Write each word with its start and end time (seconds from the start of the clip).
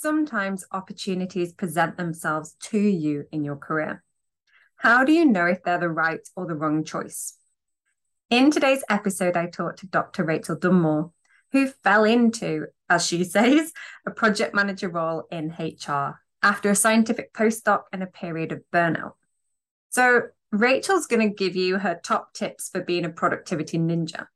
sometimes 0.00 0.64
opportunities 0.70 1.52
present 1.52 1.96
themselves 1.96 2.54
to 2.60 2.78
you 2.78 3.24
in 3.32 3.44
your 3.44 3.56
career. 3.56 4.02
How 4.76 5.04
do 5.04 5.12
you 5.12 5.24
know 5.24 5.46
if 5.46 5.62
they're 5.64 5.80
the 5.80 5.88
right 5.88 6.20
or 6.36 6.46
the 6.46 6.54
wrong 6.54 6.84
choice? 6.84 7.34
In 8.30 8.50
today's 8.50 8.84
episode, 8.88 9.36
I 9.36 9.46
talked 9.46 9.80
to 9.80 9.86
Dr. 9.88 10.24
Rachel 10.24 10.56
Dunmore, 10.56 11.10
who 11.50 11.66
fell 11.66 12.04
into, 12.04 12.66
as 12.88 13.06
she 13.06 13.24
says, 13.36 13.72
a 14.06 14.10
project 14.12 14.54
manager 14.54 14.88
role 14.88 15.26
in 15.32 15.54
HR 15.58 16.20
after 16.42 16.70
a 16.70 16.76
scientific 16.76 17.32
postdoc 17.32 17.82
and 17.92 18.02
a 18.02 18.06
period 18.06 18.52
of 18.52 18.62
burnout. 18.72 19.14
So, 19.90 20.28
Rachel's 20.52 21.06
going 21.06 21.28
to 21.28 21.34
give 21.34 21.56
you 21.56 21.78
her 21.78 22.00
top 22.02 22.32
tips 22.32 22.70
for 22.70 22.82
being 22.82 23.04
a 23.04 23.10
productivity 23.10 23.78
ninja. 23.78 24.26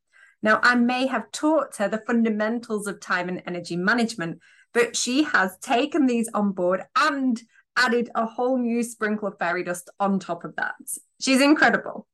Now, 0.42 0.58
I 0.62 0.74
may 0.74 1.06
have 1.06 1.30
taught 1.30 1.76
her 1.76 1.88
the 1.88 2.02
fundamentals 2.04 2.86
of 2.86 3.00
time 3.00 3.28
and 3.28 3.42
energy 3.46 3.76
management, 3.76 4.40
but 4.72 4.96
she 4.96 5.24
has 5.24 5.56
taken 5.58 6.06
these 6.06 6.28
on 6.34 6.52
board 6.52 6.82
and 6.96 7.40
added 7.76 8.10
a 8.14 8.26
whole 8.26 8.58
new 8.58 8.82
sprinkle 8.82 9.28
of 9.28 9.38
fairy 9.38 9.64
dust 9.64 9.90
on 9.98 10.18
top 10.18 10.44
of 10.44 10.56
that. 10.56 10.74
She's 11.20 11.40
incredible. 11.40 12.06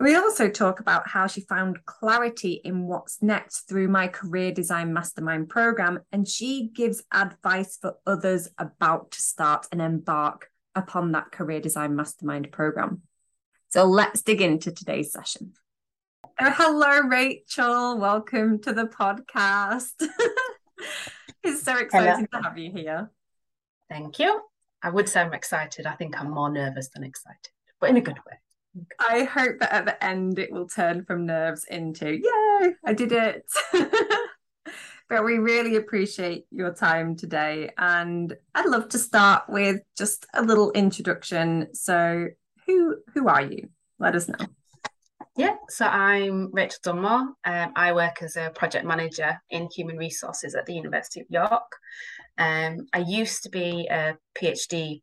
We 0.00 0.16
also 0.16 0.48
talk 0.48 0.80
about 0.80 1.08
how 1.08 1.26
she 1.26 1.42
found 1.42 1.84
clarity 1.84 2.52
in 2.64 2.86
what's 2.86 3.20
next 3.20 3.68
through 3.68 3.88
my 3.88 4.08
career 4.08 4.50
design 4.50 4.94
mastermind 4.94 5.50
program, 5.50 6.00
and 6.10 6.26
she 6.26 6.70
gives 6.74 7.02
advice 7.12 7.76
for 7.76 7.96
others 8.06 8.48
about 8.56 9.10
to 9.10 9.20
start 9.20 9.66
and 9.70 9.82
embark 9.82 10.48
upon 10.74 11.12
that 11.12 11.32
career 11.32 11.60
design 11.60 11.96
mastermind 11.96 12.50
program. 12.50 13.02
So 13.68 13.84
let's 13.84 14.22
dig 14.22 14.40
into 14.40 14.72
today's 14.72 15.12
session. 15.12 15.52
Oh, 16.24 16.50
hello, 16.50 17.00
Rachel. 17.06 17.98
Welcome 17.98 18.62
to 18.62 18.72
the 18.72 18.86
podcast. 18.86 19.92
it's 21.42 21.62
so 21.62 21.74
uh, 21.74 21.78
exciting 21.78 22.28
Hello. 22.30 22.42
to 22.42 22.48
have 22.48 22.58
you 22.58 22.70
here. 22.70 23.10
Thank 23.88 24.18
you. 24.18 24.40
I 24.82 24.90
would 24.90 25.08
say 25.08 25.20
I'm 25.20 25.34
excited. 25.34 25.86
I 25.86 25.94
think 25.94 26.18
I'm 26.18 26.30
more 26.30 26.50
nervous 26.50 26.88
than 26.88 27.04
excited, 27.04 27.50
but 27.80 27.90
in 27.90 27.96
a 27.96 28.00
good 28.00 28.18
way. 28.26 28.38
I 28.98 29.24
hope 29.24 29.58
that 29.58 29.72
at 29.72 29.84
the 29.84 30.02
end 30.04 30.38
it 30.38 30.52
will 30.52 30.68
turn 30.68 31.04
from 31.04 31.26
nerves 31.26 31.64
into, 31.64 32.12
yay, 32.12 32.74
I 32.86 32.94
did 32.94 33.12
it. 33.12 33.44
but 35.08 35.24
we 35.24 35.38
really 35.38 35.76
appreciate 35.76 36.44
your 36.50 36.72
time 36.72 37.16
today. 37.16 37.70
And 37.76 38.34
I'd 38.54 38.66
love 38.66 38.88
to 38.90 38.98
start 38.98 39.44
with 39.48 39.80
just 39.98 40.24
a 40.34 40.42
little 40.42 40.70
introduction. 40.72 41.74
So, 41.74 42.28
who 42.66 42.96
who 43.12 43.28
are 43.28 43.42
you? 43.42 43.70
Let 43.98 44.14
us 44.14 44.28
know. 44.28 44.46
Yeah, 45.40 45.56
so 45.70 45.86
I'm 45.86 46.50
Rachel 46.52 46.80
Dunmore. 46.82 47.32
Um, 47.46 47.72
I 47.74 47.94
work 47.94 48.22
as 48.22 48.36
a 48.36 48.52
project 48.54 48.84
manager 48.84 49.40
in 49.48 49.70
human 49.74 49.96
resources 49.96 50.54
at 50.54 50.66
the 50.66 50.74
University 50.74 51.22
of 51.22 51.28
York. 51.30 51.76
Um, 52.36 52.86
I 52.92 52.98
used 52.98 53.44
to 53.44 53.48
be 53.48 53.88
a 53.90 54.18
PhD 54.38 55.00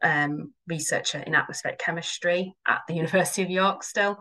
um, 0.00 0.54
researcher 0.68 1.18
in 1.18 1.34
atmospheric 1.34 1.80
chemistry 1.80 2.54
at 2.68 2.82
the 2.86 2.94
University 3.02 3.42
of 3.42 3.50
York 3.50 3.82
still. 3.82 4.20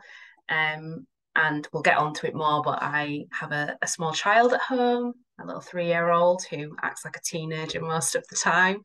Um, 0.50 1.06
and 1.36 1.68
we'll 1.72 1.84
get 1.84 2.00
onto 2.00 2.26
it 2.26 2.34
more, 2.34 2.64
but 2.64 2.80
I 2.82 3.26
have 3.32 3.52
a, 3.52 3.78
a 3.84 3.88
small 3.88 4.12
child 4.12 4.54
at 4.54 4.62
home, 4.62 5.14
a 5.40 5.46
little 5.46 5.62
three 5.62 5.86
year 5.86 6.10
old 6.10 6.42
who 6.50 6.76
acts 6.82 7.06
like 7.06 7.16
a 7.16 7.22
teenager 7.24 7.80
most 7.80 8.16
of 8.16 8.26
the 8.28 8.38
time. 8.38 8.78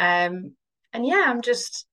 Um, 0.00 0.56
and 0.92 1.06
yeah, 1.06 1.26
I'm 1.28 1.42
just 1.42 1.86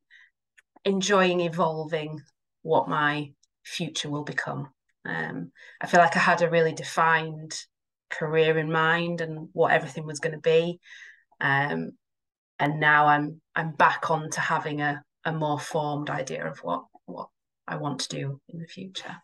enjoying 0.84 1.42
evolving 1.42 2.22
what 2.64 2.90
my 2.90 3.30
future 3.66 4.10
will 4.10 4.24
become. 4.24 4.70
Um, 5.06 5.52
I 5.82 5.88
feel 5.88 6.00
like 6.00 6.16
I 6.16 6.20
had 6.20 6.42
a 6.42 6.50
really 6.50 6.74
defined 6.74 7.54
career 8.10 8.58
in 8.58 8.72
mind 8.72 9.22
and 9.22 9.50
what 9.54 9.72
everything 9.72 10.06
was 10.06 10.20
going 10.20 10.36
to 10.36 10.42
be. 10.42 10.80
Um, 11.42 11.92
and 12.60 12.80
now 12.80 13.08
I'm 13.08 13.42
I'm 13.56 13.74
back 13.74 14.10
on 14.10 14.30
to 14.32 14.40
having 14.40 14.82
a, 14.82 15.04
a 15.26 15.34
more 15.34 15.60
formed 15.60 16.10
idea 16.10 16.50
of 16.50 16.60
what 16.60 16.86
what 17.06 17.28
I 17.68 17.76
want 17.78 18.00
to 18.02 18.10
do 18.10 18.40
in 18.50 18.60
the 18.60 18.68
future. 18.68 19.18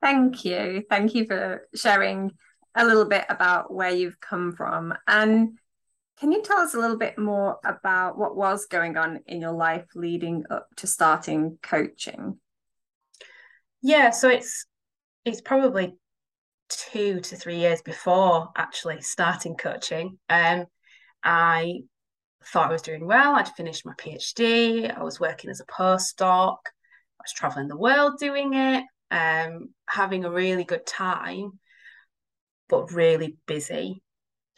Thank 0.00 0.44
you. 0.44 0.84
Thank 0.88 1.14
you 1.14 1.26
for 1.26 1.66
sharing 1.74 2.30
a 2.74 2.86
little 2.86 3.04
bit 3.04 3.24
about 3.28 3.72
where 3.72 3.90
you've 3.90 4.20
come 4.20 4.52
from. 4.52 4.94
And 5.06 5.58
can 6.18 6.32
you 6.32 6.42
tell 6.42 6.58
us 6.58 6.74
a 6.74 6.78
little 6.78 6.96
bit 6.96 7.18
more 7.18 7.58
about 7.64 8.16
what 8.16 8.36
was 8.36 8.66
going 8.66 8.96
on 8.96 9.20
in 9.26 9.40
your 9.40 9.52
life 9.52 9.86
leading 9.94 10.44
up 10.50 10.68
to 10.76 10.86
starting 10.86 11.58
coaching? 11.62 12.38
Yeah, 13.82 14.10
so 14.10 14.28
it's 14.28 14.66
it's 15.24 15.40
probably 15.40 15.94
two 16.68 17.20
to 17.20 17.36
three 17.36 17.56
years 17.58 17.82
before 17.82 18.50
actually 18.56 19.00
starting 19.02 19.56
coaching. 19.56 20.18
Um, 20.28 20.66
I 21.22 21.80
thought 22.44 22.68
I 22.68 22.72
was 22.72 22.82
doing 22.82 23.06
well. 23.06 23.34
I'd 23.34 23.48
finished 23.48 23.84
my 23.84 23.94
PhD. 23.94 24.96
I 24.96 25.02
was 25.02 25.20
working 25.20 25.50
as 25.50 25.60
a 25.60 25.66
postdoc. 25.66 26.56
I 26.66 27.22
was 27.22 27.32
traveling 27.34 27.68
the 27.68 27.76
world 27.76 28.18
doing 28.18 28.54
it, 28.54 28.84
um, 29.10 29.68
having 29.86 30.24
a 30.24 30.30
really 30.30 30.64
good 30.64 30.86
time, 30.86 31.58
but 32.68 32.92
really 32.92 33.36
busy. 33.46 34.02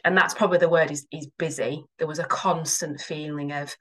And 0.05 0.17
that's 0.17 0.35
probably 0.35 0.59
the 0.59 0.69
word 0.69 0.91
is, 0.91 1.07
is 1.13 1.29
busy. 1.39 1.85
There 1.99 2.09
was 2.09 2.19
a 2.19 2.25
constant 2.25 3.01
feeling 3.01 3.53
of 3.53 3.75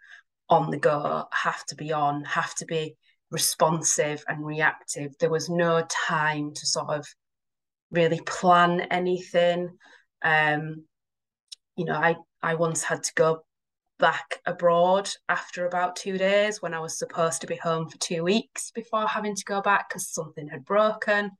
on 0.49 0.71
the 0.71 0.77
go, 0.77 1.25
have 1.31 1.63
to 1.67 1.75
be 1.75 1.93
on, 1.93 2.23
have 2.25 2.53
to 2.55 2.65
be 2.65 2.95
responsive 3.31 4.23
and 4.27 4.45
reactive. 4.45 5.17
There 5.19 5.29
was 5.29 5.49
no 5.49 5.83
time 5.89 6.53
to 6.53 6.65
sort 6.65 6.89
of 6.89 7.07
really 7.89 8.21
plan 8.21 8.81
anything. 8.91 9.69
Um, 10.21 10.85
you 11.75 11.85
know, 11.85 11.95
I 11.95 12.15
I 12.43 12.55
once 12.55 12.83
had 12.83 13.03
to 13.03 13.13
go 13.15 13.43
back 13.99 14.39
abroad 14.45 15.09
after 15.29 15.67
about 15.67 15.95
two 15.95 16.17
days 16.17 16.61
when 16.61 16.73
I 16.73 16.79
was 16.79 16.97
supposed 16.97 17.41
to 17.41 17.47
be 17.47 17.55
home 17.55 17.87
for 17.87 17.97
two 17.99 18.23
weeks 18.23 18.71
before 18.71 19.07
having 19.07 19.35
to 19.35 19.45
go 19.45 19.61
back 19.61 19.89
because 19.89 20.09
something 20.09 20.47
had 20.47 20.65
broken. 20.65 21.31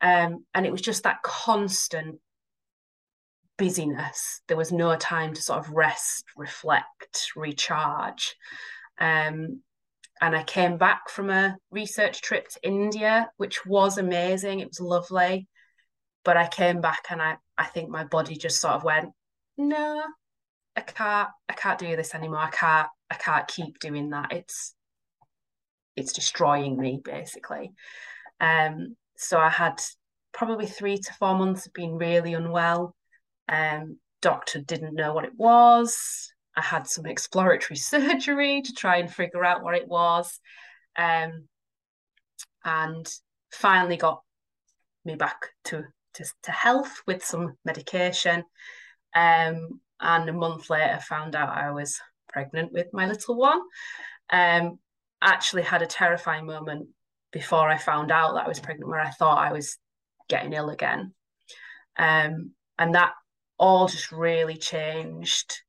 Um, 0.00 0.44
and 0.54 0.66
it 0.66 0.72
was 0.72 0.82
just 0.82 1.04
that 1.04 1.22
constant 1.22 2.16
busyness. 3.56 4.42
There 4.48 4.56
was 4.56 4.72
no 4.72 4.96
time 4.96 5.34
to 5.34 5.40
sort 5.40 5.60
of 5.60 5.70
rest, 5.70 6.24
reflect, 6.36 7.30
recharge. 7.36 8.34
Um, 8.98 9.60
and 10.20 10.36
I 10.36 10.42
came 10.42 10.78
back 10.78 11.10
from 11.10 11.30
a 11.30 11.56
research 11.70 12.22
trip 12.22 12.48
to 12.48 12.60
India, 12.62 13.30
which 13.36 13.66
was 13.66 13.98
amazing. 13.98 14.60
It 14.60 14.68
was 14.68 14.80
lovely. 14.80 15.48
But 16.24 16.36
I 16.36 16.48
came 16.48 16.80
back 16.80 17.06
and 17.10 17.20
I, 17.20 17.36
I 17.58 17.64
think 17.64 17.90
my 17.90 18.04
body 18.04 18.36
just 18.36 18.60
sort 18.60 18.74
of 18.74 18.84
went, 18.84 19.10
no, 19.58 20.02
I 20.76 20.80
can't, 20.80 21.28
I 21.48 21.52
can't 21.52 21.78
do 21.78 21.96
this 21.96 22.14
anymore. 22.14 22.38
I 22.38 22.50
can't, 22.50 22.88
I 23.10 23.14
can't 23.14 23.46
keep 23.46 23.78
doing 23.78 24.10
that. 24.10 24.32
It's 24.32 24.74
it's 25.96 26.12
destroying 26.12 26.76
me 26.76 27.00
basically. 27.04 27.72
Um, 28.40 28.96
so 29.16 29.38
I 29.38 29.48
had 29.48 29.80
probably 30.32 30.66
three 30.66 30.98
to 30.98 31.12
four 31.14 31.36
months 31.36 31.66
of 31.66 31.72
being 31.72 31.96
really 31.96 32.34
unwell. 32.34 32.96
Um, 33.48 33.98
doctor 34.20 34.60
didn't 34.60 34.94
know 34.94 35.12
what 35.12 35.24
it 35.24 35.36
was. 35.36 36.33
I 36.56 36.62
had 36.62 36.86
some 36.86 37.06
exploratory 37.06 37.76
surgery 37.78 38.62
to 38.62 38.72
try 38.72 38.98
and 38.98 39.12
figure 39.12 39.44
out 39.44 39.62
what 39.62 39.74
it 39.74 39.88
was. 39.88 40.38
Um, 40.96 41.48
and 42.64 43.06
finally 43.50 43.96
got 43.96 44.22
me 45.04 45.16
back 45.16 45.50
to, 45.64 45.84
to, 46.14 46.24
to 46.44 46.50
health 46.50 47.02
with 47.06 47.24
some 47.24 47.56
medication. 47.64 48.44
Um, 49.14 49.80
and 50.00 50.28
a 50.28 50.32
month 50.32 50.70
later, 50.70 50.98
found 51.00 51.34
out 51.34 51.56
I 51.56 51.70
was 51.70 52.00
pregnant 52.28 52.72
with 52.72 52.88
my 52.92 53.06
little 53.06 53.36
one. 53.36 53.60
Um, 54.30 54.78
actually 55.22 55.62
had 55.62 55.82
a 55.82 55.86
terrifying 55.86 56.46
moment 56.46 56.88
before 57.32 57.68
I 57.68 57.78
found 57.78 58.12
out 58.12 58.34
that 58.34 58.44
I 58.44 58.48
was 58.48 58.60
pregnant 58.60 58.88
where 58.88 59.00
I 59.00 59.10
thought 59.10 59.38
I 59.38 59.52
was 59.52 59.78
getting 60.28 60.52
ill 60.52 60.70
again. 60.70 61.12
Um, 61.96 62.52
and 62.78 62.94
that 62.94 63.12
all 63.58 63.88
just 63.88 64.12
really 64.12 64.56
changed 64.56 65.62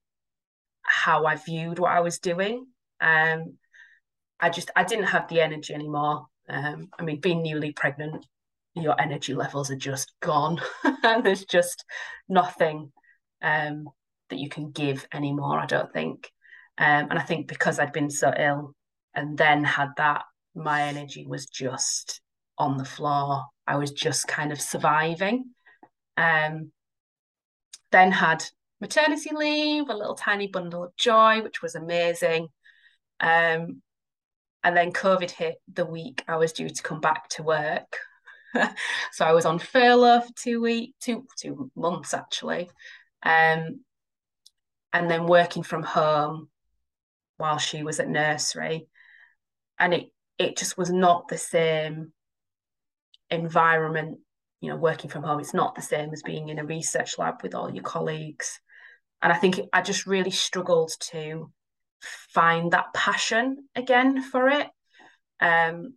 how 0.95 1.25
I 1.25 1.36
viewed 1.36 1.77
what 1.77 1.92
I 1.92 2.00
was 2.00 2.19
doing. 2.19 2.68
Um, 3.01 3.57
I 4.39 4.50
just 4.50 4.71
I 4.75 4.83
didn't 4.86 5.06
have 5.06 5.27
the 5.27 5.42
energy 5.42 5.74
anymore. 5.74 6.27
Um, 6.47 6.88
I 6.97 7.03
mean, 7.03 7.19
being 7.19 7.44
newly 7.44 7.74
pregnant, 7.74 8.25
your 8.75 9.00
energy 9.00 9.33
levels 9.33 9.69
are 9.69 9.75
just 9.75 10.13
gone. 10.21 10.62
There's 11.03 11.45
just 11.45 11.83
nothing 12.30 12.92
um, 13.42 13.89
that 14.30 14.39
you 14.39 14.47
can 14.50 14.71
give 14.71 15.06
anymore. 15.13 15.59
I 15.59 15.65
don't 15.65 15.92
think, 15.92 16.31
um, 16.77 17.07
and 17.09 17.19
I 17.19 17.24
think 17.24 17.48
because 17.48 17.77
I'd 17.77 17.94
been 17.94 18.09
so 18.09 18.33
ill 18.38 18.74
and 19.13 19.38
then 19.38 19.63
had 19.63 19.89
that, 19.98 20.24
my 20.56 20.83
energy 20.83 21.25
was 21.27 21.45
just 21.48 22.21
on 22.57 22.77
the 22.77 22.86
floor. 22.86 23.44
I 23.68 23.75
was 23.75 23.91
just 23.91 24.27
kind 24.27 24.51
of 24.51 24.62
surviving. 24.62 25.51
Um, 26.15 26.71
then 27.91 28.12
had 28.12 28.45
maternity 28.81 29.31
leave, 29.33 29.89
a 29.89 29.95
little 29.95 30.16
tiny 30.16 30.48
bundle 30.48 30.83
of 30.83 30.95
joy, 30.98 31.42
which 31.42 31.62
was 31.62 31.75
amazing. 31.75 32.48
Um, 33.19 33.81
and 34.63 34.75
then 34.75 34.92
COVID 34.92 35.30
hit 35.30 35.56
the 35.72 35.86
week 35.86 36.24
I 36.27 36.38
was 36.38 36.51
due 36.51 36.69
to 36.69 36.83
come 36.83 37.00
back 37.00 37.30
to 37.30 37.44
work. 37.44 37.98
so 39.12 39.25
I 39.25 39.31
was 39.31 39.45
on 39.45 39.60
furlough 39.60 40.22
for 40.22 40.33
two 40.36 40.62
weeks, 40.62 40.94
two 41.00 41.25
two 41.38 41.72
months 41.75 42.13
actually, 42.13 42.69
um, 43.24 43.81
and 44.92 45.10
then 45.10 45.27
working 45.27 45.62
from 45.63 45.83
home 45.83 46.50
while 47.38 47.57
she 47.57 47.83
was 47.83 48.00
at 48.00 48.10
nursery, 48.10 48.88
and 49.77 49.94
it 49.94 50.06
it 50.39 50.57
just 50.57 50.77
was 50.77 50.89
not 50.89 51.27
the 51.27 51.38
same 51.38 52.12
environment. 53.30 54.19
You 54.62 54.69
know, 54.72 54.77
working 54.77 55.12
from 55.12 55.24
home, 55.24 55.39
it's 55.39 55.54
not 55.54 55.75
the 55.75 55.81
same 55.81 56.12
as 56.12 56.24
being 56.24 56.50
in 56.50 56.57
a 56.57 56.66
research 56.66 57.19
lab 57.19 57.44
with 57.44 57.54
all 57.54 57.72
your 57.72 57.83
colleagues, 57.83 58.60
and 59.25 59.33
I 59.33 59.38
think 59.38 59.60
I 59.74 59.81
just 59.81 60.06
really 60.06 60.30
struggled 60.30 60.92
to 61.10 61.51
find 62.30 62.74
that 62.74 62.94
passion 62.94 63.68
again 63.75 64.22
for 64.22 64.50
it. 64.50 64.68
Um, 65.42 65.95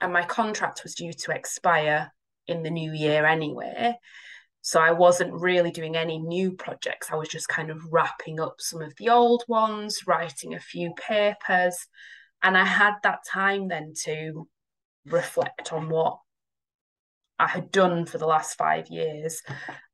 and 0.00 0.14
my 0.14 0.22
contract 0.22 0.82
was 0.82 0.94
due 0.94 1.12
to 1.12 1.32
expire 1.32 2.10
in 2.46 2.62
the 2.62 2.70
new 2.70 2.90
year 2.94 3.26
anyway. 3.26 3.98
So 4.62 4.80
I 4.80 4.92
wasn't 4.92 5.42
really 5.42 5.70
doing 5.70 5.94
any 5.94 6.18
new 6.18 6.52
projects. 6.52 7.10
I 7.12 7.16
was 7.16 7.28
just 7.28 7.48
kind 7.48 7.70
of 7.70 7.84
wrapping 7.92 8.40
up 8.40 8.54
some 8.60 8.80
of 8.80 8.94
the 8.96 9.10
old 9.10 9.44
ones, 9.46 10.06
writing 10.06 10.54
a 10.54 10.58
few 10.58 10.94
papers. 11.06 11.76
And 12.42 12.56
I 12.56 12.64
had 12.64 12.94
that 13.02 13.26
time 13.30 13.68
then 13.68 13.92
to 14.04 14.48
reflect 15.04 15.70
on 15.74 15.90
what 15.90 16.16
I 17.38 17.46
had 17.46 17.70
done 17.70 18.06
for 18.06 18.16
the 18.16 18.26
last 18.26 18.56
five 18.56 18.88
years 18.88 19.42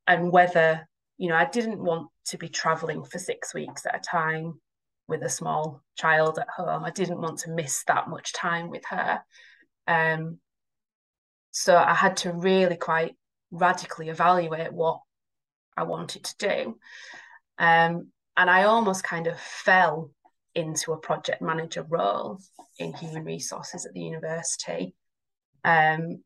and 0.07 0.31
whether, 0.31 0.87
you 1.17 1.29
know, 1.29 1.35
I 1.35 1.45
didn't 1.45 1.79
want 1.79 2.09
to 2.27 2.37
be 2.37 2.49
traveling 2.49 3.03
for 3.03 3.19
six 3.19 3.53
weeks 3.53 3.85
at 3.85 3.95
a 3.95 3.99
time 3.99 4.59
with 5.07 5.23
a 5.23 5.29
small 5.29 5.81
child 5.95 6.37
at 6.39 6.49
home. 6.49 6.83
I 6.83 6.91
didn't 6.91 7.21
want 7.21 7.39
to 7.39 7.51
miss 7.51 7.83
that 7.87 8.09
much 8.09 8.33
time 8.33 8.69
with 8.69 8.83
her. 8.89 9.21
Um, 9.87 10.39
so 11.51 11.75
I 11.75 11.93
had 11.93 12.17
to 12.17 12.33
really 12.33 12.75
quite 12.75 13.15
radically 13.51 14.09
evaluate 14.09 14.73
what 14.73 14.99
I 15.75 15.83
wanted 15.83 16.23
to 16.25 16.35
do. 16.37 16.77
Um, 17.57 18.11
and 18.35 18.49
I 18.49 18.63
almost 18.63 19.03
kind 19.03 19.27
of 19.27 19.39
fell 19.39 20.11
into 20.53 20.91
a 20.91 20.97
project 20.97 21.41
manager 21.41 21.83
role 21.87 22.39
in 22.77 22.93
human 22.93 23.23
resources 23.23 23.85
at 23.85 23.93
the 23.93 24.01
university 24.01 24.93
um, 25.63 26.23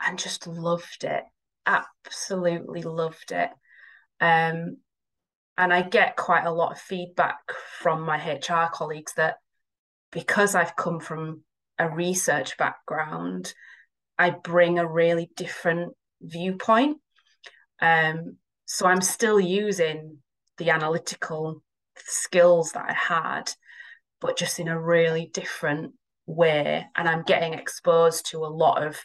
and 0.00 0.18
just 0.18 0.46
loved 0.46 1.04
it. 1.04 1.24
Absolutely 1.66 2.82
loved 2.82 3.32
it. 3.32 3.50
Um, 4.20 4.78
and 5.56 5.72
I 5.72 5.82
get 5.82 6.16
quite 6.16 6.44
a 6.44 6.52
lot 6.52 6.72
of 6.72 6.78
feedback 6.78 7.38
from 7.80 8.02
my 8.02 8.16
HR 8.16 8.70
colleagues 8.72 9.12
that 9.16 9.36
because 10.12 10.54
I've 10.54 10.76
come 10.76 11.00
from 11.00 11.42
a 11.78 11.88
research 11.88 12.56
background, 12.56 13.52
I 14.18 14.30
bring 14.30 14.78
a 14.78 14.86
really 14.86 15.30
different 15.36 15.94
viewpoint. 16.20 16.98
Um, 17.80 18.36
so 18.66 18.86
I'm 18.86 19.00
still 19.00 19.40
using 19.40 20.18
the 20.58 20.70
analytical 20.70 21.62
skills 21.96 22.72
that 22.72 22.86
I 22.88 22.92
had, 22.92 23.52
but 24.20 24.36
just 24.36 24.58
in 24.58 24.68
a 24.68 24.80
really 24.80 25.30
different 25.32 25.94
way. 26.26 26.86
And 26.96 27.08
I'm 27.08 27.22
getting 27.22 27.54
exposed 27.54 28.30
to 28.30 28.44
a 28.44 28.46
lot 28.46 28.86
of 28.86 28.96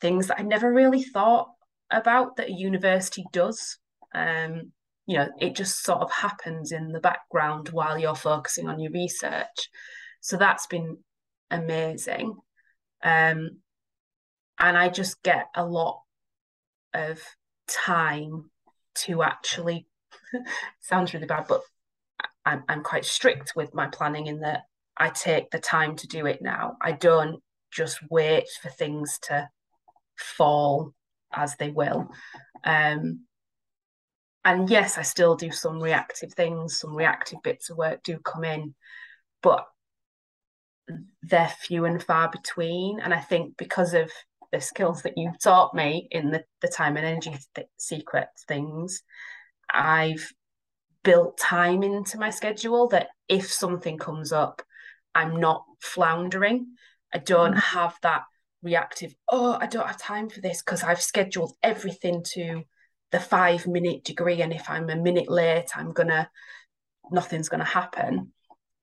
things 0.00 0.28
that 0.28 0.40
I 0.40 0.42
never 0.42 0.72
really 0.72 1.02
thought 1.02 1.48
about 1.90 2.36
that 2.36 2.48
a 2.48 2.52
university 2.52 3.24
does. 3.32 3.78
Um, 4.16 4.72
you 5.06 5.18
know, 5.18 5.28
it 5.38 5.54
just 5.54 5.84
sort 5.84 6.00
of 6.00 6.10
happens 6.10 6.72
in 6.72 6.90
the 6.90 7.00
background 7.00 7.68
while 7.68 7.96
you're 7.98 8.16
focusing 8.16 8.68
on 8.68 8.80
your 8.80 8.90
research. 8.90 9.70
So 10.20 10.36
that's 10.36 10.66
been 10.66 10.98
amazing. 11.50 12.34
Um, 13.04 13.58
and 14.58 14.76
I 14.76 14.88
just 14.88 15.22
get 15.22 15.46
a 15.54 15.64
lot 15.64 16.00
of 16.94 17.20
time 17.68 18.50
to 18.94 19.22
actually 19.22 19.86
sounds 20.80 21.14
really 21.14 21.26
bad, 21.26 21.44
but 21.48 21.60
I'm 22.44 22.64
I'm 22.68 22.82
quite 22.82 23.04
strict 23.04 23.52
with 23.54 23.74
my 23.74 23.86
planning 23.86 24.26
in 24.26 24.40
that 24.40 24.62
I 24.96 25.10
take 25.10 25.50
the 25.50 25.58
time 25.58 25.96
to 25.96 26.06
do 26.06 26.26
it 26.26 26.40
now. 26.40 26.76
I 26.80 26.92
don't 26.92 27.42
just 27.70 27.98
wait 28.10 28.48
for 28.62 28.70
things 28.70 29.18
to 29.24 29.48
fall 30.16 30.94
as 31.32 31.56
they 31.56 31.70
will. 31.70 32.08
Um, 32.64 33.26
and 34.46 34.70
yes, 34.70 34.96
I 34.96 35.02
still 35.02 35.34
do 35.34 35.50
some 35.50 35.80
reactive 35.80 36.32
things, 36.32 36.78
some 36.78 36.94
reactive 36.94 37.42
bits 37.42 37.68
of 37.68 37.76
work 37.76 38.04
do 38.04 38.18
come 38.20 38.44
in, 38.44 38.76
but 39.42 39.66
they're 41.20 41.52
few 41.58 41.84
and 41.84 42.00
far 42.00 42.30
between. 42.30 43.00
And 43.00 43.12
I 43.12 43.18
think 43.18 43.56
because 43.56 43.92
of 43.92 44.08
the 44.52 44.60
skills 44.60 45.02
that 45.02 45.14
you've 45.18 45.40
taught 45.40 45.74
me 45.74 46.06
in 46.12 46.30
the, 46.30 46.44
the 46.62 46.68
time 46.68 46.96
and 46.96 47.04
energy 47.04 47.36
th- 47.56 47.66
secret 47.76 48.28
things, 48.46 49.02
I've 49.68 50.32
built 51.02 51.38
time 51.38 51.82
into 51.82 52.16
my 52.16 52.30
schedule 52.30 52.86
that 52.90 53.08
if 53.28 53.52
something 53.52 53.98
comes 53.98 54.30
up, 54.30 54.62
I'm 55.12 55.40
not 55.40 55.64
floundering. 55.80 56.68
I 57.12 57.18
don't 57.18 57.54
mm. 57.54 57.60
have 57.60 57.96
that 58.02 58.22
reactive, 58.62 59.12
oh, 59.28 59.58
I 59.60 59.66
don't 59.66 59.88
have 59.88 59.98
time 59.98 60.28
for 60.28 60.40
this 60.40 60.62
because 60.62 60.84
I've 60.84 61.02
scheduled 61.02 61.56
everything 61.64 62.22
to 62.34 62.62
the 63.12 63.20
five 63.20 63.66
minute 63.66 64.04
degree. 64.04 64.42
And 64.42 64.52
if 64.52 64.68
I'm 64.68 64.90
a 64.90 64.96
minute 64.96 65.30
late, 65.30 65.76
I'm 65.76 65.92
gonna, 65.92 66.28
nothing's 67.10 67.48
gonna 67.48 67.64
happen. 67.64 68.32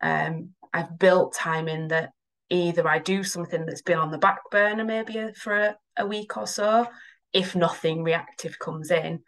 Um, 0.01 0.49
I've 0.73 0.97
built 0.97 1.35
time 1.35 1.67
in 1.67 1.89
that 1.89 2.11
either 2.49 2.87
I 2.87 2.99
do 2.99 3.23
something 3.23 3.65
that's 3.65 3.81
been 3.81 3.97
on 3.97 4.11
the 4.11 4.17
back 4.17 4.39
burner 4.51 4.83
maybe 4.83 5.31
for 5.35 5.57
a, 5.57 5.77
a 5.97 6.05
week 6.05 6.37
or 6.37 6.47
so, 6.47 6.87
if 7.31 7.55
nothing 7.55 8.03
reactive 8.03 8.59
comes 8.59 8.91
in, 8.91 9.21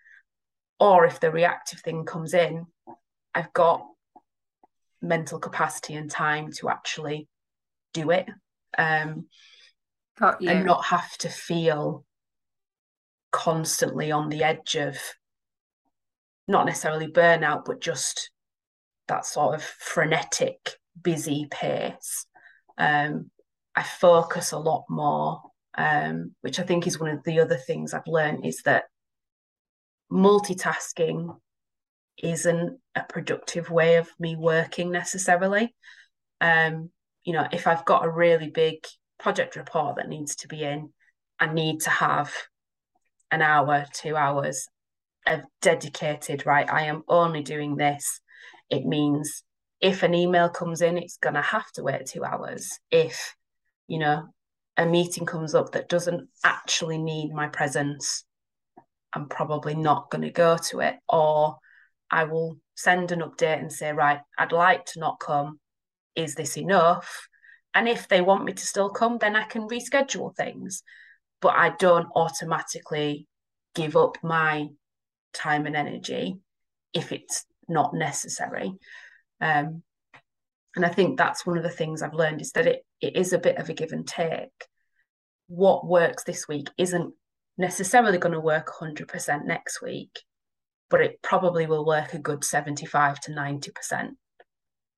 or 0.80 1.06
if 1.06 1.20
the 1.20 1.32
reactive 1.32 1.80
thing 1.80 2.06
comes 2.06 2.34
in, 2.34 2.66
I've 3.34 3.52
got 3.54 3.86
mental 5.02 5.40
capacity 5.40 5.96
and 5.96 6.10
time 6.10 6.52
to 6.54 6.70
actually 6.70 7.28
do 7.94 8.12
it 8.12 8.28
um, 8.78 9.26
and 10.50 10.66
not 10.66 10.86
have 10.86 11.18
to 11.20 11.30
feel 11.30 12.05
constantly 13.36 14.12
on 14.12 14.30
the 14.30 14.44
edge 14.44 14.76
of 14.76 14.98
not 16.48 16.66
necessarily 16.66 17.08
burnout, 17.08 17.66
but 17.66 17.82
just 17.82 18.30
that 19.08 19.26
sort 19.26 19.56
of 19.56 19.62
frenetic, 19.62 20.78
busy 21.02 21.48
pace 21.52 22.26
um, 22.78 23.30
I 23.76 23.84
focus 23.84 24.52
a 24.52 24.58
lot 24.58 24.86
more, 24.90 25.42
um, 25.78 26.34
which 26.42 26.60
I 26.60 26.64
think 26.64 26.88
is 26.88 27.00
one 27.00 27.10
of 27.10 27.24
the 27.24 27.40
other 27.40 27.58
things 27.58 27.94
I've 27.94 28.08
learned 28.08 28.46
is 28.46 28.62
that 28.64 28.86
multitasking 30.12 31.36
isn't 32.22 32.80
a 32.96 33.04
productive 33.04 33.70
way 33.70 33.96
of 33.96 34.10
me 34.20 34.36
working 34.36 34.92
necessarily. 34.92 35.76
Um, 36.40 36.92
you 37.24 37.34
know, 37.34 37.48
if 37.52 37.68
I've 37.68 37.86
got 37.86 38.06
a 38.06 38.10
really 38.10 38.50
big 38.50 38.86
project 39.20 39.56
report 39.56 39.98
that 39.98 40.10
needs 40.10 40.36
to 40.38 40.48
be 40.48 40.64
in, 40.64 40.92
I 41.40 41.52
need 41.52 41.82
to 41.82 41.90
have 41.90 42.34
an 43.32 43.42
hour, 43.42 43.86
two 43.94 44.16
hours 44.16 44.68
of 45.28 45.42
dedicated, 45.62 46.46
right? 46.46 46.72
I 46.72 46.84
am 46.84 47.04
only 47.08 47.42
doing 47.42 47.76
this. 47.76 48.22
It 48.70 48.86
means 48.86 49.44
if 49.82 50.04
an 50.04 50.14
email 50.14 50.50
comes 50.50 50.82
in, 50.82 50.98
it's 50.98 51.18
going 51.18 51.36
to 51.36 51.42
have 51.42 51.72
to 51.74 51.84
wait 51.84 52.06
two 52.06 52.24
hours. 52.24 52.80
If, 52.92 53.36
you 53.88 54.00
know, 54.00 54.28
a 54.78 54.86
meeting 54.86 55.26
comes 55.26 55.56
up 55.56 55.72
that 55.72 55.90
doesn't 55.90 56.28
actually 56.44 56.98
need 56.98 57.34
my 57.34 57.48
presence, 57.48 58.26
I'm 59.14 59.28
probably 59.28 59.76
not 59.76 60.10
going 60.10 60.24
to 60.24 60.32
go 60.32 60.58
to 60.70 60.80
it. 60.82 60.96
Or 61.08 61.58
I 62.12 62.26
will 62.26 62.58
send 62.76 63.12
an 63.12 63.22
update 63.22 63.60
and 63.60 63.72
say, 63.72 63.92
right, 63.92 64.20
I'd 64.38 64.52
like 64.52 64.86
to 64.88 65.00
not 65.00 65.20
come. 65.20 65.60
Is 66.16 66.36
this 66.36 66.58
enough? 66.58 67.28
And 67.74 67.90
if 67.90 68.08
they 68.08 68.22
want 68.22 68.46
me 68.46 68.54
to 68.54 68.66
still 68.66 68.90
come, 68.90 69.18
then 69.18 69.36
I 69.36 69.44
can 69.44 69.68
reschedule 69.68 70.36
things. 70.36 70.82
But 71.42 71.56
I 71.56 71.70
don't 71.78 72.08
automatically 72.16 73.28
give 73.76 73.96
up 73.96 74.18
my 74.24 74.68
time 75.34 75.66
and 75.66 75.76
energy 75.76 76.38
if 76.94 77.12
it's 77.12 77.46
not 77.68 77.94
necessary. 77.94 78.72
Um, 79.42 79.84
and 80.76 80.86
I 80.86 80.90
think 80.90 81.18
that's 81.18 81.46
one 81.46 81.58
of 81.58 81.64
the 81.64 81.70
things 81.70 82.02
I've 82.02 82.14
learned 82.14 82.42
is 82.42 82.52
that 82.54 82.68
it, 82.68 82.86
it 83.02 83.16
is 83.16 83.34
a 83.34 83.40
bit 83.40 83.58
of 83.58 83.70
a 83.70 83.74
give 83.74 83.92
and 83.92 84.08
take. 84.08 84.68
What 85.48 85.88
works 85.88 86.24
this 86.24 86.48
week 86.48 86.70
isn't 86.78 87.14
necessarily 87.58 88.18
going 88.18 88.34
to 88.34 88.40
work 88.40 88.72
100% 88.82 89.46
next 89.46 89.82
week. 89.82 90.20
but 90.90 91.02
it 91.02 91.22
probably 91.22 91.66
will 91.66 91.86
work 91.86 92.14
a 92.14 92.20
good 92.20 92.44
75 92.44 93.20
to 93.22 93.32
90%. 93.32 94.12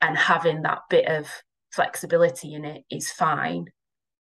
And 0.02 0.18
having 0.18 0.62
that 0.64 0.82
bit 0.90 1.08
of 1.08 1.28
flexibility 1.72 2.54
in 2.54 2.66
it 2.66 2.84
is 2.92 3.12
fine 3.12 3.68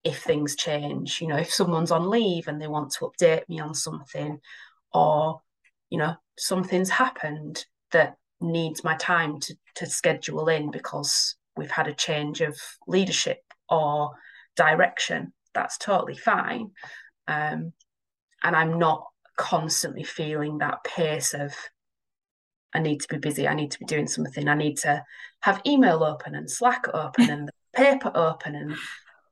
if 0.04 0.22
things 0.22 0.56
change. 0.56 1.20
You 1.20 1.28
know, 1.28 1.36
if 1.36 1.52
someone's 1.52 1.90
on 1.90 2.08
leave 2.08 2.48
and 2.48 2.60
they 2.60 2.68
want 2.68 2.92
to 2.92 3.10
update 3.10 3.48
me 3.48 3.60
on 3.60 3.74
something, 3.74 4.40
or, 4.92 5.40
you 5.90 5.98
know, 5.98 6.14
something's 6.38 6.90
happened 6.90 7.64
that 7.92 8.16
needs 8.40 8.82
my 8.82 8.96
time 8.96 9.38
to, 9.40 9.54
to 9.76 9.86
schedule 9.86 10.48
in 10.48 10.70
because 10.70 11.36
we've 11.56 11.70
had 11.70 11.88
a 11.88 11.94
change 11.94 12.40
of 12.40 12.56
leadership 12.86 13.42
or 13.68 14.10
direction, 14.56 15.32
that's 15.54 15.78
totally 15.78 16.16
fine. 16.16 16.70
Um, 17.28 17.72
and 18.42 18.56
I'm 18.56 18.78
not 18.78 19.06
constantly 19.36 20.04
feeling 20.04 20.58
that 20.58 20.84
pace 20.84 21.34
of 21.34 21.54
I 22.72 22.78
need 22.78 23.00
to 23.00 23.08
be 23.08 23.18
busy, 23.18 23.48
I 23.48 23.54
need 23.54 23.72
to 23.72 23.78
be 23.78 23.84
doing 23.84 24.06
something, 24.06 24.48
I 24.48 24.54
need 24.54 24.76
to 24.78 25.04
have 25.40 25.62
email 25.66 26.04
open 26.04 26.34
and 26.34 26.50
Slack 26.50 26.86
open 26.94 27.30
and 27.30 27.48
the 27.48 27.52
paper 27.74 28.12
open 28.14 28.54
and 28.54 28.76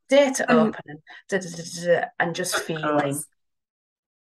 data 0.09 0.51
um, 0.51 0.69
open 0.69 0.83
and 0.87 0.99
da, 1.29 1.39
da, 1.39 1.49
da, 1.87 2.05
and 2.19 2.35
just 2.35 2.57
feeling 2.61 3.21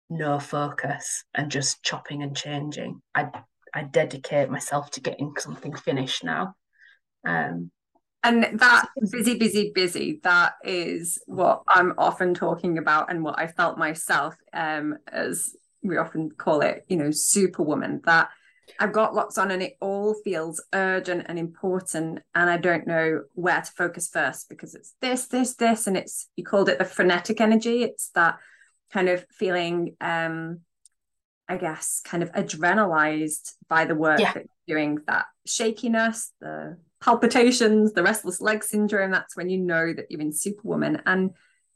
no 0.10 0.40
focus 0.40 1.24
and 1.34 1.52
just 1.52 1.84
chopping 1.84 2.24
and 2.24 2.36
changing. 2.36 3.02
I 3.14 3.30
I 3.74 3.84
dedicate 3.84 4.50
myself 4.50 4.90
to 4.92 5.02
getting 5.02 5.34
something 5.38 5.76
finished 5.76 6.24
now. 6.24 6.56
Um, 7.26 7.72
and 8.24 8.60
that 8.60 8.88
busy, 9.12 9.38
busy, 9.38 9.72
busy, 9.76 10.20
that 10.24 10.54
is 10.64 11.22
what 11.28 11.62
I'm 11.68 11.94
often 11.98 12.34
talking 12.34 12.78
about 12.78 13.12
and 13.12 13.24
what 13.24 13.38
I 13.38 13.48
felt 13.48 13.78
myself 13.78 14.36
um, 14.54 14.98
as 15.12 15.56
we 15.84 15.98
often 15.98 16.32
call 16.32 16.62
it, 16.62 16.86
you 16.88 16.98
know, 16.98 17.12
superwoman, 17.12 18.02
that 18.06 18.30
I've 18.80 18.94
got 18.94 19.14
lots 19.14 19.38
on 19.38 19.52
and 19.52 19.62
it 19.62 19.78
all 19.80 20.14
feels 20.24 20.64
urgent 20.74 21.26
and 21.28 21.38
important. 21.38 22.20
And 22.34 22.50
I 22.50 22.58
don't 22.58 22.88
know 22.88 23.24
where 23.34 23.62
to 23.62 23.72
focus 23.72 24.10
first 24.10 24.50
because 24.50 24.76
it's 24.76 24.94
this, 25.02 25.28
this, 25.28 25.56
this. 25.56 25.88
And 25.88 25.96
it's, 25.96 26.30
you 26.36 26.44
called 26.44 26.70
it 26.70 26.80
the 26.80 26.86
frenetic 26.86 27.42
energy. 27.42 27.84
It's 27.84 28.10
that 28.16 28.38
kind 28.92 29.10
of 29.10 29.26
feeling, 29.32 29.96
um, 30.02 30.62
I 31.48 31.58
guess, 31.58 32.02
kind 32.04 32.24
of 32.24 32.32
adrenalized 32.32 33.54
by 33.70 33.86
the 33.86 33.96
work 33.96 34.20
yeah. 34.20 34.34
that 34.34 34.46
you're 34.66 34.78
doing, 34.78 35.00
that 35.08 35.26
shakiness, 35.46 36.32
the 36.42 36.78
palpitations, 37.02 37.94
the 37.94 38.04
restless 38.04 38.42
leg 38.42 38.64
syndrome, 38.64 39.12
that's 39.12 39.38
when 39.38 39.50
you 39.50 39.60
know 39.60 39.94
that 39.94 40.10
you're 40.10 40.22
in 40.22 40.34
Superwoman. 40.34 41.02
And 41.06 41.32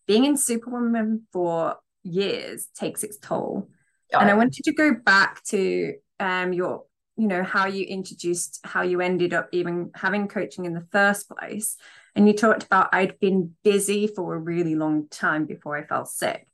being 0.08 0.26
in 0.26 0.38
Superwoman 0.38 1.28
for 1.32 1.76
years 2.02 2.68
takes 2.76 3.04
its 3.04 3.18
toll. 3.18 3.70
Oh. 4.14 4.20
And 4.20 4.30
I 4.30 4.34
wanted 4.34 4.64
to 4.64 4.74
go 4.74 4.94
back 4.94 5.44
to 5.46 5.94
um, 6.20 6.54
your, 6.54 6.84
you 7.16 7.28
know, 7.28 7.44
how 7.44 7.68
you 7.68 7.86
introduced 7.86 8.60
how 8.64 8.82
you 8.82 9.02
ended 9.02 9.34
up 9.34 9.50
even 9.52 9.92
having 9.96 10.28
coaching 10.28 10.66
in 10.66 10.74
the 10.74 10.88
first 10.92 11.30
place. 11.30 11.78
And 12.16 12.28
you 12.28 12.34
talked 12.34 12.64
about 12.64 12.90
I'd 12.94 13.20
been 13.20 13.56
busy 13.64 14.08
for 14.08 14.36
a 14.36 14.40
really 14.40 14.76
long 14.76 15.08
time 15.10 15.46
before 15.46 15.78
I 15.78 15.84
fell 15.84 16.06
sick. 16.06 16.48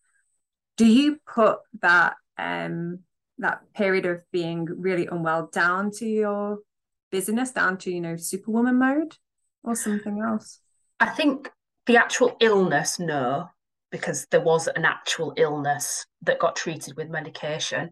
Do 0.77 0.85
you 0.85 1.19
put 1.25 1.59
that 1.81 2.15
um, 2.37 2.99
that 3.37 3.61
period 3.73 4.05
of 4.05 4.23
being 4.31 4.65
really 4.65 5.07
unwell 5.07 5.49
down 5.51 5.91
to 5.91 6.05
your 6.05 6.59
busyness 7.11 7.51
down 7.51 7.77
to 7.77 7.91
you 7.91 8.01
know 8.01 8.15
superwoman 8.15 8.77
mode 8.77 9.15
or 9.63 9.75
something 9.75 10.19
else 10.19 10.59
i 10.99 11.05
think 11.05 11.51
the 11.85 11.97
actual 11.97 12.35
illness 12.39 12.99
no 12.99 13.47
because 13.91 14.27
there 14.31 14.41
was 14.41 14.67
an 14.67 14.85
actual 14.85 15.33
illness 15.37 16.05
that 16.21 16.39
got 16.39 16.55
treated 16.55 16.95
with 16.97 17.09
medication 17.09 17.89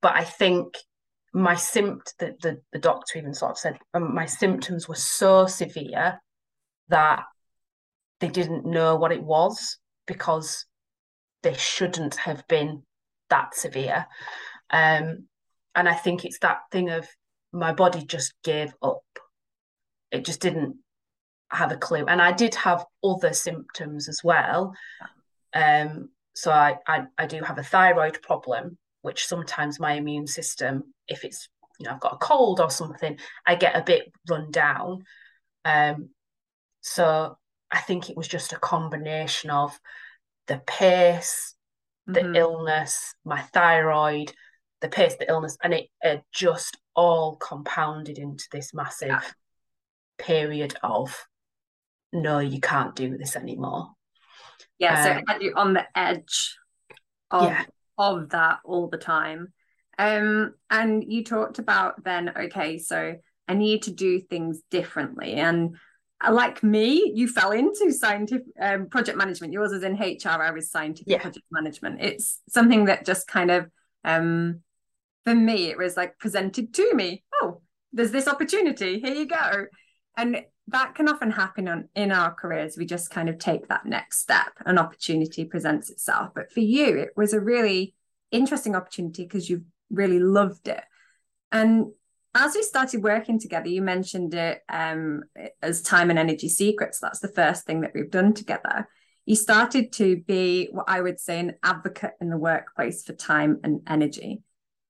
but 0.00 0.14
i 0.14 0.24
think 0.24 0.78
my 1.36 1.54
sympt 1.54 2.14
the, 2.18 2.34
the, 2.42 2.60
the 2.72 2.78
doctor 2.78 3.18
even 3.18 3.34
sort 3.34 3.52
of 3.52 3.58
said 3.58 3.78
um, 3.94 4.14
my 4.14 4.26
symptoms 4.26 4.88
were 4.88 4.94
so 4.94 5.46
severe 5.46 6.20
that 6.88 7.22
they 8.20 8.28
didn't 8.28 8.64
know 8.64 8.96
what 8.96 9.12
it 9.12 9.22
was 9.22 9.78
because 10.06 10.66
they 11.42 11.54
shouldn't 11.54 12.16
have 12.16 12.46
been 12.48 12.82
that 13.30 13.54
severe 13.54 14.06
um, 14.70 15.24
and 15.74 15.88
i 15.88 15.94
think 15.94 16.24
it's 16.24 16.38
that 16.38 16.60
thing 16.70 16.90
of 16.90 17.06
my 17.56 17.72
body 17.72 18.04
just 18.04 18.34
gave 18.44 18.72
up. 18.82 19.02
It 20.10 20.24
just 20.24 20.40
didn't 20.40 20.76
have 21.50 21.72
a 21.72 21.76
clue. 21.76 22.04
And 22.06 22.20
I 22.20 22.32
did 22.32 22.54
have 22.54 22.84
other 23.02 23.32
symptoms 23.32 24.08
as 24.08 24.22
well. 24.22 24.74
Um, 25.54 26.10
so 26.34 26.50
I, 26.50 26.76
I, 26.86 27.04
I 27.18 27.26
do 27.26 27.40
have 27.42 27.58
a 27.58 27.62
thyroid 27.62 28.20
problem, 28.22 28.78
which 29.06 29.26
sometimes 29.26 29.78
my 29.78 29.92
immune 29.92 30.26
system, 30.26 30.82
if 31.06 31.24
it's 31.24 31.48
you 31.78 31.86
know 31.86 31.92
I've 31.92 32.00
got 32.00 32.14
a 32.14 32.18
cold 32.18 32.58
or 32.60 32.70
something, 32.70 33.16
I 33.46 33.54
get 33.54 33.76
a 33.76 33.84
bit 33.84 34.12
run 34.28 34.50
down. 34.50 35.04
Um, 35.64 36.10
so 36.80 37.38
I 37.70 37.78
think 37.78 38.10
it 38.10 38.16
was 38.16 38.26
just 38.26 38.52
a 38.52 38.58
combination 38.58 39.50
of 39.50 39.78
the 40.48 40.60
pace, 40.66 41.54
the 42.08 42.20
mm-hmm. 42.20 42.34
illness, 42.34 43.14
my 43.24 43.40
thyroid, 43.40 44.32
the 44.80 44.88
pace, 44.88 45.14
the 45.20 45.30
illness, 45.30 45.56
and 45.62 45.72
it, 45.72 45.86
it 46.02 46.22
just 46.32 46.76
all 46.96 47.36
compounded 47.36 48.18
into 48.18 48.46
this 48.50 48.74
massive 48.74 49.08
yeah. 49.08 49.20
period 50.18 50.74
of 50.82 51.16
no, 52.12 52.40
you 52.40 52.60
can't 52.60 52.96
do 52.96 53.16
this 53.16 53.36
anymore. 53.36 53.90
Yeah, 54.80 54.98
um, 54.98 55.04
so 55.04 55.32
had 55.32 55.42
you 55.42 55.52
on 55.54 55.74
the 55.74 55.84
edge 55.96 56.56
of 57.30 57.44
yeah. 57.44 57.64
Of 57.98 58.30
that 58.30 58.58
all 58.64 58.88
the 58.88 58.98
time. 58.98 59.52
Um, 59.98 60.54
and 60.70 61.04
you 61.04 61.24
talked 61.24 61.58
about 61.58 62.04
then, 62.04 62.32
okay, 62.36 62.78
so 62.78 63.16
I 63.48 63.54
need 63.54 63.82
to 63.82 63.92
do 63.92 64.20
things 64.20 64.60
differently. 64.70 65.34
And 65.34 65.76
uh, 66.24 66.32
like 66.32 66.62
me, 66.62 67.12
you 67.14 67.28
fell 67.28 67.52
into 67.52 67.92
scientific 67.92 68.46
um, 68.60 68.88
project 68.88 69.16
management. 69.16 69.52
Yours 69.52 69.72
is 69.72 69.82
in 69.82 69.94
HR, 69.94 70.42
I 70.42 70.50
was 70.50 70.70
scientific 70.70 71.10
yeah. 71.10 71.22
project 71.22 71.46
management. 71.50 72.00
It's 72.02 72.40
something 72.48 72.86
that 72.86 73.06
just 73.06 73.26
kind 73.26 73.50
of 73.50 73.70
um, 74.04 74.60
for 75.26 75.34
me, 75.34 75.68
it 75.68 75.76
was 75.76 75.96
like 75.96 76.18
presented 76.18 76.72
to 76.74 76.94
me. 76.94 77.24
Oh, 77.42 77.60
there's 77.92 78.12
this 78.12 78.28
opportunity. 78.28 79.00
Here 79.00 79.14
you 79.14 79.26
go. 79.26 79.66
And 80.16 80.42
that 80.68 80.94
can 80.94 81.08
often 81.08 81.30
happen 81.30 81.68
on, 81.68 81.88
in 81.94 82.10
our 82.10 82.34
careers. 82.34 82.76
We 82.76 82.86
just 82.86 83.10
kind 83.10 83.28
of 83.28 83.38
take 83.38 83.68
that 83.68 83.86
next 83.86 84.20
step. 84.20 84.52
An 84.64 84.78
opportunity 84.78 85.44
presents 85.44 85.90
itself. 85.90 86.30
But 86.34 86.50
for 86.50 86.60
you, 86.60 86.96
it 86.98 87.10
was 87.16 87.32
a 87.32 87.40
really 87.40 87.94
interesting 88.32 88.74
opportunity 88.74 89.22
because 89.22 89.48
you 89.48 89.64
really 89.90 90.18
loved 90.18 90.68
it. 90.68 90.82
And 91.52 91.92
as 92.34 92.54
we 92.54 92.62
started 92.62 93.02
working 93.02 93.38
together, 93.38 93.68
you 93.68 93.80
mentioned 93.80 94.34
it 94.34 94.62
um, 94.68 95.22
as 95.62 95.82
time 95.82 96.10
and 96.10 96.18
energy 96.18 96.48
secrets. 96.48 96.98
That's 96.98 97.20
the 97.20 97.28
first 97.28 97.64
thing 97.64 97.82
that 97.82 97.92
we've 97.94 98.10
done 98.10 98.34
together. 98.34 98.88
You 99.24 99.36
started 99.36 99.92
to 99.94 100.16
be 100.26 100.68
what 100.70 100.86
I 100.88 101.00
would 101.00 101.18
say 101.18 101.38
an 101.40 101.54
advocate 101.62 102.12
in 102.20 102.28
the 102.28 102.36
workplace 102.36 103.04
for 103.04 103.12
time 103.12 103.60
and 103.62 103.80
energy 103.86 104.42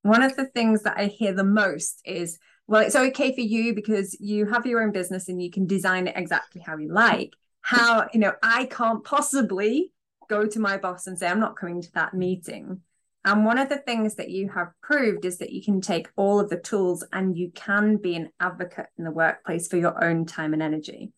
one 0.07 0.23
of 0.23 0.37
the 0.37 0.47
things 0.47 0.83
that 0.85 0.97
I 0.97 1.07
hear 1.07 1.33
the 1.33 1.45
most 1.45 2.01
is, 2.05 2.39
well, 2.67 2.83
it's 2.83 2.97
okay 2.97 3.35
for 3.35 3.41
you 3.41 3.75
because 3.75 4.17
you 4.21 4.47
have 4.47 4.67
your 4.67 4.83
own 4.83 4.93
business 4.93 5.29
and 5.29 5.41
you 5.41 5.51
can 5.51 5.67
design 5.67 6.09
it 6.09 6.17
exactly 6.17 6.61
how 6.65 6.77
you 6.77 6.93
like. 6.93 7.33
How, 7.61 8.09
you 8.13 8.21
know, 8.21 8.33
I 8.43 8.67
can't 8.67 9.05
possibly 9.05 9.93
go 10.29 10.47
to 10.47 10.59
my 10.59 10.77
boss 10.77 11.07
and 11.07 11.19
say, 11.19 11.29
I'm 11.29 11.41
not 11.41 11.57
coming 11.57 11.81
to 11.83 11.93
that 11.93 12.15
meeting. 12.15 12.81
And 13.25 13.45
one 13.45 13.59
of 13.59 13.69
the 13.69 13.79
things 13.79 14.17
that 14.17 14.31
you 14.31 14.49
have 14.51 14.69
proved 14.83 15.25
is 15.25 15.39
that 15.39 15.53
you 15.53 15.63
can 15.63 15.81
take 15.81 16.09
all 16.17 16.39
of 16.39 16.49
the 16.49 16.59
tools 16.59 17.05
and 17.13 17.37
you 17.37 17.51
can 17.53 17.97
be 17.97 18.15
an 18.15 18.31
advocate 18.39 18.87
in 18.99 19.05
the 19.05 19.11
workplace 19.11 19.67
for 19.69 19.77
your 19.77 20.03
own 20.03 20.27
time 20.27 20.53
and 20.53 20.63
energy. 20.63 21.13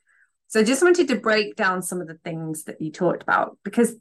So 0.49 0.61
I 0.61 0.65
just 0.65 0.83
wanted 0.83 1.09
to 1.09 1.21
break 1.21 1.57
down 1.57 1.83
some 1.83 2.01
of 2.01 2.09
the 2.09 2.19
things 2.25 2.65
that 2.65 2.81
you 2.81 2.91
talked 2.91 3.23
about 3.23 3.59
because 3.63 3.95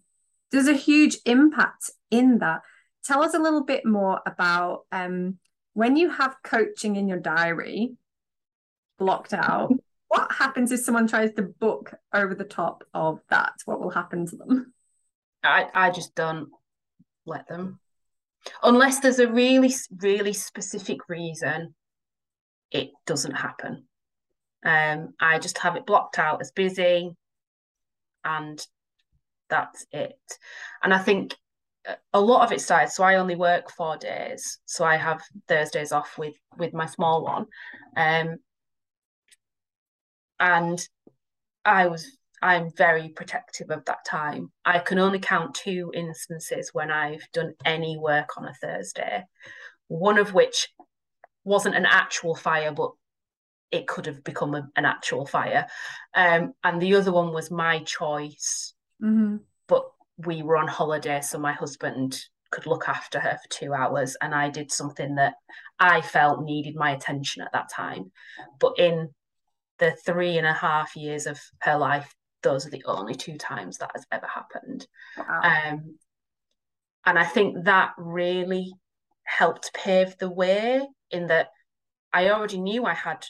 there's 0.52 0.68
a 0.68 0.74
huge 0.74 1.18
impact 1.26 1.92
in 2.10 2.40
that 2.40 2.62
tell 3.04 3.22
us 3.22 3.34
a 3.34 3.40
little 3.40 3.66
bit 3.66 3.86
more 3.86 4.22
about 4.26 4.86
um, 4.94 5.38
when 5.78 5.96
you 5.96 6.10
have 6.10 6.42
coaching 6.42 6.96
in 6.96 7.08
your 7.08 7.20
diary 7.20 7.92
blocked 8.98 9.32
out. 9.34 9.72
What 10.10 10.32
happens 10.32 10.72
if 10.72 10.80
someone 10.80 11.06
tries 11.06 11.34
to 11.34 11.42
book 11.42 11.94
over 12.14 12.34
the 12.34 12.46
top 12.46 12.86
of 12.94 13.20
that? 13.30 13.52
What 13.66 13.82
will 13.82 13.90
happen 13.90 14.26
to 14.26 14.38
them? 14.38 14.74
I, 15.44 15.68
I 15.74 15.92
just 15.92 16.16
don't 16.16 16.48
let 17.26 17.46
them. 17.50 17.82
Unless 18.64 19.02
there's 19.02 19.20
a 19.20 19.30
really, 19.30 19.74
really 20.02 20.32
specific 20.32 21.10
reason, 21.10 21.76
it 22.72 22.92
doesn't 23.06 23.34
happen. 23.34 23.84
Um, 24.66 25.14
I 25.20 25.40
just 25.40 25.58
have 25.58 25.76
it 25.76 25.86
blocked 25.86 26.20
out 26.20 26.40
as 26.40 26.52
busy 26.52 27.12
and 28.24 28.66
that's 29.50 29.86
it. 29.92 30.18
And 30.82 30.94
I 30.94 31.00
think 31.00 31.36
a 32.14 32.20
lot 32.20 32.44
of 32.44 32.52
it 32.52 32.62
started 32.62 32.92
so 32.92 33.04
i 33.04 33.16
only 33.16 33.36
work 33.36 33.72
four 33.72 33.98
days 33.98 34.60
so 34.66 34.84
i 34.84 34.96
have 34.96 35.22
thursdays 35.48 35.92
off 35.92 36.18
with 36.18 36.36
with 36.58 36.74
my 36.74 36.86
small 36.86 37.24
one 37.24 37.46
um 37.96 38.38
and 40.40 40.88
i 41.66 41.88
was 41.88 42.18
i'm 42.42 42.70
very 42.78 43.10
protective 43.10 43.70
of 43.70 43.84
that 43.86 44.04
time 44.06 44.52
i 44.66 44.80
can 44.80 45.00
only 45.00 45.20
count 45.20 45.56
two 45.56 45.92
instances 45.94 46.72
when 46.74 46.92
i've 46.92 47.26
done 47.34 47.54
any 47.66 47.98
work 47.98 48.38
on 48.38 48.46
a 48.46 48.54
thursday 48.56 49.24
one 49.88 50.18
of 50.18 50.34
which 50.34 50.70
wasn't 51.48 51.76
an 51.76 51.86
actual 51.86 52.36
fire, 52.36 52.72
but 52.72 52.92
it 53.72 53.88
could 53.88 54.06
have 54.06 54.24
become 54.24 54.54
a, 54.54 54.70
an 54.76 54.86
actual 54.86 55.26
fire. 55.26 55.68
Um, 56.14 56.54
and 56.64 56.82
the 56.82 56.96
other 56.96 57.12
one 57.12 57.34
was 57.34 57.50
my 57.50 57.80
choice, 57.80 58.74
mm-hmm. 59.02 59.38
We 60.18 60.42
were 60.44 60.58
on 60.58 60.68
holiday, 60.68 61.22
so 61.22 61.38
my 61.38 61.54
husband 61.54 62.20
could 62.50 62.66
look 62.66 62.88
after 62.88 63.20
her 63.20 63.38
for 63.42 63.50
two 63.50 63.74
hours, 63.74 64.16
and 64.22 64.34
I 64.34 64.50
did 64.50 64.72
something 64.72 65.16
that 65.16 65.36
I 65.80 66.02
felt 66.02 66.44
needed 66.44 66.76
my 66.76 66.92
attention 66.92 67.44
at 67.44 67.52
that 67.54 67.70
time. 67.70 68.12
But 68.60 68.80
in 68.80 69.10
the 69.80 69.92
three 70.06 70.38
and 70.38 70.48
a 70.48 70.54
half 70.54 70.96
years 70.96 71.28
of 71.28 71.40
her 71.62 71.78
life, 71.78 72.14
those 72.44 72.66
are 72.66 72.72
the 72.72 72.84
only 72.86 73.16
two 73.16 73.38
times 73.38 73.78
that 73.78 73.92
has 73.94 74.06
ever 74.12 74.28
happened. 74.28 74.88
Wow. 75.18 75.42
Um, 75.44 75.98
and 77.06 77.20
I 77.20 77.26
think 77.26 77.66
that 77.66 77.92
really 77.98 78.74
helped 79.24 79.74
pave 79.74 80.18
the 80.18 80.30
way 80.30 80.88
in 81.12 81.28
that 81.28 81.50
I 82.14 82.30
already 82.30 82.60
knew 82.60 82.86
I 82.86 82.94
had 82.94 83.26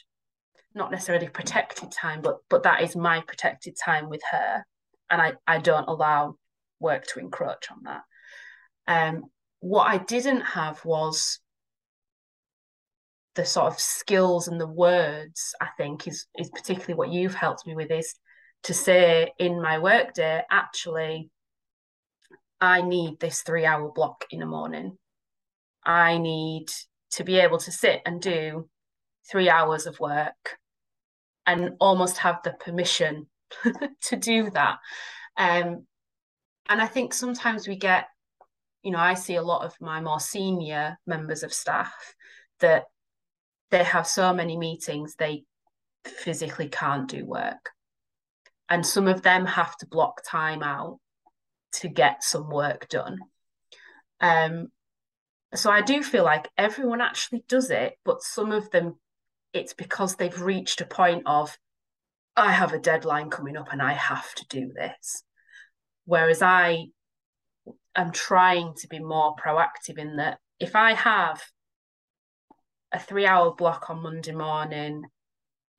not 0.74 0.90
necessarily 0.90 1.28
protected 1.28 1.90
time, 1.90 2.22
but 2.22 2.38
but 2.48 2.62
that 2.62 2.82
is 2.82 2.94
my 2.94 3.20
protected 3.26 3.76
time 3.82 4.08
with 4.08 4.22
her, 4.30 4.64
and 5.10 5.20
I 5.20 5.32
I 5.46 5.58
don't 5.58 5.88
allow 5.88 6.36
work 6.80 7.06
to 7.08 7.20
encroach 7.20 7.70
on 7.70 7.78
that. 7.84 8.02
Um, 8.86 9.24
what 9.60 9.86
I 9.86 9.98
didn't 9.98 10.42
have 10.42 10.84
was 10.84 11.40
the 13.34 13.44
sort 13.44 13.72
of 13.72 13.78
skills 13.78 14.48
and 14.48 14.60
the 14.60 14.66
words. 14.66 15.54
I 15.60 15.68
think 15.76 16.08
is 16.08 16.26
is 16.36 16.50
particularly 16.50 16.94
what 16.94 17.10
you've 17.10 17.34
helped 17.34 17.66
me 17.66 17.74
with 17.74 17.90
is 17.90 18.14
to 18.64 18.74
say 18.74 19.32
in 19.38 19.62
my 19.62 19.78
workday 19.78 20.42
actually. 20.50 21.30
I 22.60 22.82
need 22.82 23.20
this 23.20 23.42
three 23.42 23.64
hour 23.64 23.92
block 23.92 24.24
in 24.30 24.40
the 24.40 24.46
morning. 24.46 24.98
I 25.84 26.18
need 26.18 26.66
to 27.12 27.24
be 27.24 27.38
able 27.38 27.58
to 27.58 27.70
sit 27.70 28.02
and 28.04 28.20
do 28.20 28.68
three 29.30 29.48
hours 29.48 29.86
of 29.86 30.00
work 30.00 30.58
and 31.46 31.72
almost 31.80 32.18
have 32.18 32.42
the 32.42 32.52
permission 32.52 33.26
to 34.02 34.16
do 34.16 34.50
that. 34.50 34.78
Um, 35.36 35.86
and 36.68 36.80
I 36.80 36.86
think 36.86 37.14
sometimes 37.14 37.66
we 37.66 37.76
get, 37.76 38.06
you 38.82 38.90
know, 38.90 38.98
I 38.98 39.14
see 39.14 39.36
a 39.36 39.42
lot 39.42 39.64
of 39.64 39.74
my 39.80 40.00
more 40.00 40.20
senior 40.20 40.98
members 41.06 41.42
of 41.42 41.52
staff 41.52 42.14
that 42.60 42.84
they 43.70 43.84
have 43.84 44.06
so 44.06 44.32
many 44.32 44.56
meetings 44.56 45.14
they 45.14 45.44
physically 46.04 46.68
can't 46.68 47.08
do 47.08 47.24
work. 47.24 47.70
And 48.68 48.84
some 48.84 49.08
of 49.08 49.22
them 49.22 49.46
have 49.46 49.76
to 49.78 49.86
block 49.86 50.22
time 50.26 50.62
out 50.62 50.98
to 51.72 51.88
get 51.88 52.22
some 52.22 52.50
work 52.50 52.88
done. 52.88 53.18
Um, 54.20 54.68
so 55.54 55.70
I 55.70 55.80
do 55.80 56.02
feel 56.02 56.24
like 56.24 56.48
everyone 56.58 57.00
actually 57.00 57.44
does 57.48 57.70
it, 57.70 57.94
but 58.04 58.22
some 58.22 58.52
of 58.52 58.70
them 58.70 58.96
it's 59.52 59.72
because 59.72 60.16
they've 60.16 60.40
reached 60.40 60.80
a 60.80 60.86
point 60.86 61.22
of 61.26 61.56
I 62.36 62.52
have 62.52 62.72
a 62.72 62.78
deadline 62.78 63.30
coming 63.30 63.56
up 63.56 63.72
and 63.72 63.82
I 63.82 63.94
have 63.94 64.32
to 64.34 64.46
do 64.48 64.72
this. 64.74 65.24
Whereas 66.08 66.40
I 66.40 66.86
am 67.94 68.12
trying 68.12 68.72
to 68.78 68.88
be 68.88 68.98
more 68.98 69.36
proactive 69.36 69.98
in 69.98 70.16
that 70.16 70.38
if 70.58 70.74
I 70.74 70.94
have 70.94 71.42
a 72.90 72.98
three 72.98 73.26
hour 73.26 73.54
block 73.54 73.90
on 73.90 74.02
Monday 74.02 74.32
morning, 74.32 75.02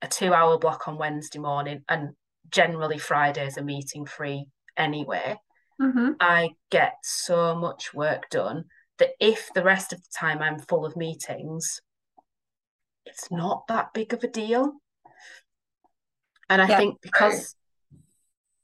a 0.00 0.06
two 0.06 0.32
hour 0.32 0.56
block 0.56 0.86
on 0.86 0.98
Wednesday 0.98 1.40
morning, 1.40 1.82
and 1.88 2.10
generally 2.48 2.96
Fridays 2.96 3.58
are 3.58 3.64
meeting 3.64 4.06
free 4.06 4.46
anyway, 4.76 5.34
mm-hmm. 5.82 6.10
I 6.20 6.50
get 6.70 6.92
so 7.02 7.56
much 7.56 7.92
work 7.92 8.30
done 8.30 8.66
that 9.00 9.14
if 9.18 9.48
the 9.52 9.64
rest 9.64 9.92
of 9.92 9.98
the 9.98 10.14
time 10.16 10.40
I'm 10.40 10.60
full 10.60 10.86
of 10.86 10.94
meetings, 10.94 11.80
it's 13.04 13.32
not 13.32 13.66
that 13.66 13.92
big 13.92 14.14
of 14.14 14.22
a 14.22 14.28
deal. 14.28 14.74
And 16.48 16.62
I 16.62 16.68
yeah. 16.68 16.76
think 16.76 17.00
because 17.02 17.56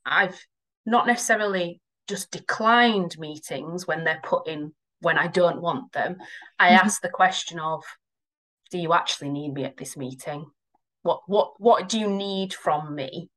I've 0.05 0.41
not 0.87 1.07
necessarily 1.07 1.81
just 2.09 2.31
declined 2.31 3.17
meetings 3.19 3.87
when 3.87 4.05
they're 4.05 4.21
put 4.23 4.47
in 4.47 4.73
when 5.01 5.19
I 5.19 5.27
don't 5.27 5.61
want 5.61 5.93
them, 5.93 6.17
I 6.59 6.69
mm-hmm. 6.69 6.87
ask 6.87 7.03
the 7.03 7.09
question 7.09 7.59
of, 7.59 7.83
do 8.71 8.79
you 8.79 8.95
actually 8.95 9.31
need 9.31 9.53
me 9.53 9.65
at 9.65 9.77
this 9.77 9.97
meeting? 9.97 10.47
What 11.03 11.21
what 11.27 11.53
what 11.59 11.89
do 11.89 11.99
you 12.01 12.09
need 12.09 12.55
from 12.55 12.95
me 12.95 13.29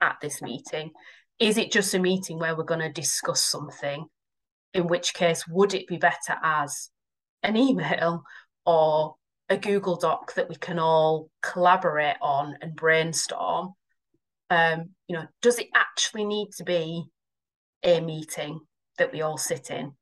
at 0.00 0.16
this 0.20 0.42
meeting? 0.42 0.90
Is 1.38 1.56
it 1.58 1.72
just 1.72 1.94
a 1.94 1.98
meeting 1.98 2.38
where 2.38 2.54
we're 2.56 2.64
going 2.64 2.80
to 2.80 2.92
discuss 2.92 3.42
something? 3.42 4.06
In 4.74 4.86
which 4.86 5.14
case, 5.14 5.46
would 5.48 5.74
it 5.74 5.86
be 5.86 5.96
better 5.96 6.36
as 6.42 6.90
an 7.42 7.56
email 7.56 8.22
or 8.66 9.16
a 9.48 9.56
Google 9.56 9.96
Doc 9.96 10.34
that 10.34 10.48
we 10.48 10.56
can 10.56 10.78
all 10.78 11.30
collaborate 11.42 12.16
on 12.20 12.56
and 12.60 12.74
brainstorm. 12.74 13.74
Um, 14.50 14.90
you 15.08 15.16
know, 15.16 15.26
does 15.42 15.58
it 15.58 15.68
actually 15.74 16.24
need 16.24 16.50
to 16.58 16.64
be 16.64 17.04
a 17.82 18.00
meeting 18.00 18.60
that 18.98 19.12
we 19.12 19.22
all 19.22 19.38
sit 19.38 19.70
in? 19.70 19.92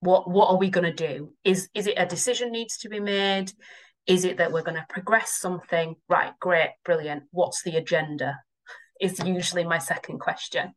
What 0.00 0.30
what 0.30 0.50
are 0.50 0.58
we 0.58 0.70
going 0.70 0.84
to 0.84 1.08
do? 1.08 1.32
Is 1.44 1.68
is 1.74 1.86
it 1.86 1.94
a 1.96 2.06
decision 2.06 2.52
needs 2.52 2.78
to 2.78 2.88
be 2.88 3.00
made? 3.00 3.52
Is 4.06 4.24
it 4.24 4.36
that 4.36 4.52
we're 4.52 4.62
going 4.62 4.76
to 4.76 4.86
progress 4.88 5.32
something? 5.32 5.96
Right, 6.08 6.32
great, 6.40 6.70
brilliant. 6.84 7.24
What's 7.30 7.62
the 7.62 7.76
agenda? 7.76 8.38
Is 9.00 9.18
usually 9.18 9.64
my 9.64 9.78
second 9.78 10.20
question. 10.20 10.72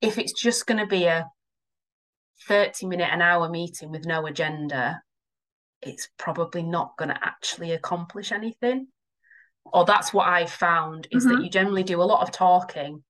If 0.00 0.18
it's 0.18 0.32
just 0.32 0.66
going 0.66 0.78
to 0.78 0.86
be 0.86 1.04
a 1.04 1.26
30 2.48 2.86
minute, 2.86 3.10
an 3.12 3.22
hour 3.22 3.48
meeting 3.48 3.90
with 3.90 4.06
no 4.06 4.26
agenda, 4.26 5.00
it's 5.82 6.08
probably 6.18 6.62
not 6.62 6.96
going 6.96 7.10
to 7.10 7.18
actually 7.22 7.72
accomplish 7.72 8.32
anything. 8.32 8.88
Or 9.72 9.84
that's 9.84 10.12
what 10.12 10.28
I've 10.28 10.50
found 10.50 11.08
is 11.10 11.24
mm-hmm. 11.24 11.36
that 11.36 11.44
you 11.44 11.50
generally 11.50 11.82
do 11.82 12.02
a 12.02 12.04
lot 12.04 12.22
of 12.22 12.30
talking 12.30 13.02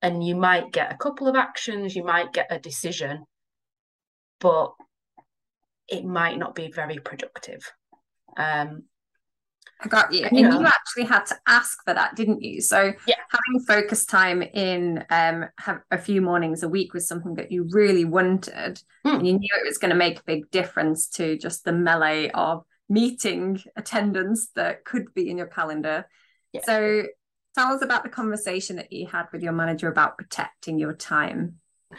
and 0.00 0.24
you 0.24 0.36
might 0.36 0.72
get 0.72 0.92
a 0.92 0.96
couple 0.96 1.26
of 1.26 1.36
actions, 1.36 1.96
you 1.96 2.04
might 2.04 2.32
get 2.32 2.46
a 2.50 2.58
decision, 2.58 3.24
but 4.40 4.72
it 5.88 6.04
might 6.04 6.38
not 6.38 6.54
be 6.54 6.70
very 6.70 6.98
productive. 6.98 7.72
Um, 8.36 8.84
I 9.80 9.88
got 9.88 10.12
you. 10.12 10.24
And 10.24 10.38
you, 10.38 10.46
you 10.46 10.66
actually 10.66 11.04
had 11.04 11.24
to 11.26 11.38
ask 11.46 11.78
for 11.84 11.94
that, 11.94 12.16
didn't 12.16 12.42
you? 12.42 12.60
So 12.60 12.92
yeah. 13.06 13.14
having 13.30 13.64
focus 13.66 14.04
time 14.04 14.42
in 14.42 15.04
um 15.10 15.46
have 15.58 15.80
a 15.90 15.98
few 15.98 16.20
mornings 16.20 16.62
a 16.62 16.68
week 16.68 16.94
was 16.94 17.06
something 17.06 17.34
that 17.34 17.52
you 17.52 17.68
really 17.70 18.04
wanted. 18.04 18.82
Mm. 19.06 19.18
And 19.18 19.26
you 19.26 19.38
knew 19.38 19.48
it 19.56 19.66
was 19.66 19.78
going 19.78 19.90
to 19.90 19.96
make 19.96 20.18
a 20.18 20.24
big 20.24 20.50
difference 20.50 21.08
to 21.10 21.38
just 21.38 21.64
the 21.64 21.72
melee 21.72 22.30
of 22.30 22.64
meeting 22.88 23.62
attendance 23.76 24.48
that 24.54 24.84
could 24.84 25.12
be 25.14 25.30
in 25.30 25.38
your 25.38 25.46
calendar. 25.46 26.06
Yeah. 26.52 26.62
So 26.64 27.04
tell 27.56 27.72
us 27.72 27.82
about 27.82 28.02
the 28.02 28.08
conversation 28.08 28.76
that 28.76 28.92
you 28.92 29.06
had 29.06 29.26
with 29.32 29.42
your 29.42 29.52
manager 29.52 29.88
about 29.88 30.18
protecting 30.18 30.78
your 30.78 30.94
time. 30.94 31.56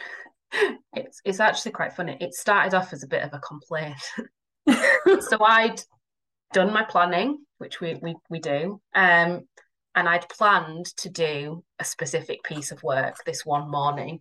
It's 0.92 1.20
it's 1.24 1.38
actually 1.38 1.70
quite 1.70 1.92
funny. 1.92 2.16
It 2.20 2.34
started 2.34 2.74
off 2.74 2.92
as 2.92 3.04
a 3.04 3.06
bit 3.06 3.22
of 3.22 3.32
a 3.32 3.38
complaint. 3.38 3.94
so 4.66 5.38
I'd 5.44 5.80
done 6.52 6.72
my 6.72 6.82
planning 6.82 7.38
which 7.60 7.80
we 7.80 7.94
we, 8.02 8.16
we 8.28 8.40
do. 8.40 8.80
Um, 8.94 9.42
and 9.94 10.08
I'd 10.08 10.28
planned 10.28 10.86
to 10.98 11.10
do 11.10 11.62
a 11.78 11.84
specific 11.84 12.42
piece 12.42 12.72
of 12.72 12.82
work 12.82 13.16
this 13.24 13.44
one 13.44 13.70
morning. 13.70 14.20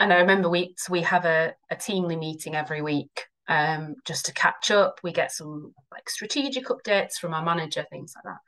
And 0.00 0.12
I 0.12 0.16
remember 0.16 0.48
we 0.48 0.74
so 0.76 0.90
we 0.90 1.02
have 1.02 1.24
a, 1.26 1.54
a 1.70 1.76
teamly 1.76 2.18
meeting 2.18 2.56
every 2.56 2.82
week 2.82 3.26
um, 3.48 3.96
just 4.04 4.26
to 4.26 4.32
catch 4.32 4.70
up. 4.70 5.00
We 5.02 5.12
get 5.12 5.32
some 5.32 5.74
like 5.92 6.08
strategic 6.08 6.66
updates 6.66 7.14
from 7.14 7.34
our 7.34 7.44
manager, 7.44 7.86
things 7.90 8.14
like 8.16 8.24
that. 8.24 8.40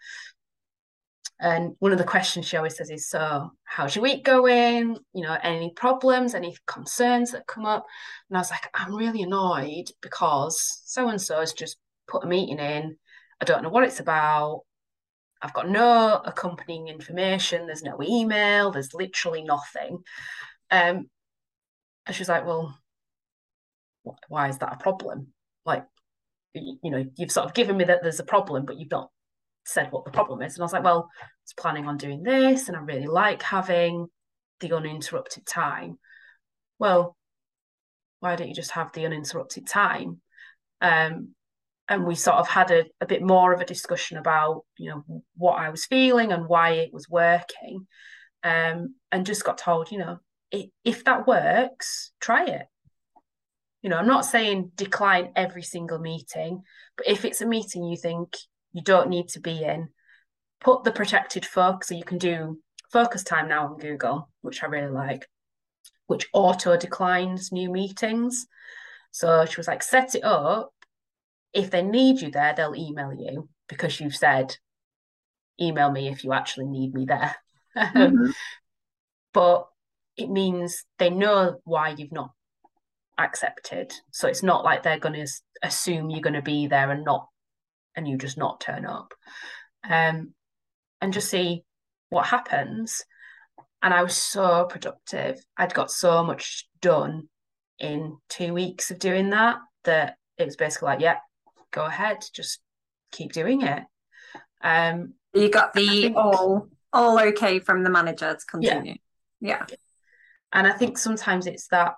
And 1.38 1.76
one 1.80 1.92
of 1.92 1.98
the 1.98 2.04
questions 2.04 2.46
she 2.46 2.56
always 2.56 2.76
says 2.76 2.90
is, 2.90 3.10
"So, 3.10 3.50
how's 3.64 3.94
your 3.94 4.02
week 4.02 4.24
going? 4.24 4.96
You 5.12 5.22
know, 5.22 5.36
any 5.42 5.72
problems, 5.74 6.34
any 6.34 6.56
concerns 6.66 7.32
that 7.32 7.46
come 7.46 7.66
up?" 7.66 7.84
And 8.30 8.38
I 8.38 8.40
was 8.40 8.50
like, 8.50 8.70
"I'm 8.74 8.94
really 8.94 9.22
annoyed 9.22 9.90
because 10.00 10.80
so 10.84 11.08
and 11.08 11.20
so 11.20 11.40
has 11.40 11.52
just 11.52 11.76
put 12.08 12.24
a 12.24 12.26
meeting 12.26 12.58
in 12.58 12.96
I 13.40 13.44
don't 13.44 13.62
know 13.62 13.68
what 13.68 13.84
it's 13.84 14.00
about. 14.00 14.62
I've 15.42 15.52
got 15.52 15.68
no 15.68 16.20
accompanying 16.24 16.88
information. 16.88 17.66
There's 17.66 17.82
no 17.82 17.98
email. 18.02 18.70
There's 18.70 18.94
literally 18.94 19.42
nothing. 19.42 20.02
Um, 20.70 21.10
and 22.06 22.16
she's 22.16 22.28
like, 22.28 22.46
well, 22.46 22.78
why 24.28 24.48
is 24.48 24.58
that 24.58 24.72
a 24.72 24.76
problem? 24.76 25.28
Like, 25.64 25.84
you, 26.54 26.90
know, 26.90 27.04
you've 27.16 27.32
sort 27.32 27.46
of 27.46 27.54
given 27.54 27.76
me 27.76 27.84
that 27.84 28.02
there's 28.02 28.20
a 28.20 28.24
problem, 28.24 28.64
but 28.64 28.78
you've 28.78 28.90
not 28.90 29.10
said 29.64 29.88
what 29.90 30.04
the 30.04 30.10
problem 30.10 30.42
is. 30.42 30.54
And 30.54 30.62
I 30.62 30.64
was 30.64 30.72
like, 30.72 30.84
well, 30.84 31.10
I 31.20 31.26
was 31.44 31.54
planning 31.56 31.86
on 31.86 31.96
doing 31.96 32.22
this, 32.22 32.68
and 32.68 32.76
I 32.76 32.80
really 32.80 33.06
like 33.06 33.42
having 33.42 34.06
the 34.60 34.74
uninterrupted 34.74 35.46
time. 35.46 35.98
Well, 36.78 37.16
why 38.20 38.36
don't 38.36 38.48
you 38.48 38.54
just 38.54 38.72
have 38.72 38.92
the 38.92 39.06
uninterrupted 39.06 39.66
time? 39.66 40.20
Um, 40.80 41.34
and 41.88 42.04
we 42.04 42.14
sort 42.14 42.36
of 42.36 42.48
had 42.48 42.70
a, 42.70 42.84
a 43.00 43.06
bit 43.06 43.22
more 43.22 43.52
of 43.52 43.60
a 43.60 43.66
discussion 43.66 44.18
about 44.18 44.64
you 44.76 44.90
know 44.90 45.22
what 45.36 45.58
I 45.58 45.70
was 45.70 45.86
feeling 45.86 46.32
and 46.32 46.48
why 46.48 46.70
it 46.72 46.92
was 46.92 47.08
working, 47.08 47.86
um, 48.42 48.94
and 49.12 49.26
just 49.26 49.44
got 49.44 49.58
told 49.58 49.90
you 49.90 49.98
know 49.98 50.18
if 50.84 51.04
that 51.04 51.26
works, 51.26 52.12
try 52.20 52.46
it. 52.46 52.66
You 53.86 53.90
know, 53.90 53.98
I'm 53.98 54.08
not 54.08 54.24
saying 54.24 54.72
decline 54.74 55.30
every 55.36 55.62
single 55.62 56.00
meeting, 56.00 56.64
But 56.96 57.06
if 57.06 57.24
it's 57.24 57.40
a 57.40 57.46
meeting 57.46 57.84
you 57.84 57.96
think 57.96 58.36
you 58.72 58.82
don't 58.82 59.08
need 59.08 59.28
to 59.28 59.40
be 59.40 59.62
in, 59.62 59.90
put 60.60 60.82
the 60.82 60.90
protected 60.90 61.46
focus. 61.46 61.90
So 61.90 61.94
you 61.94 62.02
can 62.02 62.18
do 62.18 62.58
focus 62.90 63.22
time 63.22 63.48
now 63.48 63.68
on 63.68 63.78
Google, 63.78 64.28
which 64.40 64.64
I 64.64 64.66
really 64.66 64.90
like, 64.90 65.28
which 66.08 66.26
auto 66.32 66.76
declines 66.76 67.52
new 67.52 67.70
meetings. 67.70 68.48
So 69.12 69.46
she 69.46 69.56
was 69.56 69.68
like, 69.68 69.84
set 69.84 70.16
it 70.16 70.24
up. 70.24 70.72
If 71.52 71.70
they 71.70 71.82
need 71.82 72.20
you 72.20 72.32
there, 72.32 72.54
they'll 72.56 72.74
email 72.74 73.12
you 73.12 73.48
because 73.68 74.00
you've 74.00 74.16
said, 74.16 74.56
email 75.60 75.92
me 75.92 76.08
if 76.08 76.24
you 76.24 76.32
actually 76.32 76.66
need 76.66 76.92
me 76.92 77.06
there. 77.06 77.36
Mm-hmm. 77.76 78.30
but 79.34 79.68
it 80.16 80.30
means 80.30 80.84
they 80.98 81.10
know 81.10 81.60
why 81.64 81.90
you've 81.90 82.10
not 82.10 82.30
accepted. 83.18 83.92
So 84.10 84.28
it's 84.28 84.42
not 84.42 84.64
like 84.64 84.82
they're 84.82 84.98
going 84.98 85.14
to 85.24 85.26
assume 85.62 86.10
you're 86.10 86.20
going 86.20 86.34
to 86.34 86.42
be 86.42 86.66
there 86.66 86.90
and 86.90 87.04
not, 87.04 87.28
and 87.94 88.06
you 88.06 88.18
just 88.18 88.38
not 88.38 88.60
turn 88.60 88.86
up. 88.86 89.14
Um, 89.88 90.34
and 91.00 91.12
just 91.12 91.30
see 91.30 91.64
what 92.08 92.26
happens. 92.26 93.04
And 93.82 93.92
I 93.94 94.02
was 94.02 94.16
so 94.16 94.64
productive. 94.64 95.38
I'd 95.56 95.74
got 95.74 95.90
so 95.90 96.24
much 96.24 96.68
done 96.80 97.28
in 97.78 98.16
two 98.28 98.54
weeks 98.54 98.90
of 98.90 98.98
doing 98.98 99.30
that 99.30 99.56
that 99.84 100.16
it 100.38 100.44
was 100.44 100.56
basically 100.56 100.86
like, 100.86 101.00
yeah, 101.00 101.18
go 101.70 101.84
ahead, 101.84 102.24
just 102.34 102.60
keep 103.12 103.32
doing 103.32 103.62
it. 103.62 103.82
Um, 104.62 105.14
you 105.34 105.50
got 105.50 105.74
the 105.74 105.86
think, 105.86 106.16
all 106.16 106.68
all 106.92 107.20
okay 107.20 107.58
from 107.58 107.84
the 107.84 107.90
manager 107.90 108.34
to 108.34 108.46
continue. 108.46 108.96
Yeah. 109.40 109.64
yeah. 109.68 109.76
And 110.52 110.66
I 110.66 110.72
think 110.72 110.96
sometimes 110.96 111.46
it's 111.46 111.68
that 111.68 111.94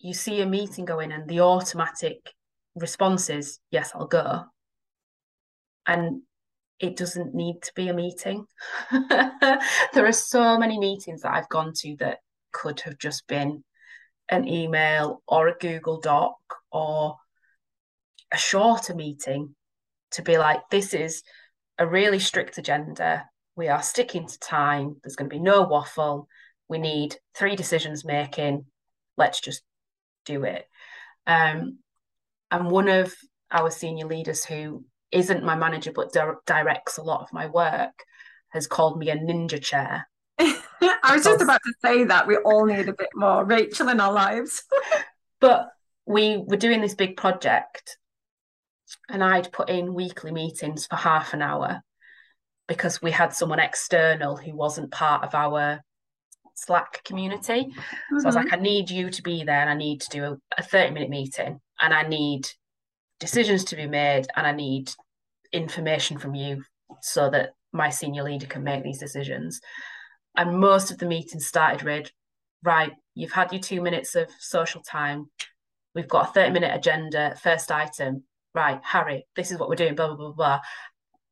you 0.00 0.14
see 0.14 0.40
a 0.40 0.46
meeting 0.46 0.84
going 0.84 1.12
and 1.12 1.28
the 1.28 1.40
automatic 1.40 2.32
response 2.74 3.30
is, 3.30 3.58
yes, 3.70 3.92
I'll 3.94 4.06
go. 4.06 4.44
And 5.86 6.22
it 6.78 6.96
doesn't 6.96 7.34
need 7.34 7.62
to 7.62 7.72
be 7.74 7.88
a 7.88 7.94
meeting. 7.94 8.46
there 8.90 10.06
are 10.06 10.12
so 10.12 10.58
many 10.58 10.78
meetings 10.78 11.22
that 11.22 11.34
I've 11.34 11.48
gone 11.48 11.72
to 11.78 11.96
that 11.98 12.18
could 12.52 12.80
have 12.80 12.98
just 12.98 13.26
been 13.26 13.64
an 14.30 14.46
email 14.46 15.22
or 15.26 15.48
a 15.48 15.58
Google 15.58 16.00
Doc 16.00 16.36
or 16.70 17.16
a 18.32 18.36
shorter 18.36 18.94
meeting 18.94 19.54
to 20.12 20.22
be 20.22 20.38
like, 20.38 20.60
this 20.70 20.94
is 20.94 21.22
a 21.78 21.86
really 21.86 22.18
strict 22.18 22.58
agenda. 22.58 23.24
We 23.56 23.68
are 23.68 23.82
sticking 23.82 24.28
to 24.28 24.38
time. 24.38 24.96
There's 25.02 25.16
going 25.16 25.30
to 25.30 25.34
be 25.34 25.42
no 25.42 25.62
waffle. 25.62 26.28
We 26.68 26.78
need 26.78 27.16
three 27.34 27.56
decisions 27.56 28.04
making. 28.04 28.66
Let's 29.16 29.40
just 29.40 29.62
do 30.28 30.44
it. 30.44 30.66
Um, 31.26 31.78
and 32.50 32.70
one 32.70 32.88
of 32.88 33.14
our 33.50 33.70
senior 33.70 34.06
leaders 34.06 34.44
who 34.44 34.84
isn't 35.10 35.44
my 35.44 35.56
manager 35.56 35.90
but 35.94 36.12
di- 36.12 36.34
directs 36.46 36.98
a 36.98 37.02
lot 37.02 37.22
of 37.22 37.32
my 37.32 37.46
work 37.46 38.04
has 38.50 38.66
called 38.66 38.98
me 38.98 39.10
a 39.10 39.16
ninja 39.16 39.60
chair. 39.60 40.06
I 40.38 41.14
was 41.14 41.24
just 41.24 41.42
about 41.42 41.60
to 41.64 41.72
say 41.82 42.04
that 42.04 42.26
we 42.26 42.36
all 42.36 42.66
need 42.66 42.88
a 42.88 42.94
bit 42.94 43.08
more 43.14 43.44
Rachel 43.44 43.88
in 43.88 44.00
our 44.00 44.12
lives. 44.12 44.62
but 45.40 45.68
we 46.06 46.42
were 46.46 46.56
doing 46.56 46.80
this 46.80 46.94
big 46.94 47.16
project 47.16 47.98
and 49.08 49.22
I'd 49.22 49.52
put 49.52 49.68
in 49.68 49.94
weekly 49.94 50.32
meetings 50.32 50.86
for 50.86 50.96
half 50.96 51.34
an 51.34 51.42
hour 51.42 51.82
because 52.66 53.02
we 53.02 53.10
had 53.10 53.34
someone 53.34 53.58
external 53.58 54.36
who 54.36 54.54
wasn't 54.54 54.92
part 54.92 55.24
of 55.24 55.34
our 55.34 55.82
Slack 56.58 57.04
community. 57.04 57.66
Mm-hmm. 57.70 58.18
So 58.18 58.24
I 58.24 58.28
was 58.28 58.34
like, 58.34 58.46
mm-hmm. 58.46 58.54
I 58.54 58.62
need 58.62 58.90
you 58.90 59.10
to 59.10 59.22
be 59.22 59.44
there 59.44 59.60
and 59.60 59.70
I 59.70 59.74
need 59.74 60.00
to 60.02 60.10
do 60.10 60.24
a, 60.24 60.36
a 60.58 60.62
30 60.62 60.92
minute 60.92 61.10
meeting 61.10 61.60
and 61.80 61.94
I 61.94 62.02
need 62.02 62.48
decisions 63.20 63.64
to 63.64 63.76
be 63.76 63.86
made 63.86 64.26
and 64.36 64.46
I 64.46 64.52
need 64.52 64.90
information 65.52 66.18
from 66.18 66.34
you 66.34 66.64
so 67.00 67.30
that 67.30 67.50
my 67.72 67.90
senior 67.90 68.22
leader 68.22 68.46
can 68.46 68.64
make 68.64 68.82
these 68.82 68.98
decisions. 68.98 69.60
And 70.36 70.58
most 70.58 70.90
of 70.90 70.98
the 70.98 71.06
meetings 71.06 71.46
started 71.46 71.82
with, 71.82 72.10
right, 72.64 72.92
you've 73.14 73.32
had 73.32 73.52
your 73.52 73.60
two 73.60 73.80
minutes 73.80 74.14
of 74.14 74.28
social 74.38 74.82
time. 74.82 75.30
We've 75.94 76.08
got 76.08 76.30
a 76.30 76.32
30 76.32 76.50
minute 76.52 76.74
agenda, 76.74 77.36
first 77.42 77.70
item. 77.70 78.24
Right, 78.54 78.80
Harry, 78.82 79.26
this 79.36 79.50
is 79.52 79.58
what 79.58 79.68
we're 79.68 79.76
doing, 79.76 79.94
blah, 79.94 80.08
blah, 80.08 80.16
blah, 80.16 80.32
blah. 80.32 80.60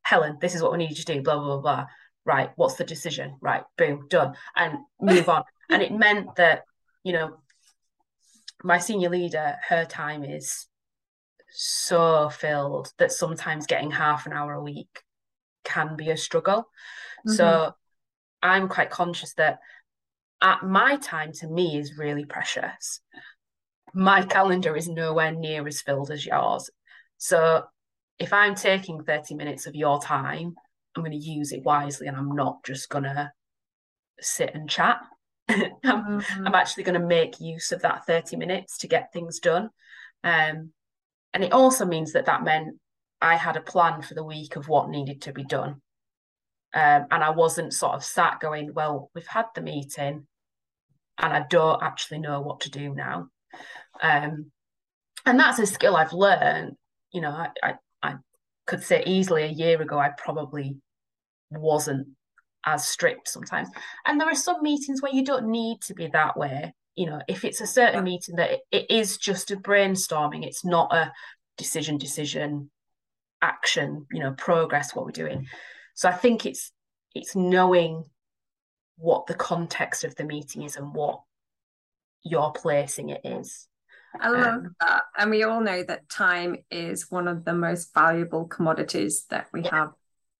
Helen, 0.03 0.39
this 0.41 0.55
is 0.55 0.63
what 0.63 0.71
we 0.71 0.79
need 0.79 0.91
you 0.91 0.97
to 0.97 1.05
do, 1.05 1.23
blah, 1.23 1.37
blah, 1.37 1.59
blah, 1.59 1.61
blah. 1.61 1.87
Right, 2.27 2.51
what's 2.57 2.75
the 2.75 2.85
decision? 2.85 3.37
Right, 3.41 3.63
boom, 3.79 4.07
done. 4.09 4.35
And 4.55 4.79
move 5.01 5.29
on. 5.29 5.45
And 5.69 5.83
it 5.83 5.91
meant 5.91 6.37
that, 6.37 6.63
you 7.03 7.13
know, 7.13 7.39
my 8.63 8.79
senior 8.79 9.09
leader, 9.09 9.57
her 9.69 9.85
time 9.85 10.23
is 10.23 10.69
so 11.51 12.29
filled 12.29 12.93
that 12.99 13.11
sometimes 13.11 13.67
getting 13.67 13.91
half 13.91 14.27
an 14.27 14.33
hour 14.33 14.53
a 14.53 14.63
week 14.63 15.03
can 15.65 15.97
be 15.97 16.11
a 16.11 16.17
struggle. 16.17 16.69
Mm-hmm. 17.27 17.33
So 17.33 17.75
I'm 18.43 18.69
quite 18.69 18.91
conscious 18.91 19.35
that 19.35 19.59
at 20.41 20.63
my 20.63 20.97
time 20.97 21.33
to 21.41 21.49
me 21.49 21.79
is 21.79 21.99
really 21.99 22.25
precious. 22.25 23.01
My 23.95 24.23
calendar 24.23 24.77
is 24.77 24.89
nowhere 24.89 25.33
near 25.33 25.67
as 25.67 25.81
filled 25.81 26.11
as 26.11 26.25
yours. 26.25 26.71
So 27.19 27.65
if 28.19 28.33
I'm 28.33 28.55
taking 28.55 29.03
30 29.03 29.35
minutes 29.35 29.67
of 29.67 29.75
your 29.75 30.01
time, 30.01 30.55
I'm 30.97 31.03
going 31.03 31.13
to 31.13 31.31
use 31.31 31.53
it 31.53 31.65
wisely 31.65 32.07
and 32.07 32.17
I'm 32.17 32.35
not 32.35 32.65
just 32.65 32.89
going 32.89 33.05
to 33.05 33.31
sit 34.21 34.53
and 34.55 34.69
chat. 34.69 34.99
I'm, 35.49 35.71
mm-hmm. 35.85 36.47
I'm, 36.47 36.55
actually 36.55 36.85
going 36.85 37.01
to 37.01 37.07
make 37.07 37.41
use 37.41 37.71
of 37.71 37.83
that 37.83 38.07
30 38.07 38.37
minutes 38.37 38.79
to 38.79 38.89
get 38.89 39.13
things 39.13 39.39
done. 39.39 39.71
Um, 40.25 40.71
and 41.33 41.45
it 41.45 41.53
also 41.53 41.85
means 41.85 42.13
that 42.13 42.27
that 42.27 42.43
meant 42.43 42.77
I 43.21 43.37
had 43.37 43.57
a 43.57 43.61
plan 43.61 44.03
for 44.03 44.15
the 44.15 44.25
week 44.25 44.57
of 44.57 44.69
what 44.69 44.89
needed 44.89 45.23
to 45.23 45.33
be 45.33 45.45
done. 45.45 45.83
Um, 46.75 47.07
and 47.11 47.23
I 47.23 47.31
wasn't 47.31 47.73
sort 47.73 47.95
of 47.95 48.05
sat 48.05 48.41
going, 48.41 48.73
well, 48.75 49.11
we've 49.15 49.27
had 49.27 49.47
the 49.55 49.63
meeting 49.63 50.27
and 51.19 51.33
I 51.33 51.45
don't 51.49 51.83
actually 51.83 52.19
know 52.19 52.41
what 52.41 52.61
to 52.61 52.71
do 52.71 52.95
now. 52.95 53.29
Um, 54.03 54.51
and 55.25 55.39
that's 55.39 55.59
a 55.59 55.67
skill 55.67 55.97
I've 55.97 56.13
learned. 56.13 56.77
You 57.13 57.21
know, 57.21 57.31
I, 57.31 57.49
I, 57.63 57.75
I 58.03 58.15
could 58.67 58.83
say 58.83 59.03
easily 59.07 59.45
a 59.45 59.49
year 59.49 59.81
ago, 59.81 59.99
I 59.99 60.11
probably 60.17 60.77
wasn't 61.51 62.09
as 62.65 62.87
strict 62.87 63.29
sometimes. 63.29 63.69
And 64.05 64.21
there 64.21 64.29
are 64.29 64.35
some 64.35 64.63
meetings 64.63 65.01
where 65.01 65.13
you 65.13 65.25
don't 65.25 65.49
need 65.49 65.81
to 65.83 65.95
be 65.95 66.09
that 66.09 66.37
way 66.37 66.75
you 66.97 67.07
know 67.07 67.21
if 67.29 67.45
it's 67.45 67.61
a 67.61 67.67
certain 67.67 68.03
meeting 68.03 68.37
that 68.37 68.51
it, 68.51 68.61
it 68.73 68.91
is 68.91 69.19
just 69.19 69.51
a 69.51 69.57
brainstorming 69.57 70.45
it's 70.45 70.65
not 70.65 70.93
a 70.93 71.13
decision 71.57 71.99
decision 71.99 72.71
action 73.43 74.07
you 74.11 74.19
know 74.19 74.33
progress 74.33 74.95
what 74.95 75.05
we're 75.05 75.13
doing 75.13 75.47
so 75.95 76.09
i 76.09 76.13
think 76.13 76.45
it's 76.45 76.73
it's 77.15 77.37
knowing 77.37 78.05
what 78.97 79.27
the 79.27 79.35
context 79.35 80.05
of 80.05 80.15
the 80.17 80.25
meeting 80.25 80.63
is 80.63 80.77
and 80.77 80.95
what 80.95 81.21
you're 82.25 82.51
placing 82.51 83.11
it 83.11 83.21
is 83.25 83.69
I 84.19 84.31
love 84.31 84.47
um, 84.47 84.75
that. 84.81 85.03
And 85.19 85.31
we 85.31 85.43
all 85.43 85.61
know 85.61 85.83
that 85.83 86.09
time 86.09 86.57
is 86.71 87.11
one 87.11 87.29
of 87.29 87.45
the 87.45 87.53
most 87.53 87.93
valuable 87.93 88.47
commodities 88.47 89.27
that 89.29 89.49
we 89.53 89.63
yeah. 89.63 89.75
have 89.75 89.93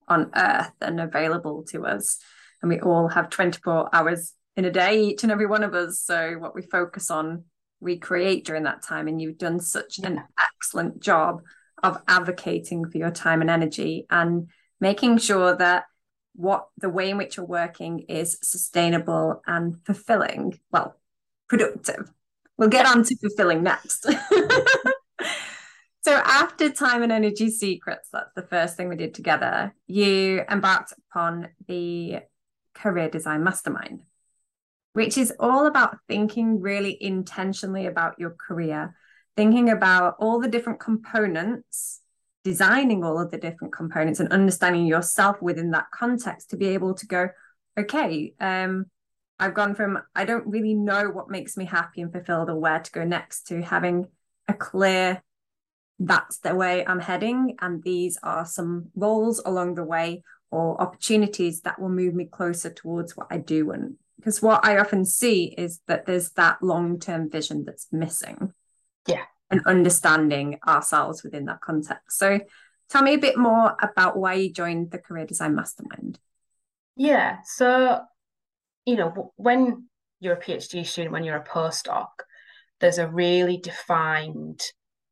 on 0.07 0.31
earth 0.35 0.71
and 0.81 0.99
available 0.99 1.63
to 1.69 1.85
us. 1.85 2.17
And 2.61 2.69
we 2.69 2.79
all 2.79 3.07
have 3.07 3.29
24 3.29 3.93
hours 3.93 4.33
in 4.55 4.65
a 4.65 4.71
day, 4.71 5.03
each 5.03 5.23
and 5.23 5.31
every 5.31 5.45
one 5.45 5.63
of 5.63 5.73
us. 5.73 5.99
So 5.99 6.35
what 6.39 6.55
we 6.55 6.61
focus 6.61 7.11
on, 7.11 7.43
we 7.79 7.97
create 7.97 8.45
during 8.45 8.63
that 8.63 8.81
time. 8.81 9.07
And 9.07 9.21
you've 9.21 9.37
done 9.37 9.59
such 9.59 9.99
an 9.99 10.23
excellent 10.39 11.01
job 11.01 11.41
of 11.83 12.01
advocating 12.07 12.89
for 12.89 12.97
your 12.97 13.11
time 13.11 13.41
and 13.41 13.49
energy 13.49 14.07
and 14.09 14.49
making 14.79 15.19
sure 15.19 15.55
that 15.55 15.85
what 16.33 16.67
the 16.77 16.89
way 16.89 17.09
in 17.09 17.17
which 17.17 17.37
you're 17.37 17.45
working 17.45 17.99
is 18.09 18.37
sustainable 18.41 19.41
and 19.45 19.75
fulfilling, 19.85 20.59
well, 20.71 20.95
productive. 21.47 22.11
We'll 22.57 22.69
get 22.69 22.87
on 22.87 23.03
to 23.03 23.17
fulfilling 23.17 23.63
next. 23.63 24.07
so 26.07 26.21
after 26.23 26.69
time 26.69 27.03
and 27.03 27.11
energy 27.11 27.49
secrets, 27.49 28.09
that's 28.11 28.33
the 28.35 28.41
first 28.43 28.77
thing 28.77 28.89
we 28.89 28.95
did 28.95 29.13
together, 29.13 29.73
you 29.87 30.41
embarked 30.49 30.93
upon 31.11 31.49
the 31.67 32.19
career 32.73 33.09
design 33.09 33.43
mastermind 33.43 34.01
which 34.97 35.15
is 35.15 35.31
all 35.39 35.67
about 35.67 35.99
thinking 36.07 36.59
really 36.59 36.97
intentionally 36.99 37.85
about 37.85 38.19
your 38.19 38.31
career, 38.31 38.95
thinking 39.35 39.69
about 39.69 40.15
all 40.17 40.39
the 40.39 40.47
different 40.47 40.79
components, 40.79 42.01
designing 42.43 43.03
all 43.03 43.19
of 43.21 43.29
the 43.29 43.37
different 43.37 43.71
components, 43.71 44.19
and 44.19 44.33
understanding 44.33 44.87
yourself 44.87 45.39
within 45.39 45.69
that 45.69 45.85
context 45.93 46.49
to 46.49 46.57
be 46.57 46.69
able 46.69 46.95
to 46.95 47.05
go, 47.05 47.29
okay, 47.79 48.33
um, 48.39 48.87
I've 49.37 49.53
gone 49.53 49.75
from 49.75 49.99
I 50.15 50.25
don't 50.25 50.47
really 50.47 50.73
know 50.73 51.11
what 51.11 51.29
makes 51.29 51.57
me 51.57 51.65
happy 51.65 52.01
and 52.01 52.11
fulfilled 52.11 52.49
or 52.49 52.59
where 52.59 52.79
to 52.79 52.91
go 52.91 53.03
next 53.03 53.43
to 53.49 53.61
having 53.61 54.07
a 54.47 54.55
clear 54.55 55.21
that's 55.99 56.39
the 56.39 56.55
way 56.55 56.85
I'm 56.85 56.99
heading, 56.99 57.55
and 57.59 57.81
these 57.83 58.17
are 58.23 58.45
some 58.45 58.91
roles 58.95 59.41
along 59.45 59.75
the 59.75 59.83
way 59.83 60.23
or 60.51 60.79
opportunities 60.81 61.61
that 61.61 61.79
will 61.79 61.89
move 61.89 62.13
me 62.13 62.25
closer 62.25 62.69
towards 62.69 63.17
what 63.17 63.27
I 63.29 63.37
do 63.37 63.71
And 63.71 63.95
because 64.17 64.41
what 64.41 64.65
I 64.65 64.77
often 64.77 65.05
see 65.05 65.53
is 65.57 65.81
that 65.87 66.05
there's 66.05 66.31
that 66.31 66.61
long 66.63 66.99
term 66.99 67.29
vision 67.29 67.63
that's 67.65 67.87
missing. 67.91 68.53
Yeah. 69.07 69.23
and 69.49 69.61
understanding 69.65 70.59
ourselves 70.67 71.23
within 71.23 71.45
that 71.45 71.61
context. 71.61 72.17
So 72.17 72.41
tell 72.89 73.01
me 73.01 73.13
a 73.13 73.17
bit 73.19 73.37
more 73.37 73.75
about 73.81 74.17
why 74.17 74.33
you 74.33 74.51
joined 74.51 74.91
the 74.91 74.97
Career 74.97 75.25
Design 75.25 75.55
Mastermind. 75.55 76.19
Yeah. 76.97 77.37
So, 77.45 78.01
you 78.85 78.97
know, 78.97 79.31
when 79.37 79.87
you're 80.19 80.35
a 80.35 80.41
PhD 80.41 80.85
student, 80.85 81.13
when 81.13 81.23
you're 81.23 81.37
a 81.37 81.43
postdoc, 81.43 82.07
there's 82.81 82.97
a 82.97 83.07
really 83.07 83.57
defined 83.57 84.61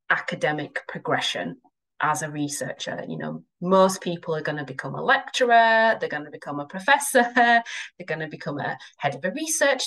academic 0.09 0.81
progression 0.87 1.57
as 2.01 2.21
a 2.21 2.29
researcher. 2.29 3.03
You 3.07 3.17
know, 3.17 3.43
most 3.61 4.01
people 4.01 4.35
are 4.35 4.41
going 4.41 4.57
to 4.57 4.65
become 4.65 4.95
a 4.95 5.03
lecturer, 5.03 5.97
they're 5.99 6.09
going 6.09 6.25
to 6.25 6.31
become 6.31 6.59
a 6.59 6.65
professor, 6.65 7.25
they're 7.35 7.63
going 8.05 8.19
to 8.19 8.27
become 8.27 8.59
a 8.59 8.77
head 8.97 9.15
of 9.15 9.23
a 9.23 9.31
research 9.31 9.83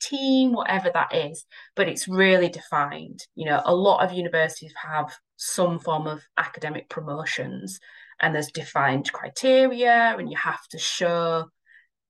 team, 0.00 0.52
whatever 0.52 0.90
that 0.92 1.14
is. 1.14 1.44
But 1.76 1.88
it's 1.88 2.08
really 2.08 2.48
defined. 2.48 3.20
You 3.34 3.46
know, 3.46 3.62
a 3.64 3.74
lot 3.74 4.04
of 4.04 4.12
universities 4.12 4.74
have 4.82 5.12
some 5.36 5.78
form 5.78 6.06
of 6.06 6.22
academic 6.36 6.88
promotions, 6.88 7.78
and 8.20 8.34
there's 8.34 8.52
defined 8.52 9.12
criteria, 9.12 10.14
and 10.18 10.30
you 10.30 10.36
have 10.36 10.66
to 10.70 10.78
show 10.78 11.46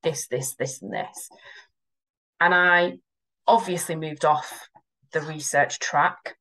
this, 0.03 0.27
this, 0.29 0.55
this, 0.57 0.83
and 0.83 0.92
this. 0.92 1.29
And 2.40 2.55
I 2.55 2.98
obviously 3.46 3.96
moved 3.96 4.25
off 4.25 4.68
the 5.12 5.20
research 5.20 5.79
track 5.79 6.37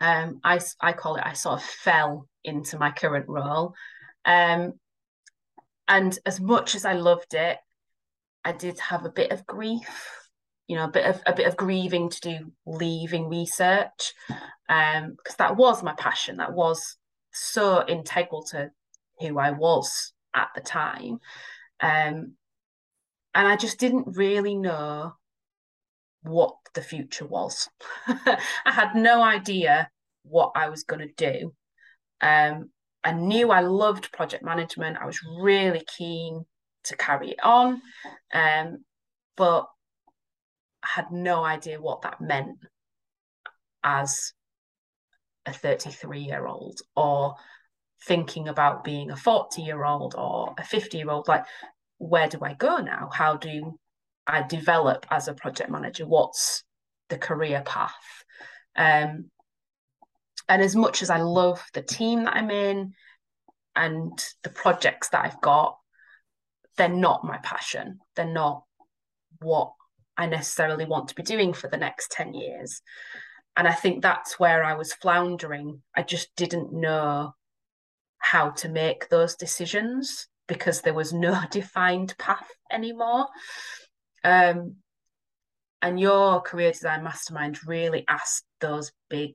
um, 0.00 0.40
I, 0.44 0.60
I 0.80 0.92
call 0.92 1.16
it, 1.16 1.24
I 1.24 1.32
sort 1.32 1.60
of 1.60 1.64
fell 1.64 2.28
into 2.44 2.78
my 2.78 2.90
current 2.90 3.28
role. 3.28 3.74
Um, 4.24 4.74
and 5.88 6.18
as 6.26 6.40
much 6.40 6.74
as 6.74 6.84
I 6.84 6.94
loved 6.94 7.34
it, 7.34 7.58
I 8.44 8.52
did 8.52 8.78
have 8.78 9.04
a 9.04 9.10
bit 9.10 9.32
of 9.32 9.46
grief, 9.46 10.28
you 10.68 10.76
know, 10.76 10.84
a 10.84 10.90
bit 10.90 11.06
of 11.06 11.20
a 11.26 11.32
bit 11.32 11.46
of 11.46 11.56
grieving 11.56 12.10
to 12.10 12.20
do 12.20 12.52
leaving 12.64 13.28
research, 13.28 14.14
um, 14.68 15.14
because 15.16 15.36
that 15.36 15.56
was 15.56 15.82
my 15.82 15.94
passion. 15.94 16.36
That 16.36 16.52
was 16.52 16.96
so 17.32 17.84
integral 17.86 18.44
to 18.44 18.70
who 19.20 19.38
I 19.38 19.50
was 19.50 20.12
at 20.34 20.48
the 20.54 20.60
time, 20.60 21.18
um, 21.80 22.34
and 23.34 23.48
I 23.48 23.56
just 23.56 23.78
didn't 23.78 24.16
really 24.16 24.54
know 24.54 25.14
what 26.26 26.54
the 26.74 26.82
future 26.82 27.26
was. 27.26 27.68
I 28.06 28.38
had 28.64 28.94
no 28.94 29.22
idea 29.22 29.90
what 30.22 30.52
I 30.54 30.68
was 30.68 30.84
going 30.84 31.06
to 31.06 31.14
do. 31.16 31.52
Um, 32.20 32.70
I 33.04 33.12
knew 33.12 33.50
I 33.50 33.60
loved 33.60 34.12
project 34.12 34.44
management. 34.44 34.98
I 35.00 35.06
was 35.06 35.20
really 35.40 35.84
keen 35.96 36.44
to 36.84 36.96
carry 36.96 37.30
it 37.30 37.40
on, 37.42 37.80
um, 38.32 38.84
but 39.36 39.66
I 40.82 40.88
had 40.88 41.10
no 41.10 41.44
idea 41.44 41.80
what 41.80 42.02
that 42.02 42.20
meant 42.20 42.58
as 43.82 44.32
a 45.46 45.52
33 45.52 46.20
year 46.20 46.46
old 46.46 46.80
or 46.96 47.36
thinking 48.04 48.48
about 48.48 48.84
being 48.84 49.10
a 49.10 49.16
40 49.16 49.62
year 49.62 49.84
old 49.84 50.14
or 50.16 50.54
a 50.58 50.64
50 50.64 50.98
year 50.98 51.10
old. 51.10 51.28
Like, 51.28 51.44
where 51.98 52.28
do 52.28 52.38
I 52.42 52.54
go 52.54 52.78
now? 52.78 53.10
How 53.12 53.36
do 53.36 53.78
I 54.26 54.42
develop 54.42 55.06
as 55.10 55.28
a 55.28 55.34
project 55.34 55.70
manager? 55.70 56.06
What's 56.06 56.64
the 57.08 57.18
career 57.18 57.62
path? 57.64 58.24
Um, 58.76 59.30
and 60.48 60.62
as 60.62 60.76
much 60.76 61.02
as 61.02 61.10
I 61.10 61.18
love 61.18 61.64
the 61.74 61.82
team 61.82 62.24
that 62.24 62.36
I'm 62.36 62.50
in 62.50 62.92
and 63.74 64.24
the 64.42 64.50
projects 64.50 65.08
that 65.10 65.24
I've 65.24 65.40
got, 65.40 65.76
they're 66.76 66.88
not 66.88 67.24
my 67.24 67.38
passion. 67.38 68.00
They're 68.14 68.26
not 68.26 68.64
what 69.40 69.72
I 70.16 70.26
necessarily 70.26 70.84
want 70.84 71.08
to 71.08 71.14
be 71.14 71.22
doing 71.22 71.52
for 71.52 71.68
the 71.68 71.76
next 71.76 72.10
10 72.12 72.34
years. 72.34 72.80
And 73.56 73.66
I 73.66 73.72
think 73.72 74.02
that's 74.02 74.38
where 74.38 74.64
I 74.64 74.74
was 74.74 74.92
floundering. 74.92 75.82
I 75.94 76.02
just 76.02 76.28
didn't 76.36 76.72
know 76.72 77.32
how 78.18 78.50
to 78.50 78.68
make 78.68 79.08
those 79.08 79.36
decisions 79.36 80.28
because 80.46 80.80
there 80.80 80.94
was 80.94 81.12
no 81.12 81.40
defined 81.50 82.14
path 82.18 82.48
anymore. 82.70 83.26
Um, 84.26 84.76
and 85.82 86.00
your 86.00 86.40
career 86.40 86.72
design 86.72 87.04
mastermind 87.04 87.60
really 87.64 88.04
asked 88.08 88.44
those 88.60 88.90
big 89.08 89.34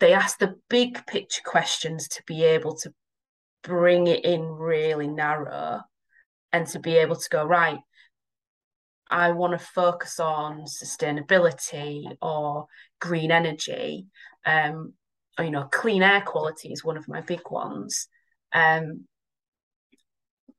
they 0.00 0.12
asked 0.12 0.40
the 0.40 0.56
big 0.68 1.06
picture 1.06 1.42
questions 1.44 2.08
to 2.08 2.22
be 2.26 2.42
able 2.42 2.74
to 2.76 2.92
bring 3.62 4.08
it 4.08 4.24
in 4.24 4.42
really 4.42 5.06
narrow 5.06 5.80
and 6.52 6.66
to 6.66 6.80
be 6.80 6.96
able 6.96 7.14
to 7.14 7.28
go 7.30 7.44
right 7.44 7.78
i 9.10 9.30
want 9.30 9.52
to 9.56 9.64
focus 9.64 10.18
on 10.18 10.64
sustainability 10.64 12.04
or 12.20 12.66
green 13.00 13.30
energy. 13.30 14.06
Um 14.44 14.94
or, 15.38 15.44
you 15.44 15.52
know 15.52 15.68
clean 15.70 16.02
air 16.02 16.22
quality 16.22 16.72
is 16.72 16.84
one 16.84 16.96
of 16.96 17.06
my 17.06 17.20
big 17.20 17.42
ones. 17.48 18.08
Um 18.52 19.06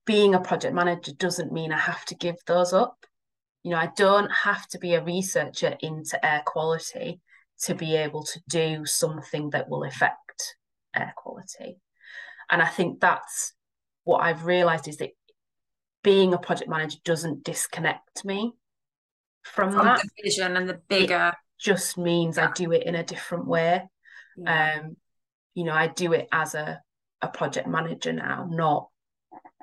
being 0.08 0.34
a 0.34 0.40
project 0.40 0.74
manager 0.74 1.12
doesn't 1.12 1.52
mean 1.52 1.72
I 1.72 1.78
have 1.78 2.04
to 2.06 2.16
give 2.16 2.38
those 2.48 2.74
up. 2.74 3.06
You 3.62 3.72
know, 3.72 3.78
I 3.78 3.92
don't 3.96 4.32
have 4.32 4.68
to 4.70 4.80
be 4.80 4.96
a 4.96 5.04
researcher 5.04 5.78
into 5.82 6.26
air 6.26 6.42
quality 6.46 7.20
to 7.64 7.76
be 7.76 7.96
able 7.96 8.24
to 8.24 8.40
do 8.50 8.86
something 8.86 9.52
that 9.52 9.70
will 9.70 9.84
affect 9.84 10.56
air 10.96 11.14
quality. 11.16 11.80
And 12.50 12.62
I 12.62 12.68
think 12.68 13.00
that's 13.00 13.54
what 14.06 14.20
I've 14.20 14.46
realized 14.46 14.88
is 14.88 14.98
that 14.98 15.12
being 16.04 16.34
a 16.34 16.38
project 16.38 16.70
manager 16.70 16.98
doesn't 17.04 17.44
disconnect 17.44 18.24
me 18.24 18.54
from, 19.44 19.74
from 19.74 19.86
that 19.86 20.02
the 20.02 20.24
vision 20.24 20.56
and 20.56 20.70
the 20.70 20.80
bigger. 20.88 21.34
It 21.34 21.62
just 21.62 21.98
means 21.98 22.38
yeah. 22.38 22.48
I 22.48 22.52
do 22.54 22.72
it 22.72 22.84
in 22.84 22.96
a 22.96 23.04
different 23.04 23.48
way. 23.48 23.84
Yeah. 24.38 24.80
Um, 24.80 24.96
you 25.54 25.66
know, 25.66 25.74
I 25.74 25.88
do 25.88 26.14
it 26.14 26.30
as 26.32 26.56
a 26.56 26.82
a 27.22 27.28
project 27.28 27.68
manager 27.68 28.14
now, 28.14 28.48
not 28.50 28.90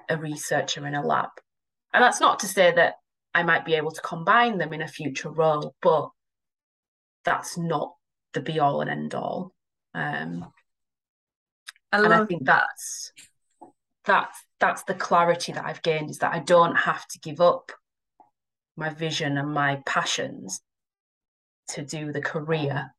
a 0.09 0.17
researcher 0.17 0.87
in 0.87 0.95
a 0.95 1.05
lab. 1.05 1.31
And 1.93 2.03
that's 2.03 2.21
not 2.21 2.41
to 2.41 2.49
say 2.49 2.73
that 2.73 2.95
I 3.35 3.43
might 3.43 3.65
be 3.65 3.75
able 3.75 3.91
to 3.91 4.01
combine 4.01 4.59
them 4.59 4.73
in 4.73 4.83
a 4.83 4.89
future 4.89 5.31
role, 5.31 5.75
but 5.83 6.11
that's 7.25 7.57
not 7.57 7.95
the 8.33 8.41
be 8.41 8.61
all 8.61 8.81
and 8.81 8.91
end 8.91 9.15
all. 9.15 9.53
Um, 9.95 10.53
I 11.93 12.05
and 12.05 12.13
I 12.13 12.25
think 12.27 12.45
that's 12.45 13.13
that's 14.05 14.39
that's 14.61 14.83
the 14.85 14.95
clarity 14.95 15.53
that 15.53 15.65
I've 15.65 15.83
gained 15.83 16.11
is 16.11 16.19
that 16.19 16.33
I 16.33 16.41
don't 16.41 16.75
have 16.75 17.07
to 17.09 17.19
give 17.21 17.41
up 17.41 17.73
my 18.77 18.91
vision 18.91 19.39
and 19.39 19.53
my 19.53 19.81
passions 19.87 20.61
to 21.69 21.83
do 21.83 22.13
the 22.13 22.21
career. 22.21 22.91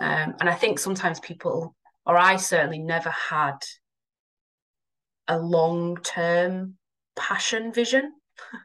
Um, 0.00 0.34
and 0.40 0.48
I 0.48 0.54
think 0.54 0.78
sometimes 0.78 1.20
people, 1.20 1.74
or 2.06 2.16
I 2.16 2.36
certainly 2.36 2.78
never 2.78 3.10
had 3.10 3.58
a 5.28 5.38
long 5.38 5.98
term 6.02 6.74
passion 7.16 7.72
vision 7.72 8.12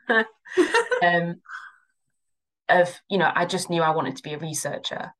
um, 0.09 1.41
of 2.69 3.01
you 3.09 3.17
know 3.17 3.31
I 3.33 3.45
just 3.45 3.69
knew 3.69 3.81
I 3.81 3.95
wanted 3.95 4.15
to 4.17 4.23
be 4.23 4.33
a 4.33 4.39
researcher 4.39 5.11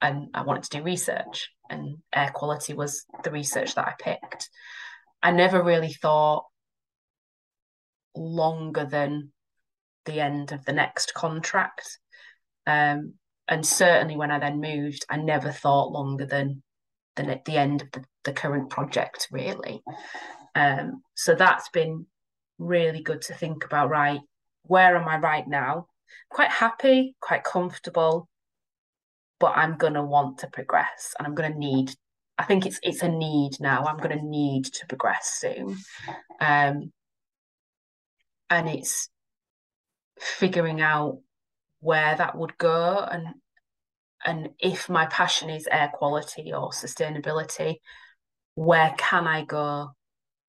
and 0.00 0.28
I 0.34 0.42
wanted 0.42 0.64
to 0.64 0.78
do 0.78 0.84
research 0.84 1.50
and 1.70 1.98
air 2.14 2.30
quality 2.34 2.74
was 2.74 3.04
the 3.24 3.30
research 3.30 3.74
that 3.74 3.86
I 3.86 3.94
picked. 3.98 4.50
I 5.22 5.32
never 5.32 5.62
really 5.62 5.92
thought 5.92 6.44
longer 8.14 8.84
than 8.84 9.32
the 10.04 10.20
end 10.20 10.52
of 10.52 10.64
the 10.64 10.72
next 10.72 11.14
contract. 11.14 11.98
Um, 12.66 13.14
and 13.48 13.64
certainly 13.64 14.16
when 14.16 14.30
I 14.30 14.38
then 14.38 14.60
moved, 14.60 15.04
I 15.08 15.16
never 15.16 15.50
thought 15.50 15.92
longer 15.92 16.26
than 16.26 16.62
than 17.16 17.30
at 17.30 17.46
the 17.46 17.56
end 17.56 17.82
of 17.82 17.90
the, 17.92 18.04
the 18.24 18.32
current 18.32 18.68
project, 18.68 19.28
really. 19.30 19.82
Um, 20.56 21.02
so 21.14 21.34
that's 21.34 21.68
been 21.68 22.06
really 22.58 23.02
good 23.02 23.20
to 23.22 23.34
think 23.34 23.66
about, 23.66 23.90
right, 23.90 24.20
where 24.62 24.96
am 24.96 25.06
I 25.06 25.18
right 25.18 25.46
now? 25.46 25.86
Quite 26.30 26.50
happy, 26.50 27.14
quite 27.20 27.44
comfortable, 27.44 28.26
but 29.38 29.52
I'm 29.54 29.76
gonna 29.76 30.04
want 30.04 30.38
to 30.38 30.46
progress 30.48 31.14
and 31.18 31.26
I'm 31.26 31.34
gonna 31.34 31.54
need 31.54 31.92
I 32.38 32.44
think 32.44 32.66
it's 32.66 32.78
it's 32.82 33.02
a 33.02 33.08
need 33.08 33.52
now. 33.60 33.84
I'm 33.84 33.96
gonna 33.98 34.22
need 34.22 34.64
to 34.66 34.86
progress 34.86 35.38
soon. 35.40 35.76
Um, 36.40 36.92
and 38.50 38.68
it's 38.68 39.08
figuring 40.18 40.80
out 40.80 41.20
where 41.80 42.16
that 42.16 42.36
would 42.36 42.56
go 42.58 42.98
and 42.98 43.28
and 44.24 44.50
if 44.58 44.88
my 44.88 45.06
passion 45.06 45.50
is 45.50 45.68
air 45.70 45.90
quality 45.92 46.52
or 46.52 46.70
sustainability, 46.70 47.76
where 48.54 48.94
can 48.98 49.26
I 49.26 49.44
go 49.44 49.95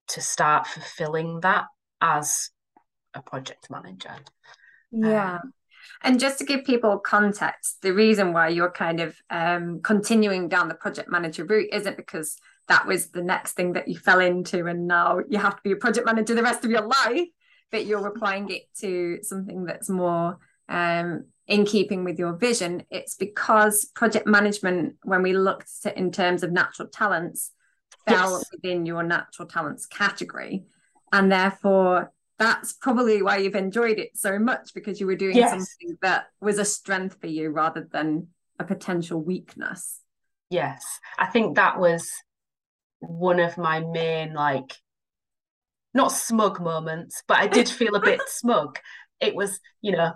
to 0.10 0.22
start 0.22 0.68
fulfilling 0.68 1.42
that 1.42 1.66
as 2.02 2.50
a 3.14 3.22
project 3.22 3.70
manager. 3.70 4.16
Yeah. 4.92 5.36
Um, 5.36 5.54
and 6.04 6.20
just 6.20 6.38
to 6.40 6.46
give 6.46 6.64
people 6.66 7.00
context, 7.00 7.82
the 7.82 7.94
reason 7.94 8.34
why 8.34 8.50
you're 8.50 8.72
kind 8.72 9.00
of 9.00 9.16
um, 9.30 9.82
continuing 9.82 10.50
down 10.50 10.68
the 10.68 10.76
project 10.76 11.10
manager 11.10 11.46
route 11.46 11.70
isn't 11.74 11.98
because 11.98 12.38
that 12.68 12.86
was 12.86 13.10
the 13.10 13.24
next 13.24 13.54
thing 13.54 13.74
that 13.74 13.88
you 13.88 13.98
fell 13.98 14.20
into 14.20 14.68
and 14.68 14.88
now 14.88 15.20
you 15.30 15.38
have 15.38 15.56
to 15.56 15.62
be 15.64 15.72
a 15.72 15.78
project 15.78 16.06
manager 16.06 16.36
the 16.36 16.44
rest 16.44 16.66
of 16.66 16.72
your 16.72 16.86
life, 16.86 17.28
but 17.72 17.86
you're 17.86 18.06
applying 18.06 18.50
it 18.50 18.64
to 18.80 19.20
something 19.24 19.64
that's 19.64 19.90
more 19.90 20.38
um, 20.70 21.26
in 21.48 21.66
keeping 21.66 22.04
with 22.04 22.20
your 22.20 22.34
vision, 22.34 22.84
it's 22.92 23.16
because 23.16 23.86
project 23.96 24.28
management, 24.28 24.96
when 25.04 25.22
we 25.22 25.34
looked 25.34 25.70
at 25.86 25.94
it 25.94 25.98
in 25.98 26.12
terms 26.12 26.44
of 26.44 26.52
natural 26.52 26.90
talents, 26.90 27.52
fell 28.08 28.32
yes. 28.32 28.46
within 28.52 28.86
your 28.86 29.04
natural 29.04 29.48
talents 29.48 29.86
category. 29.86 30.64
And 31.12 31.32
therefore, 31.32 32.12
that's 32.40 32.74
probably 32.74 33.22
why 33.22 33.38
you've 33.38 33.56
enjoyed 33.56 34.00
it 34.00 34.12
so 34.16 34.38
much 34.38 34.74
because 34.74 35.00
you 35.00 35.08
were 35.08 35.16
doing 35.16 35.36
yes. 35.36 35.52
something 35.52 35.98
that 36.02 36.28
was 36.40 36.60
a 36.60 36.66
strength 36.66 37.18
for 37.20 37.28
you 37.28 37.50
rather 37.50 37.88
than 37.92 38.28
a 38.60 38.64
potential 38.64 39.22
weakness. 39.22 40.02
Yes. 40.50 40.86
I 41.18 41.28
think 41.28 41.56
that 41.56 41.80
was 41.80 42.12
one 43.00 43.40
of 43.40 43.58
my 43.58 43.80
main, 43.80 44.34
like, 44.34 44.74
not 45.94 46.12
smug 46.12 46.62
moments, 46.62 47.24
but 47.28 47.38
I 47.38 47.48
did 47.48 47.68
feel 47.68 47.96
a 47.96 48.02
bit 48.02 48.22
smug. 48.28 48.80
It 49.20 49.36
was, 49.36 49.60
you 49.82 49.94
know, 49.94 50.14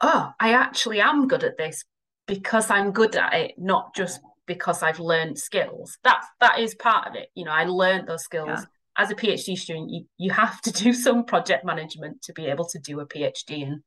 oh, 0.00 0.30
I 0.38 0.52
actually 0.52 1.00
am 1.00 1.26
good 1.28 1.44
at 1.44 1.58
this 1.58 1.84
because 2.26 2.70
I'm 2.70 2.92
good 2.92 3.16
at 3.16 3.34
it, 3.34 3.54
not 3.58 3.94
just 3.94 4.20
because 4.50 4.82
I've 4.82 4.98
learned 4.98 5.38
skills. 5.38 5.96
That 6.02 6.24
that 6.40 6.58
is 6.58 6.74
part 6.74 7.06
of 7.06 7.14
it. 7.14 7.28
You 7.36 7.44
know, 7.44 7.52
I 7.52 7.66
learned 7.66 8.08
those 8.08 8.24
skills 8.24 8.48
yeah. 8.48 8.64
as 8.98 9.12
a 9.12 9.14
PhD 9.14 9.56
student. 9.56 9.90
You 9.90 10.06
you 10.18 10.32
have 10.32 10.60
to 10.62 10.72
do 10.72 10.92
some 10.92 11.24
project 11.24 11.64
management 11.64 12.22
to 12.22 12.32
be 12.32 12.46
able 12.46 12.64
to 12.70 12.78
do 12.80 12.98
a 12.98 13.06
PhD 13.06 13.62
and 13.62 13.84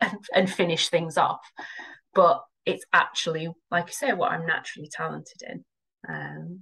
and, 0.00 0.18
and 0.32 0.48
finish 0.48 0.88
things 0.88 1.18
off. 1.18 1.40
But 2.14 2.44
it's 2.64 2.84
actually, 2.92 3.48
like 3.72 3.88
I 3.88 3.90
say, 3.90 4.12
what 4.12 4.30
I'm 4.30 4.46
naturally 4.46 4.88
talented 4.88 5.42
in. 5.50 5.64
Um, 6.08 6.60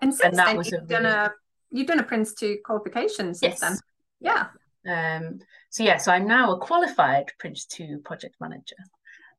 and 0.00 0.14
since 0.14 0.24
and 0.24 0.38
that 0.38 0.46
then, 0.46 0.56
was 0.56 0.72
you've 0.72 0.88
done 0.88 1.02
really... 1.02 1.14
a 1.14 1.32
you've 1.70 1.86
done 1.86 2.00
a 2.00 2.04
Prince 2.04 2.32
two 2.32 2.56
qualification 2.64 3.34
since 3.34 3.42
yes. 3.42 3.60
then. 3.60 3.76
Yeah. 4.20 4.46
Um, 4.88 5.40
so 5.68 5.84
yeah, 5.84 5.98
so 5.98 6.10
I'm 6.10 6.26
now 6.26 6.52
a 6.52 6.58
qualified 6.58 7.32
Prince 7.38 7.64
2 7.66 8.00
project 8.04 8.36
manager. 8.40 8.76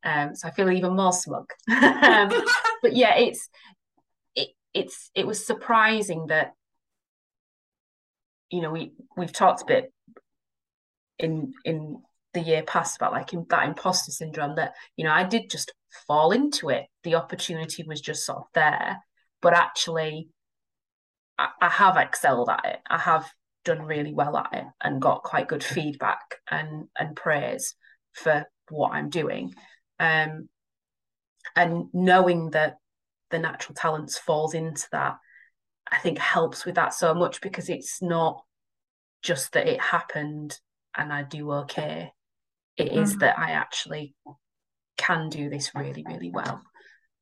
Um, 0.05 0.35
so 0.35 0.47
I 0.47 0.51
feel 0.51 0.71
even 0.71 0.95
more 0.95 1.11
smug. 1.11 1.49
um, 1.69 2.31
but 2.81 2.95
yeah, 2.95 3.15
it's 3.15 3.49
it 4.35 4.49
it's 4.73 5.09
it 5.15 5.25
was 5.25 5.45
surprising 5.45 6.27
that 6.27 6.51
you 8.51 8.61
know 8.61 8.71
we 8.71 8.93
we've 9.17 9.33
talked 9.33 9.63
a 9.63 9.65
bit 9.65 9.91
in 11.17 11.53
in 11.65 11.97
the 12.33 12.41
year 12.41 12.61
past 12.63 12.97
about 12.97 13.13
like 13.13 13.33
in, 13.33 13.45
that 13.49 13.67
imposter 13.67 14.11
syndrome 14.11 14.55
that 14.57 14.73
you 14.95 15.03
know 15.03 15.11
I 15.11 15.23
did 15.23 15.49
just 15.49 15.73
fall 16.07 16.31
into 16.31 16.69
it. 16.69 16.85
The 17.03 17.15
opportunity 17.15 17.83
was 17.83 17.99
just 17.99 18.25
sort 18.25 18.39
of 18.39 18.45
there, 18.53 18.97
but 19.41 19.53
actually 19.53 20.29
I, 21.39 21.49
I 21.59 21.69
have 21.69 21.97
excelled 21.97 22.49
at 22.49 22.65
it. 22.65 22.79
I 22.87 22.99
have 22.99 23.27
done 23.63 23.81
really 23.81 24.13
well 24.13 24.37
at 24.37 24.49
it 24.53 24.65
and 24.83 25.01
got 25.01 25.23
quite 25.23 25.47
good 25.47 25.63
feedback 25.63 26.35
and 26.51 26.87
and 26.99 27.15
praise 27.15 27.75
for 28.13 28.45
what 28.69 28.91
I'm 28.91 29.09
doing. 29.09 29.53
Um, 29.99 30.49
and 31.55 31.86
knowing 31.93 32.51
that 32.51 32.77
the 33.31 33.39
natural 33.39 33.75
talents 33.75 34.17
falls 34.17 34.53
into 34.53 34.88
that, 34.91 35.17
I 35.91 35.97
think 35.99 36.17
helps 36.17 36.65
with 36.65 36.75
that 36.75 36.93
so 36.93 37.13
much 37.13 37.41
because 37.41 37.69
it's 37.69 38.01
not 38.01 38.43
just 39.21 39.53
that 39.53 39.67
it 39.67 39.79
happened 39.79 40.60
and 40.97 41.13
I 41.13 41.23
do 41.23 41.51
okay. 41.51 42.12
It 42.77 42.91
mm. 42.91 43.01
is 43.01 43.17
that 43.17 43.38
I 43.38 43.51
actually 43.51 44.15
can 44.97 45.29
do 45.29 45.49
this 45.49 45.71
really, 45.75 46.03
really 46.08 46.31
well 46.31 46.62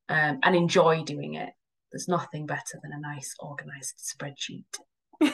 um, 0.10 0.40
and 0.44 0.56
enjoy 0.56 1.04
doing 1.04 1.36
it. 1.36 1.50
There's 1.92 2.08
nothing 2.08 2.46
better 2.46 2.80
than 2.82 2.92
a 2.92 3.00
nice 3.00 3.36
organized 3.40 3.96
spreadsheet. 4.00 4.66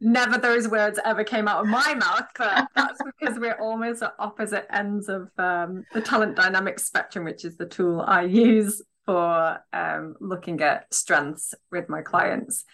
never 0.00 0.38
those 0.38 0.68
words 0.68 0.98
ever 1.04 1.24
came 1.24 1.48
out 1.48 1.60
of 1.60 1.66
my 1.66 1.94
mouth, 1.94 2.26
but 2.36 2.68
that's 2.74 3.00
because 3.02 3.38
we're 3.38 3.60
almost 3.60 4.02
at 4.02 4.14
opposite 4.18 4.66
ends 4.72 5.08
of 5.08 5.30
um, 5.38 5.84
the 5.92 6.00
talent 6.00 6.36
dynamics 6.36 6.84
spectrum, 6.84 7.24
which 7.24 7.44
is 7.44 7.56
the 7.56 7.66
tool 7.66 8.00
I 8.00 8.22
use 8.22 8.82
for 9.06 9.58
um, 9.72 10.14
looking 10.20 10.60
at 10.60 10.92
strengths 10.92 11.54
with 11.70 11.88
my 11.88 12.02
clients. 12.02 12.64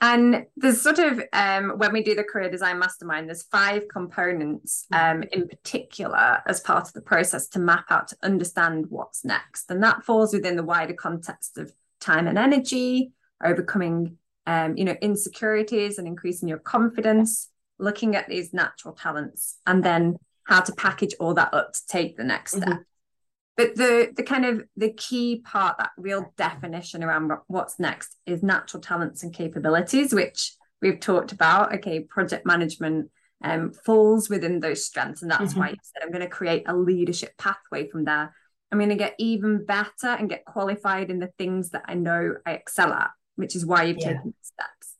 And 0.00 0.46
there's 0.56 0.82
sort 0.82 0.98
of 0.98 1.22
um, 1.32 1.78
when 1.78 1.92
we 1.92 2.02
do 2.02 2.14
the 2.14 2.24
career 2.24 2.50
design 2.50 2.78
mastermind, 2.78 3.28
there's 3.28 3.44
five 3.44 3.84
components 3.88 4.86
um, 4.92 5.24
in 5.32 5.48
particular 5.48 6.42
as 6.46 6.60
part 6.60 6.88
of 6.88 6.92
the 6.92 7.00
process 7.00 7.48
to 7.48 7.58
map 7.58 7.86
out 7.90 8.08
to 8.08 8.16
understand 8.22 8.86
what's 8.90 9.24
next, 9.24 9.70
and 9.70 9.82
that 9.82 10.04
falls 10.04 10.34
within 10.34 10.56
the 10.56 10.62
wider 10.62 10.94
context 10.94 11.56
of 11.58 11.72
time 12.00 12.26
and 12.26 12.36
energy, 12.36 13.12
overcoming 13.42 14.18
um, 14.46 14.76
you 14.76 14.84
know, 14.84 14.96
insecurities 15.00 15.98
and 15.98 16.06
increasing 16.06 16.48
your 16.48 16.58
confidence, 16.58 17.50
looking 17.78 18.14
at 18.16 18.28
these 18.28 18.52
natural 18.52 18.94
talents, 18.94 19.58
and 19.66 19.82
then 19.82 20.16
how 20.44 20.60
to 20.60 20.72
package 20.72 21.14
all 21.18 21.34
that 21.34 21.54
up 21.54 21.72
to 21.72 21.80
take 21.88 22.16
the 22.16 22.24
next 22.24 22.56
step. 22.56 22.68
Mm-hmm. 22.68 22.82
But 23.56 23.76
the 23.76 24.12
the 24.16 24.22
kind 24.22 24.44
of 24.44 24.64
the 24.76 24.92
key 24.92 25.40
part, 25.44 25.78
that 25.78 25.90
real 25.96 26.32
definition 26.36 27.04
around 27.04 27.30
what's 27.46 27.78
next 27.78 28.16
is 28.26 28.42
natural 28.42 28.82
talents 28.82 29.22
and 29.22 29.32
capabilities, 29.32 30.12
which 30.12 30.54
we've 30.82 31.00
talked 31.00 31.32
about. 31.32 31.74
Okay, 31.76 32.00
project 32.00 32.44
management 32.44 33.10
um, 33.44 33.72
falls 33.72 34.28
within 34.28 34.60
those 34.60 34.84
strengths. 34.84 35.22
And 35.22 35.30
that's 35.30 35.52
mm-hmm. 35.52 35.60
why 35.60 35.66
I 35.68 35.76
said 35.82 36.02
I'm 36.02 36.10
going 36.10 36.22
to 36.22 36.28
create 36.28 36.64
a 36.66 36.74
leadership 36.74 37.36
pathway 37.38 37.88
from 37.88 38.04
there. 38.04 38.34
I'm 38.72 38.78
going 38.78 38.90
to 38.90 38.96
get 38.96 39.14
even 39.18 39.64
better 39.64 40.08
and 40.08 40.28
get 40.28 40.44
qualified 40.44 41.10
in 41.10 41.20
the 41.20 41.30
things 41.38 41.70
that 41.70 41.84
I 41.86 41.94
know 41.94 42.34
I 42.44 42.52
excel 42.52 42.92
at 42.92 43.10
which 43.36 43.56
is 43.56 43.66
why 43.66 43.84
you've 43.84 43.98
yeah. 43.98 44.14
taken 44.14 44.34
steps. 44.42 44.96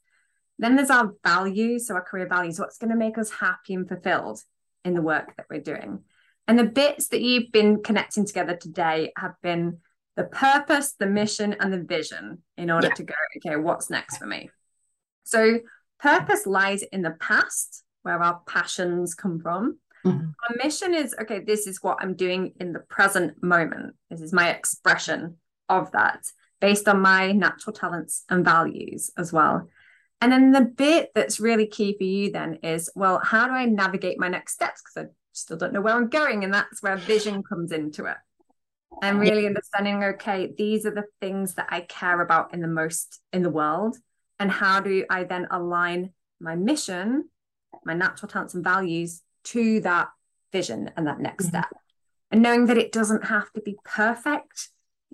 Then 0.58 0.76
there's 0.76 0.90
our 0.90 1.12
values, 1.24 1.88
so 1.88 1.94
our 1.94 2.02
career 2.02 2.28
values, 2.28 2.58
what's 2.58 2.78
going 2.78 2.90
to 2.90 2.96
make 2.96 3.18
us 3.18 3.30
happy 3.30 3.74
and 3.74 3.88
fulfilled 3.88 4.40
in 4.84 4.94
the 4.94 5.02
work 5.02 5.36
that 5.36 5.46
we're 5.50 5.60
doing. 5.60 6.00
And 6.46 6.58
the 6.58 6.64
bits 6.64 7.08
that 7.08 7.22
you've 7.22 7.50
been 7.52 7.82
connecting 7.82 8.26
together 8.26 8.56
today 8.56 9.12
have 9.16 9.34
been 9.42 9.78
the 10.16 10.24
purpose, 10.24 10.94
the 10.98 11.06
mission, 11.06 11.56
and 11.58 11.72
the 11.72 11.82
vision 11.82 12.42
in 12.56 12.70
order 12.70 12.88
yeah. 12.88 12.94
to 12.94 13.02
go, 13.02 13.14
okay, 13.36 13.56
what's 13.56 13.90
next 13.90 14.18
for 14.18 14.26
me? 14.26 14.50
So, 15.24 15.60
purpose 15.98 16.46
lies 16.46 16.82
in 16.82 17.02
the 17.02 17.16
past, 17.18 17.82
where 18.02 18.22
our 18.22 18.40
passions 18.46 19.14
come 19.14 19.40
from. 19.40 19.78
Mm-hmm. 20.04 20.26
Our 20.26 20.56
mission 20.62 20.94
is, 20.94 21.14
okay, 21.20 21.40
this 21.40 21.66
is 21.66 21.82
what 21.82 21.98
I'm 22.00 22.14
doing 22.14 22.52
in 22.60 22.72
the 22.72 22.80
present 22.80 23.42
moment. 23.42 23.96
This 24.10 24.20
is 24.20 24.32
my 24.32 24.50
expression 24.50 25.38
of 25.68 25.90
that 25.92 26.24
based 26.64 26.88
on 26.88 26.98
my 26.98 27.30
natural 27.30 27.74
talents 27.74 28.24
and 28.30 28.42
values 28.42 29.10
as 29.18 29.30
well. 29.34 29.68
And 30.22 30.32
then 30.32 30.50
the 30.50 30.62
bit 30.62 31.10
that's 31.14 31.38
really 31.38 31.66
key 31.66 31.94
for 31.98 32.04
you 32.04 32.32
then 32.32 32.54
is, 32.62 32.90
well, 32.94 33.20
how 33.22 33.46
do 33.46 33.52
I 33.52 33.66
navigate 33.66 34.18
my 34.18 34.28
next 34.28 34.54
steps? 34.54 34.80
Because 34.80 35.06
I 35.06 35.12
still 35.32 35.58
don't 35.58 35.74
know 35.74 35.82
where 35.82 35.92
I'm 35.92 36.08
going. 36.08 36.42
And 36.42 36.54
that's 36.54 36.82
where 36.82 36.96
vision 36.96 37.42
comes 37.42 37.70
into 37.70 38.06
it. 38.06 38.16
And 39.02 39.20
really 39.20 39.46
understanding, 39.46 40.02
okay, 40.04 40.54
these 40.56 40.86
are 40.86 40.90
the 40.90 41.04
things 41.20 41.52
that 41.56 41.66
I 41.68 41.82
care 41.82 42.22
about 42.22 42.54
in 42.54 42.62
the 42.62 42.66
most 42.66 43.20
in 43.30 43.42
the 43.42 43.50
world. 43.50 43.98
And 44.38 44.50
how 44.50 44.80
do 44.80 45.04
I 45.10 45.24
then 45.24 45.46
align 45.50 46.14
my 46.40 46.56
mission, 46.56 47.28
my 47.84 47.92
natural 47.92 48.30
talents 48.30 48.54
and 48.54 48.64
values 48.64 49.20
to 49.52 49.80
that 49.80 50.08
vision 50.50 50.92
and 50.96 51.08
that 51.08 51.20
next 51.20 51.44
mm-hmm. 51.44 51.58
step? 51.58 51.74
And 52.30 52.40
knowing 52.40 52.64
that 52.66 52.78
it 52.78 52.90
doesn't 52.90 53.26
have 53.26 53.52
to 53.52 53.60
be 53.60 53.76
perfect, 53.84 54.70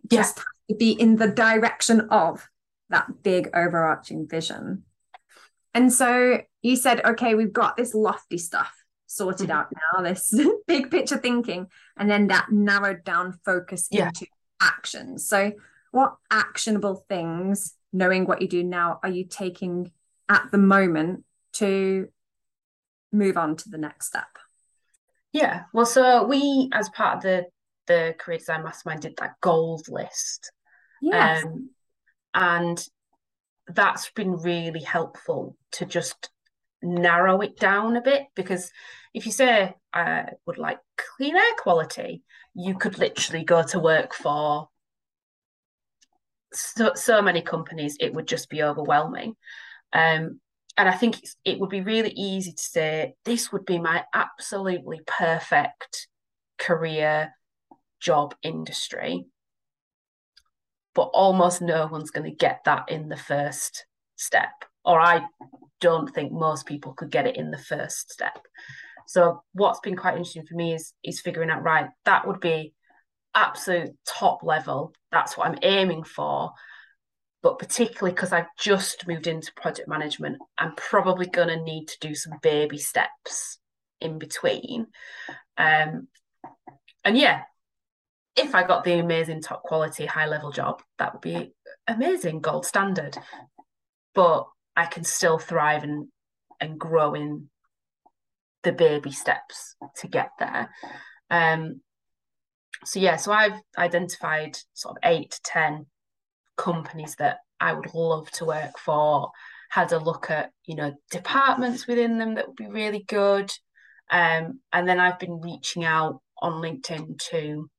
just 0.08 0.38
yeah 0.38 0.44
be 0.78 0.92
in 0.92 1.16
the 1.16 1.28
direction 1.28 2.08
of 2.10 2.48
that 2.90 3.22
big 3.22 3.50
overarching 3.54 4.28
vision. 4.28 4.84
And 5.74 5.92
so 5.92 6.40
you 6.62 6.76
said, 6.76 7.04
okay, 7.04 7.34
we've 7.34 7.52
got 7.52 7.76
this 7.76 7.94
lofty 7.94 8.38
stuff 8.38 8.74
sorted 9.06 9.48
mm-hmm. 9.48 9.58
out 9.58 9.72
now, 9.94 10.02
this 10.02 10.34
big 10.66 10.90
picture 10.90 11.18
thinking, 11.18 11.66
and 11.96 12.10
then 12.10 12.28
that 12.28 12.50
narrowed 12.50 13.04
down 13.04 13.38
focus 13.44 13.88
yeah. 13.90 14.08
into 14.08 14.26
actions. 14.60 15.28
So, 15.28 15.52
what 15.92 16.16
actionable 16.30 17.04
things, 17.08 17.74
knowing 17.92 18.24
what 18.24 18.40
you 18.40 18.48
do 18.48 18.62
now, 18.62 19.00
are 19.02 19.10
you 19.10 19.24
taking 19.24 19.90
at 20.28 20.48
the 20.52 20.58
moment 20.58 21.24
to 21.54 22.08
move 23.12 23.36
on 23.36 23.56
to 23.56 23.68
the 23.68 23.78
next 23.78 24.06
step? 24.06 24.28
Yeah, 25.32 25.64
well, 25.72 25.86
so 25.86 26.24
we, 26.24 26.70
as 26.72 26.88
part 26.90 27.16
of 27.16 27.22
the 27.22 27.46
the 27.86 28.14
career 28.18 28.38
design 28.38 28.62
mastermind, 28.62 29.02
did 29.02 29.16
that 29.16 29.40
goals 29.40 29.88
list 29.88 30.52
Yes. 31.00 31.44
Um, 31.44 31.70
and 32.34 32.88
that's 33.68 34.10
been 34.10 34.36
really 34.36 34.82
helpful 34.82 35.56
to 35.72 35.84
just 35.86 36.30
narrow 36.82 37.40
it 37.40 37.58
down 37.58 37.96
a 37.96 38.00
bit 38.00 38.24
because 38.34 38.70
if 39.12 39.26
you 39.26 39.32
say 39.32 39.74
I 39.92 40.26
would 40.46 40.58
like 40.58 40.78
clean 40.96 41.36
air 41.36 41.54
quality, 41.58 42.22
you 42.54 42.76
could 42.76 42.98
literally 42.98 43.44
go 43.44 43.62
to 43.62 43.78
work 43.78 44.14
for 44.14 44.68
so, 46.52 46.92
so 46.94 47.22
many 47.22 47.42
companies, 47.42 47.96
it 48.00 48.12
would 48.12 48.26
just 48.26 48.48
be 48.48 48.62
overwhelming. 48.62 49.36
Um, 49.92 50.40
and 50.76 50.88
I 50.88 50.92
think 50.92 51.20
it 51.44 51.60
would 51.60 51.70
be 51.70 51.80
really 51.80 52.10
easy 52.10 52.52
to 52.52 52.62
say, 52.62 53.14
this 53.24 53.52
would 53.52 53.66
be 53.66 53.78
my 53.78 54.04
absolutely 54.14 55.00
perfect 55.06 56.08
career 56.58 57.34
job 58.00 58.34
industry 58.42 59.26
but 60.94 61.10
almost 61.12 61.62
no 61.62 61.86
one's 61.86 62.10
going 62.10 62.30
to 62.30 62.36
get 62.36 62.60
that 62.64 62.88
in 62.88 63.08
the 63.08 63.16
first 63.16 63.86
step. 64.16 64.50
Or 64.84 65.00
I 65.00 65.22
don't 65.80 66.12
think 66.12 66.32
most 66.32 66.66
people 66.66 66.92
could 66.92 67.10
get 67.10 67.26
it 67.26 67.36
in 67.36 67.50
the 67.50 67.58
first 67.58 68.10
step. 68.10 68.38
So 69.06 69.42
what's 69.52 69.80
been 69.80 69.96
quite 69.96 70.16
interesting 70.16 70.46
for 70.46 70.54
me 70.54 70.74
is 70.74 70.92
is 71.02 71.20
figuring 71.20 71.50
out 71.50 71.64
right 71.64 71.88
that 72.04 72.26
would 72.26 72.40
be 72.40 72.74
absolute 73.34 73.90
top 74.06 74.42
level. 74.42 74.92
That's 75.10 75.36
what 75.36 75.48
I'm 75.48 75.58
aiming 75.62 76.04
for. 76.04 76.52
But 77.42 77.58
particularly 77.58 78.12
because 78.12 78.32
I've 78.32 78.54
just 78.58 79.08
moved 79.08 79.26
into 79.26 79.52
project 79.56 79.88
management, 79.88 80.38
I'm 80.58 80.74
probably 80.76 81.26
going 81.26 81.48
to 81.48 81.62
need 81.62 81.88
to 81.88 81.96
do 82.00 82.14
some 82.14 82.34
baby 82.42 82.76
steps 82.76 83.58
in 84.00 84.18
between. 84.18 84.86
Um, 85.56 86.08
and 87.02 87.16
yeah, 87.16 87.42
if 88.44 88.54
I 88.54 88.66
got 88.66 88.84
the 88.84 88.98
amazing 88.98 89.42
top 89.42 89.62
quality 89.62 90.06
high 90.06 90.26
level 90.26 90.50
job, 90.50 90.82
that 90.98 91.12
would 91.12 91.22
be 91.22 91.52
amazing, 91.86 92.40
gold 92.40 92.66
standard. 92.66 93.16
But 94.14 94.46
I 94.76 94.86
can 94.86 95.04
still 95.04 95.38
thrive 95.38 95.84
and 95.84 96.08
and 96.60 96.78
grow 96.78 97.14
in 97.14 97.48
the 98.62 98.72
baby 98.72 99.10
steps 99.10 99.76
to 99.96 100.08
get 100.08 100.30
there. 100.38 100.70
Um, 101.30 101.80
so 102.84 103.00
yeah, 103.00 103.16
so 103.16 103.32
I've 103.32 103.60
identified 103.78 104.56
sort 104.74 104.96
of 104.96 105.00
eight 105.04 105.30
to 105.32 105.40
ten 105.44 105.86
companies 106.56 107.16
that 107.16 107.38
I 107.60 107.72
would 107.72 107.94
love 107.94 108.30
to 108.32 108.44
work 108.44 108.78
for. 108.78 109.30
Had 109.70 109.92
a 109.92 109.98
look 109.98 110.30
at 110.30 110.50
you 110.64 110.74
know 110.74 110.94
departments 111.10 111.86
within 111.86 112.18
them 112.18 112.34
that 112.34 112.48
would 112.48 112.56
be 112.56 112.66
really 112.66 113.04
good, 113.06 113.50
um, 114.10 114.60
and 114.72 114.88
then 114.88 114.98
I've 114.98 115.18
been 115.18 115.40
reaching 115.40 115.84
out 115.84 116.20
on 116.42 116.62
LinkedIn 116.62 117.18
to 117.30 117.70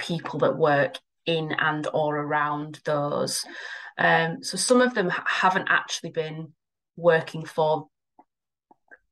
people 0.00 0.40
that 0.40 0.56
work 0.56 0.96
in 1.26 1.52
and 1.52 1.86
or 1.92 2.16
around 2.16 2.80
those. 2.84 3.44
Um, 3.98 4.42
so 4.42 4.56
some 4.56 4.80
of 4.80 4.94
them 4.94 5.12
haven't 5.26 5.68
actually 5.68 6.10
been 6.10 6.52
working 6.96 7.44
for 7.44 7.86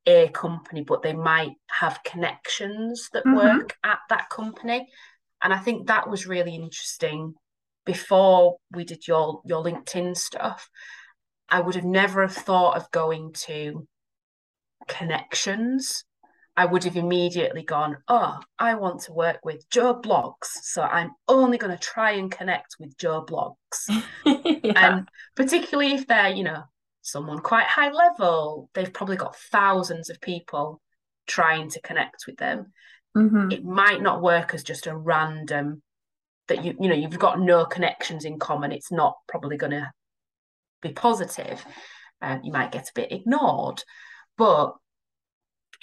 a 0.05 0.29
company, 0.29 0.81
but 0.81 1.03
they 1.03 1.13
might 1.13 1.53
have 1.69 2.03
connections 2.03 3.09
that 3.13 3.23
mm-hmm. 3.23 3.35
work 3.35 3.77
at 3.83 3.99
that 4.09 4.29
company. 4.29 4.89
And 5.41 5.53
I 5.53 5.59
think 5.59 5.87
that 5.87 6.09
was 6.09 6.27
really 6.27 6.55
interesting 6.55 7.35
before 7.85 8.57
we 8.71 8.83
did 8.83 9.07
your 9.07 9.41
your 9.45 9.63
LinkedIn 9.63 10.17
stuff. 10.17 10.69
I 11.47 11.61
would 11.61 11.75
have 11.75 11.85
never 11.85 12.21
have 12.21 12.35
thought 12.35 12.77
of 12.77 12.91
going 12.91 13.33
to 13.45 13.87
connections. 14.87 16.03
I 16.59 16.65
would 16.65 16.83
have 16.83 16.97
immediately 16.97 17.63
gone, 17.63 17.95
oh, 18.09 18.37
I 18.59 18.75
want 18.75 19.03
to 19.03 19.13
work 19.13 19.37
with 19.45 19.69
Joe 19.69 19.95
Bloggs. 19.95 20.49
So 20.61 20.81
I'm 20.81 21.11
only 21.29 21.57
going 21.57 21.71
to 21.71 21.81
try 21.81 22.11
and 22.11 22.29
connect 22.29 22.75
with 22.81 22.97
Joe 22.97 23.25
Bloggs. 23.25 23.55
yeah. 24.25 24.73
And 24.75 25.07
particularly 25.37 25.93
if 25.93 26.05
they're, 26.05 26.27
you 26.27 26.43
know, 26.43 26.63
someone 27.01 27.39
quite 27.39 27.63
high 27.63 27.91
level, 27.91 28.69
they've 28.73 28.91
probably 28.91 29.15
got 29.15 29.37
thousands 29.37 30.09
of 30.09 30.19
people 30.19 30.81
trying 31.27 31.69
to 31.69 31.81
connect 31.81 32.25
with 32.27 32.35
them. 32.35 32.73
Mm-hmm. 33.15 33.51
It 33.51 33.63
might 33.63 34.01
not 34.01 34.21
work 34.21 34.53
as 34.53 34.61
just 34.61 34.85
a 34.85 34.93
random 34.93 35.81
that 36.49 36.65
you 36.65 36.75
you 36.77 36.89
know 36.89 36.95
you've 36.95 37.17
got 37.17 37.39
no 37.39 37.63
connections 37.63 38.25
in 38.25 38.37
common. 38.37 38.73
It's 38.73 38.91
not 38.91 39.15
probably 39.29 39.55
going 39.55 39.71
to 39.71 39.89
be 40.81 40.91
positive. 40.91 41.65
Um, 42.21 42.41
you 42.43 42.51
might 42.51 42.73
get 42.73 42.89
a 42.89 42.93
bit 42.93 43.13
ignored, 43.13 43.81
but 44.37 44.75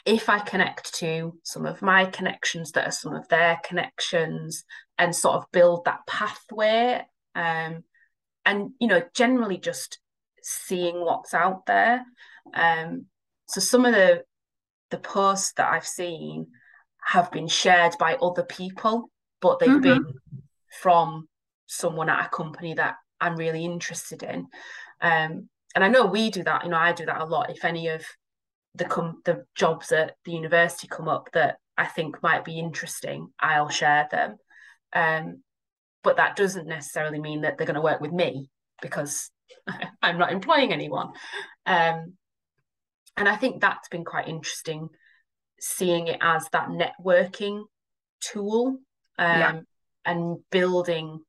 if 0.06 0.28
I 0.28 0.38
connect 0.38 0.94
to 1.00 1.36
some 1.42 1.66
of 1.66 1.82
my 1.82 2.04
connections 2.06 2.70
that 2.72 2.86
are 2.86 2.92
some 2.92 3.12
of 3.14 3.26
their 3.28 3.60
connections 3.64 4.64
and 4.96 5.14
sort 5.14 5.36
of 5.36 5.50
build 5.52 5.84
that 5.84 6.06
pathway, 6.06 7.02
um, 7.34 7.82
and 8.44 8.70
you 8.78 8.86
know 8.86 9.02
generally 9.14 9.58
just 9.58 9.98
seeing 10.42 11.00
what's 11.00 11.34
out 11.34 11.66
there. 11.66 12.04
Um, 12.54 13.06
so 13.48 13.60
some 13.60 13.84
of 13.84 13.92
the 13.92 14.22
the 14.90 14.98
posts 14.98 15.52
that 15.54 15.70
I've 15.70 15.86
seen 15.86 16.46
have 17.04 17.32
been 17.32 17.48
shared 17.48 17.94
by 17.98 18.14
other 18.14 18.44
people, 18.44 19.10
but 19.40 19.58
they've 19.58 19.68
mm-hmm. 19.68 19.80
been 19.80 20.14
from 20.80 21.28
someone 21.66 22.08
at 22.08 22.26
a 22.26 22.28
company 22.28 22.74
that 22.74 22.94
I'm 23.20 23.36
really 23.36 23.64
interested 23.64 24.22
in. 24.22 24.46
Um, 25.00 25.48
and 25.74 25.84
I 25.84 25.88
know 25.88 26.06
we 26.06 26.30
do 26.30 26.44
that. 26.44 26.64
You 26.64 26.70
know, 26.70 26.76
I 26.76 26.92
do 26.92 27.06
that 27.06 27.20
a 27.20 27.24
lot. 27.24 27.50
If 27.50 27.64
any 27.64 27.88
of 27.88 28.04
the 28.76 28.84
com- 28.84 29.22
the 29.24 29.44
jobs 29.54 29.92
at 29.92 30.16
the 30.24 30.32
university 30.32 30.88
come 30.88 31.08
up 31.08 31.30
that 31.32 31.56
I 31.76 31.86
think 31.86 32.22
might 32.22 32.44
be 32.44 32.58
interesting, 32.58 33.28
I'll 33.40 33.68
share 33.68 34.08
them. 34.10 34.36
Um, 34.92 35.42
but 36.02 36.16
that 36.16 36.36
doesn't 36.36 36.68
necessarily 36.68 37.18
mean 37.18 37.42
that 37.42 37.58
they're 37.58 37.66
going 37.66 37.74
to 37.74 37.80
work 37.80 38.00
with 38.00 38.12
me 38.12 38.48
because 38.80 39.30
I'm 40.02 40.18
not 40.18 40.32
employing 40.32 40.72
anyone. 40.72 41.08
Um, 41.66 42.14
and 43.16 43.28
I 43.28 43.36
think 43.36 43.60
that's 43.60 43.88
been 43.88 44.04
quite 44.04 44.28
interesting 44.28 44.88
seeing 45.58 46.06
it 46.08 46.18
as 46.20 46.48
that 46.52 46.68
networking 46.68 47.64
tool 48.20 48.78
um, 49.18 49.40
yeah. 49.40 49.60
and 50.04 50.38
building 50.50 51.20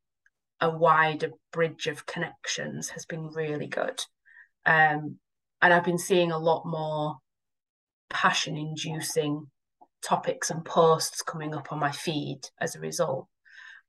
a 0.59 0.69
wider 0.69 1.31
bridge 1.53 1.87
of 1.87 2.05
connections 2.05 2.89
has 2.89 3.05
been 3.05 3.27
really 3.27 3.67
good. 3.67 4.01
Um, 4.65 5.17
and 5.61 5.73
I've 5.73 5.85
been 5.85 5.97
seeing 5.97 6.31
a 6.31 6.37
lot 6.37 6.65
more 6.65 7.17
passion 8.09 8.57
inducing 8.57 9.47
topics 10.03 10.49
and 10.49 10.63
posts 10.63 11.21
coming 11.21 11.53
up 11.53 11.71
on 11.71 11.79
my 11.79 11.91
feed 11.91 12.41
as 12.59 12.75
a 12.75 12.79
result. 12.79 13.27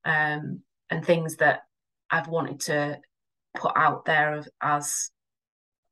Um, 0.05 0.61
and 0.89 1.05
things 1.05 1.37
that 1.37 1.61
I've 2.09 2.27
wanted 2.27 2.61
to 2.61 2.99
put 3.55 3.73
out 3.75 4.05
there 4.05 4.43
as 4.61 5.11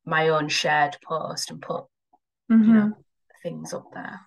my 0.05 0.29
own 0.29 0.47
shared 0.47 0.97
post 1.07 1.51
and 1.51 1.61
put 1.61 1.83
mm-hmm. 2.51 2.63
you 2.63 2.73
know 2.73 2.93
things 3.43 3.73
up 3.73 3.85
there 3.93 4.19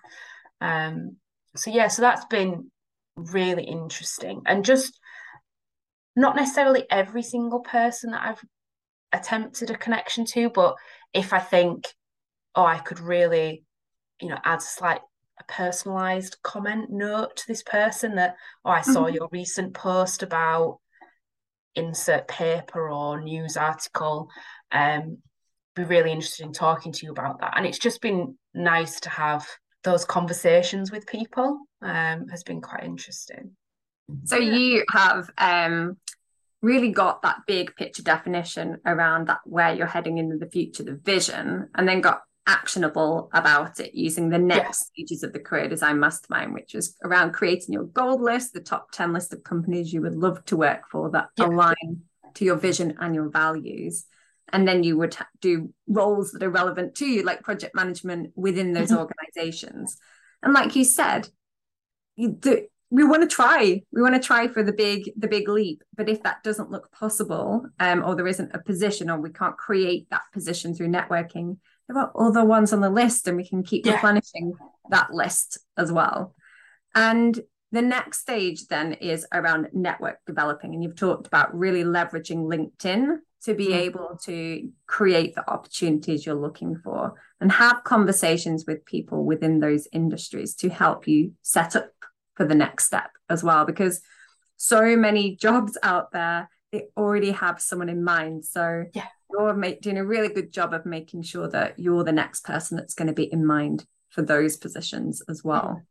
um 0.61 1.17
so 1.55 1.71
yeah 1.71 1.87
so 1.87 2.01
that's 2.01 2.25
been 2.25 2.69
really 3.15 3.63
interesting 3.63 4.41
and 4.45 4.63
just 4.63 4.99
not 6.15 6.35
necessarily 6.35 6.85
every 6.89 7.23
single 7.23 7.61
person 7.61 8.11
that 8.11 8.21
I've 8.21 8.41
attempted 9.11 9.69
a 9.69 9.77
connection 9.77 10.25
to 10.25 10.49
but 10.49 10.75
if 11.13 11.33
I 11.33 11.39
think 11.39 11.87
oh 12.55 12.65
I 12.65 12.77
could 12.77 12.99
really 12.99 13.63
you 14.21 14.29
know 14.29 14.37
add 14.43 14.59
a 14.59 14.61
slight 14.61 15.01
a 15.39 15.43
personalized 15.51 16.37
comment 16.43 16.89
note 16.89 17.35
to 17.35 17.47
this 17.47 17.63
person 17.63 18.15
that 18.15 18.35
oh 18.65 18.71
I 18.71 18.81
saw 18.81 19.05
mm-hmm. 19.05 19.15
your 19.15 19.29
recent 19.31 19.73
post 19.73 20.23
about 20.23 20.79
insert 21.75 22.27
paper 22.27 22.89
or 22.89 23.21
news 23.21 23.57
article. 23.57 24.29
Um, 24.71 25.17
be 25.73 25.83
really 25.83 26.11
interested 26.11 26.45
in 26.45 26.51
talking 26.51 26.91
to 26.91 27.05
you 27.05 27.11
about 27.11 27.39
that. 27.39 27.53
And 27.55 27.65
it's 27.65 27.79
just 27.79 28.01
been 28.01 28.37
nice 28.53 28.99
to 29.01 29.09
have 29.09 29.47
those 29.83 30.03
conversations 30.03 30.91
with 30.91 31.07
people. 31.07 31.61
Um, 31.81 32.27
has 32.27 32.43
been 32.43 32.61
quite 32.61 32.83
interesting. 32.83 33.51
So 34.25 34.35
you 34.35 34.83
have 34.91 35.29
um 35.37 35.97
really 36.61 36.91
got 36.91 37.23
that 37.23 37.37
big 37.47 37.75
picture 37.75 38.03
definition 38.03 38.77
around 38.85 39.27
that 39.27 39.39
where 39.45 39.73
you're 39.73 39.87
heading 39.87 40.17
into 40.17 40.37
the 40.37 40.49
future, 40.49 40.83
the 40.83 40.99
vision, 41.03 41.69
and 41.73 41.87
then 41.87 42.01
got 42.01 42.21
actionable 42.47 43.29
about 43.33 43.79
it 43.79 43.93
using 43.93 44.29
the 44.29 44.37
next 44.37 44.87
stages 44.87 45.23
of 45.23 45.33
the 45.33 45.39
career 45.39 45.67
design 45.67 45.99
mastermind, 45.99 46.53
which 46.53 46.75
is 46.75 46.97
around 47.03 47.33
creating 47.33 47.73
your 47.73 47.83
gold 47.83 48.21
list, 48.21 48.53
the 48.53 48.59
top 48.59 48.91
10 48.91 49.13
list 49.13 49.33
of 49.33 49.43
companies 49.43 49.93
you 49.93 50.01
would 50.01 50.15
love 50.15 50.43
to 50.45 50.57
work 50.57 50.83
for 50.91 51.09
that 51.11 51.29
yeah. 51.37 51.45
align 51.45 52.01
to 52.33 52.45
your 52.45 52.55
vision 52.55 52.97
and 52.99 53.13
your 53.13 53.29
values. 53.29 54.05
And 54.53 54.67
then 54.67 54.83
you 54.83 54.97
would 54.97 55.15
do 55.39 55.73
roles 55.87 56.31
that 56.31 56.43
are 56.43 56.49
relevant 56.49 56.95
to 56.95 57.05
you, 57.05 57.23
like 57.23 57.43
project 57.43 57.73
management 57.75 58.31
within 58.35 58.73
those 58.73 58.89
mm-hmm. 58.91 58.99
organizations. 58.99 59.97
And 60.43 60.53
like 60.53 60.75
you 60.75 60.83
said, 60.83 61.29
you, 62.15 62.37
the, 62.41 62.67
we 62.89 63.05
want 63.05 63.21
to 63.21 63.33
try 63.33 63.81
we 63.91 64.01
want 64.01 64.13
to 64.13 64.19
try 64.19 64.47
for 64.49 64.61
the 64.61 64.73
big 64.73 65.09
the 65.15 65.27
big 65.27 65.47
leap 65.47 65.81
but 65.95 66.09
if 66.09 66.21
that 66.23 66.43
doesn't 66.43 66.69
look 66.69 66.91
possible 66.91 67.65
um, 67.79 68.03
or 68.03 68.15
there 68.15 68.27
isn't 68.27 68.53
a 68.53 68.59
position 68.59 69.09
or 69.09 69.17
we 69.19 69.31
can't 69.31 69.57
create 69.57 70.09
that 70.09 70.23
position 70.33 70.75
through 70.75 70.89
networking 70.89 71.57
there 71.93 72.03
are 72.03 72.11
other 72.27 72.45
ones 72.45 72.73
on 72.73 72.81
the 72.81 72.89
list 72.89 73.27
and 73.27 73.37
we 73.37 73.47
can 73.47 73.63
keep 73.63 73.85
yeah. 73.85 73.93
replenishing 73.93 74.53
that 74.89 75.13
list 75.13 75.59
as 75.77 75.91
well. 75.91 76.35
And 76.95 77.39
the 77.71 77.81
next 77.81 78.19
stage 78.19 78.67
then 78.67 78.93
is 78.93 79.25
around 79.33 79.67
network 79.73 80.19
developing. 80.25 80.73
And 80.73 80.83
you've 80.83 80.95
talked 80.95 81.27
about 81.27 81.57
really 81.57 81.83
leveraging 81.83 82.45
LinkedIn 82.45 83.17
to 83.43 83.53
be 83.53 83.67
mm-hmm. 83.67 83.79
able 83.79 84.19
to 84.23 84.69
create 84.87 85.35
the 85.35 85.49
opportunities 85.49 86.25
you're 86.25 86.35
looking 86.35 86.77
for 86.77 87.13
and 87.39 87.51
have 87.51 87.83
conversations 87.83 88.65
with 88.67 88.85
people 88.85 89.25
within 89.25 89.59
those 89.59 89.87
industries 89.91 90.53
to 90.55 90.69
help 90.69 91.07
you 91.07 91.33
set 91.41 91.75
up 91.75 91.91
for 92.35 92.45
the 92.45 92.55
next 92.55 92.85
step 92.85 93.09
as 93.29 93.43
well. 93.43 93.65
Because 93.65 94.01
so 94.57 94.95
many 94.95 95.35
jobs 95.37 95.77
out 95.81 96.11
there, 96.11 96.49
they 96.71 96.83
already 96.95 97.31
have 97.31 97.61
someone 97.61 97.89
in 97.89 98.03
mind. 98.03 98.45
So 98.45 98.85
yeah 98.93 99.07
you're 99.31 99.53
make, 99.53 99.81
doing 99.81 99.97
a 99.97 100.05
really 100.05 100.29
good 100.29 100.51
job 100.51 100.73
of 100.73 100.85
making 100.85 101.23
sure 101.23 101.49
that 101.49 101.79
you're 101.79 102.03
the 102.03 102.11
next 102.11 102.43
person 102.43 102.77
that's 102.77 102.93
going 102.93 103.07
to 103.07 103.13
be 103.13 103.31
in 103.31 103.45
mind 103.45 103.85
for 104.09 104.21
those 104.21 104.57
positions 104.57 105.21
as 105.29 105.43
well. 105.43 105.81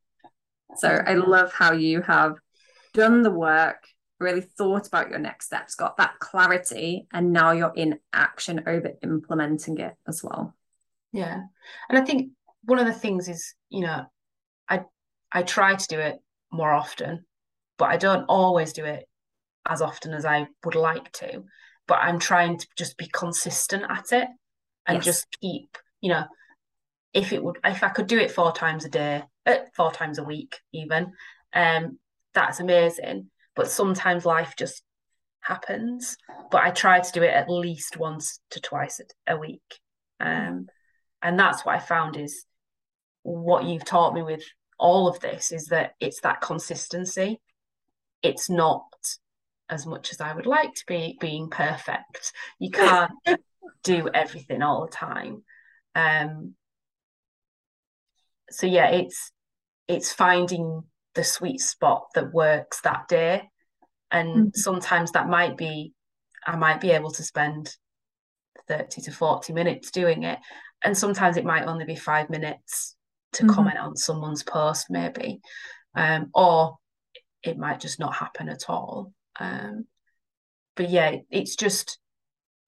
So 0.77 0.89
I 0.89 1.15
love 1.15 1.53
how 1.53 1.73
you 1.73 2.03
have 2.03 2.37
done 2.95 3.23
the 3.23 3.31
work, 3.31 3.87
really 4.19 4.41
thought 4.41 4.87
about 4.87 5.11
your 5.11 5.19
next 5.19 5.47
steps, 5.47 5.75
got 5.75 5.97
that 5.97 6.19
clarity, 6.19 7.07
and 7.13 7.33
now 7.33 7.53
you're 7.53 7.73
in 7.75 7.99
action 8.13 8.63
over 8.67 8.93
implementing 9.03 9.79
it 9.79 9.95
as 10.07 10.23
well. 10.23 10.55
Yeah. 11.13 11.41
And 11.89 11.99
I 11.99 12.05
think 12.05 12.33
one 12.65 12.79
of 12.79 12.87
the 12.87 12.93
things 12.93 13.29
is, 13.29 13.55
you 13.69 13.81
know, 13.81 14.05
I 14.69 14.83
I 15.33 15.43
try 15.43 15.75
to 15.75 15.89
do 15.89 15.99
it 15.99 16.19
more 16.53 16.73
often, 16.73 17.25
but 17.79 17.89
I 17.89 17.97
don't 17.97 18.25
always 18.25 18.73
do 18.73 18.85
it 18.85 19.09
as 19.69 19.83
often 19.83 20.13
as 20.13 20.25
I 20.25 20.47
would 20.65 20.75
like 20.75 21.11
to. 21.13 21.45
But 21.91 22.03
I'm 22.03 22.21
trying 22.21 22.57
to 22.57 22.69
just 22.79 22.97
be 22.97 23.09
consistent 23.13 23.83
at 23.89 24.13
it 24.13 24.29
and 24.87 24.99
yes. 24.99 25.05
just 25.05 25.27
keep, 25.41 25.77
you 26.01 26.11
know, 26.11 26.23
if 27.13 27.33
it 27.33 27.43
would 27.43 27.59
if 27.65 27.83
I 27.83 27.89
could 27.89 28.07
do 28.07 28.17
it 28.17 28.31
four 28.31 28.53
times 28.53 28.85
a 28.85 28.89
day, 28.89 29.25
uh, 29.45 29.57
four 29.75 29.91
times 29.91 30.19
a 30.19 30.23
week 30.23 30.57
even, 30.73 31.13
um, 31.53 31.99
that's 32.33 32.61
amazing. 32.61 33.29
But 33.57 33.73
sometimes 33.73 34.25
life 34.25 34.55
just 34.57 34.85
happens. 35.41 36.17
But 36.53 36.63
I 36.63 36.71
try 36.71 37.01
to 37.01 37.13
do 37.13 37.25
it 37.25 37.35
at 37.35 37.51
least 37.51 37.97
once 37.97 38.39
to 38.51 38.61
twice 38.61 39.01
a 39.27 39.37
week. 39.37 39.81
Um, 40.21 40.69
and 41.21 41.37
that's 41.37 41.65
what 41.65 41.75
I 41.75 41.81
found 41.81 42.17
is 42.17 42.45
what 43.23 43.65
you've 43.65 43.85
taught 43.85 44.15
me 44.15 44.23
with 44.23 44.45
all 44.79 45.09
of 45.09 45.19
this 45.19 45.51
is 45.51 45.67
that 45.67 45.95
it's 45.99 46.21
that 46.21 46.41
consistency. 46.41 47.41
It's 48.23 48.49
not 48.49 48.85
as 49.71 49.87
much 49.87 50.13
as 50.13 50.21
I 50.21 50.35
would 50.35 50.47
like 50.47 50.75
to 50.75 50.85
be 50.87 51.17
being 51.21 51.49
perfect. 51.49 52.33
You 52.59 52.71
can't 52.73 53.13
do 53.85 54.09
everything 54.13 54.63
all 54.63 54.87
the 54.87 54.93
time. 54.93 55.43
Um, 55.95 56.55
so 58.51 58.67
yeah, 58.67 58.91
it's 58.91 59.33
it's 59.89 60.13
finding 60.13 60.83
the 61.15 61.25
sweet 61.25 61.61
spot 61.61 62.09
that 62.15 62.33
works 62.33 62.81
that 62.83 63.09
day. 63.09 63.49
And 64.11 64.29
mm-hmm. 64.29 64.49
sometimes 64.55 65.13
that 65.13 65.29
might 65.29 65.57
be 65.57 65.93
I 66.47 66.57
might 66.57 66.81
be 66.81 66.91
able 66.91 67.11
to 67.13 67.23
spend 67.23 67.75
30 68.69 69.03
to 69.03 69.13
40 69.13 69.53
minutes 69.53 69.91
doing 69.91 70.25
it. 70.25 70.39
And 70.83 70.97
sometimes 70.97 71.37
it 71.37 71.45
might 71.45 71.67
only 71.67 71.85
be 71.85 71.97
five 71.97 72.31
minutes 72.31 72.97
to 73.35 73.43
mm-hmm. 73.43 73.55
comment 73.55 73.79
on 73.79 73.97
someone's 73.97 74.43
post, 74.43 74.87
maybe. 74.91 75.41
Um, 75.95 76.31
or 76.35 76.79
it 77.43 77.59
might 77.59 77.81
just 77.81 77.99
not 77.99 78.15
happen 78.15 78.49
at 78.49 78.69
all. 78.69 79.13
Um, 79.41 79.87
but 80.77 80.91
yeah, 80.91 81.17
it's 81.31 81.57
just, 81.57 81.99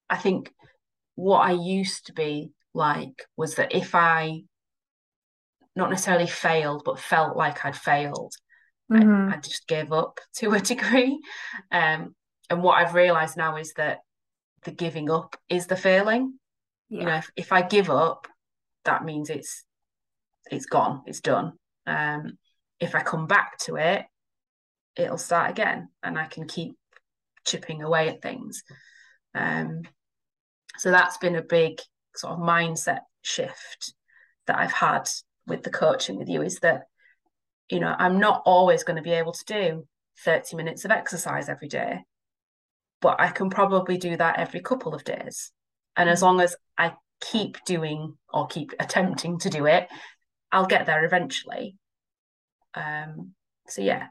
I 0.09 0.17
think 0.17 0.51
what 1.15 1.39
I 1.39 1.51
used 1.51 2.07
to 2.07 2.13
be 2.13 2.51
like 2.73 3.25
was 3.37 3.55
that 3.55 3.73
if 3.73 3.95
I 3.95 4.41
not 5.75 5.89
necessarily 5.89 6.27
failed, 6.27 6.83
but 6.85 6.99
felt 6.99 7.37
like 7.37 7.65
I'd 7.65 7.77
failed, 7.77 8.33
mm-hmm. 8.91 9.31
I, 9.31 9.35
I, 9.35 9.39
just 9.39 9.67
gave 9.67 9.91
up 9.91 10.19
to 10.35 10.51
a 10.51 10.59
degree. 10.59 11.19
Um, 11.71 12.15
and 12.49 12.61
what 12.61 12.77
I've 12.77 12.93
realized 12.93 13.37
now 13.37 13.57
is 13.57 13.73
that 13.73 13.99
the 14.63 14.71
giving 14.71 15.09
up 15.09 15.35
is 15.49 15.67
the 15.67 15.75
failing. 15.75 16.33
Yeah. 16.89 16.99
You 16.99 17.05
know, 17.05 17.15
if, 17.15 17.31
if 17.35 17.51
I 17.53 17.61
give 17.61 17.89
up, 17.89 18.27
that 18.85 19.05
means 19.05 19.29
it's 19.29 19.63
it's 20.51 20.65
gone, 20.65 21.03
it's 21.05 21.21
done. 21.21 21.53
Um, 21.87 22.37
if 22.79 22.95
I 22.95 23.01
come 23.01 23.27
back 23.27 23.57
to 23.59 23.77
it, 23.77 24.05
it'll 24.95 25.17
start 25.17 25.49
again, 25.51 25.89
and 26.01 26.17
I 26.17 26.25
can 26.25 26.47
keep 26.47 26.75
chipping 27.45 27.81
away 27.81 28.09
at 28.09 28.21
things. 28.21 28.63
Um, 29.35 29.83
so 30.77 30.91
that's 30.91 31.17
been 31.17 31.35
a 31.35 31.41
big 31.41 31.79
sort 32.15 32.33
of 32.33 32.39
mindset 32.39 33.01
shift 33.21 33.93
that 34.47 34.57
I've 34.57 34.71
had 34.71 35.09
with 35.47 35.63
the 35.63 35.69
coaching 35.69 36.17
with 36.17 36.29
you 36.29 36.41
is 36.41 36.59
that 36.59 36.83
you 37.69 37.79
know 37.79 37.95
I'm 37.97 38.19
not 38.19 38.43
always 38.45 38.83
going 38.83 38.97
to 38.97 39.01
be 39.01 39.11
able 39.11 39.33
to 39.33 39.45
do 39.45 39.87
30 40.23 40.55
minutes 40.55 40.85
of 40.85 40.91
exercise 40.91 41.49
every 41.49 41.67
day 41.67 41.99
but 43.01 43.19
I 43.19 43.29
can 43.29 43.49
probably 43.49 43.97
do 43.97 44.15
that 44.15 44.39
every 44.39 44.61
couple 44.61 44.93
of 44.93 45.03
days 45.03 45.51
and 45.95 46.09
as 46.09 46.19
mm. 46.19 46.23
long 46.23 46.41
as 46.41 46.55
I 46.77 46.93
keep 47.19 47.57
doing 47.65 48.17
or 48.33 48.47
keep 48.47 48.73
attempting 48.79 49.39
to 49.39 49.49
do 49.49 49.65
it 49.65 49.87
I'll 50.51 50.65
get 50.65 50.85
there 50.85 51.03
eventually 51.03 51.77
um 52.75 53.33
so 53.67 53.81
yeah 53.81 54.07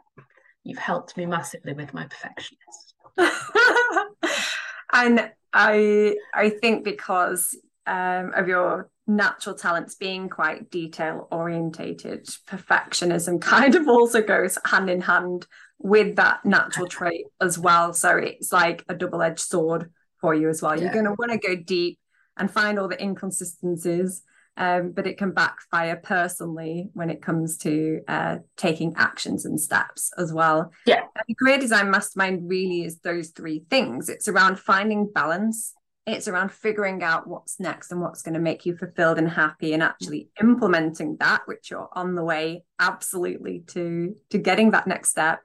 you've 0.65 0.79
helped 0.79 1.17
me 1.17 1.27
massively 1.27 1.73
with 1.73 1.93
my 1.93 2.07
perfectionist 2.07 2.95
and 4.93 5.31
I 5.53 6.17
I 6.35 6.51
think 6.51 6.85
because 6.85 7.57
um, 7.87 8.33
of 8.35 8.49
your 8.49 8.91
natural 9.07 9.57
talents 9.57 9.97
being 9.97 10.29
quite 10.29 10.71
detail 10.71 11.29
orientated, 11.31 12.27
perfectionism 12.47 13.41
kind 13.41 13.75
of 13.75 13.89
also 13.89 14.23
goes 14.23 14.59
hand 14.65 14.89
in 14.89 15.01
hand 15.01 15.47
with 15.79 16.17
that 16.17 16.45
natural 16.45 16.87
trait 16.87 17.27
as 17.41 17.59
well. 17.59 17.93
So 17.93 18.17
it's 18.17 18.53
like 18.53 18.85
a 18.89 18.95
double 18.95 19.21
edged 19.21 19.41
sword 19.41 19.91
for 20.21 20.35
you 20.35 20.49
as 20.49 20.63
well. 20.63 20.77
Yeah. 20.77 20.85
You're 20.85 20.93
going 20.93 21.05
to 21.07 21.17
want 21.19 21.33
to 21.33 21.39
go 21.39 21.57
deep 21.57 21.99
and 22.37 22.51
find 22.51 22.79
all 22.79 22.89
the 22.89 23.03
inconsistencies 23.03 24.23
um, 24.57 24.93
but 24.93 25.07
it 25.07 25.17
can 25.17 25.33
backfire 25.33 25.97
personally 25.97 26.91
when 26.93 27.11
it 27.11 27.23
comes 27.23 27.57
to 27.59 28.01
uh, 28.07 28.37
taking 28.57 28.95
actions 28.97 29.45
and 29.45 29.59
steps 29.61 30.13
as 30.19 30.33
well. 30.33 30.73
Yeah. 30.87 31.05
And 31.27 31.39
career 31.39 31.59
design 31.59 31.91
mastermind 31.91 32.49
really 32.49 32.85
is 32.85 32.99
those 32.99 33.31
three 33.31 33.65
things. 33.71 34.09
It's 34.09 34.29
around 34.29 34.59
finding 34.59 35.11
balance. 35.13 35.75
It's 36.07 36.29
around 36.29 36.53
figuring 36.53 37.03
out 37.03 37.27
what's 37.27 37.61
next 37.61 37.93
and 37.93 38.01
what's 38.01 38.23
going 38.23 38.35
to 38.35 38.41
make 38.41 38.67
you 38.67 38.77
fulfilled 38.77 39.19
and 39.19 39.31
happy, 39.31 39.73
and 39.73 39.83
actually 39.83 40.29
implementing 40.41 41.17
that, 41.21 41.43
which 41.47 41.71
you're 41.71 41.89
on 41.93 42.17
the 42.17 42.25
way 42.25 42.65
absolutely 42.81 43.61
to 43.69 44.17
to 44.31 44.39
getting 44.39 44.73
that 44.73 44.89
next 44.89 45.11
step. 45.11 45.41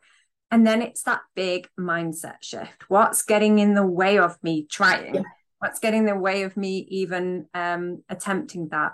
And 0.49 0.65
then 0.65 0.81
it's 0.81 1.03
that 1.03 1.21
big 1.35 1.67
mindset 1.79 2.37
shift. 2.41 2.85
What's 2.87 3.21
getting 3.21 3.59
in 3.59 3.75
the 3.75 3.85
way 3.85 4.17
of 4.17 4.41
me 4.41 4.65
trying? 4.69 5.15
Yeah 5.15 5.21
what's 5.59 5.79
getting 5.79 6.01
in 6.01 6.05
the 6.05 6.15
way 6.15 6.43
of 6.43 6.55
me 6.57 6.87
even 6.89 7.47
um, 7.53 8.03
attempting 8.09 8.69
that 8.69 8.93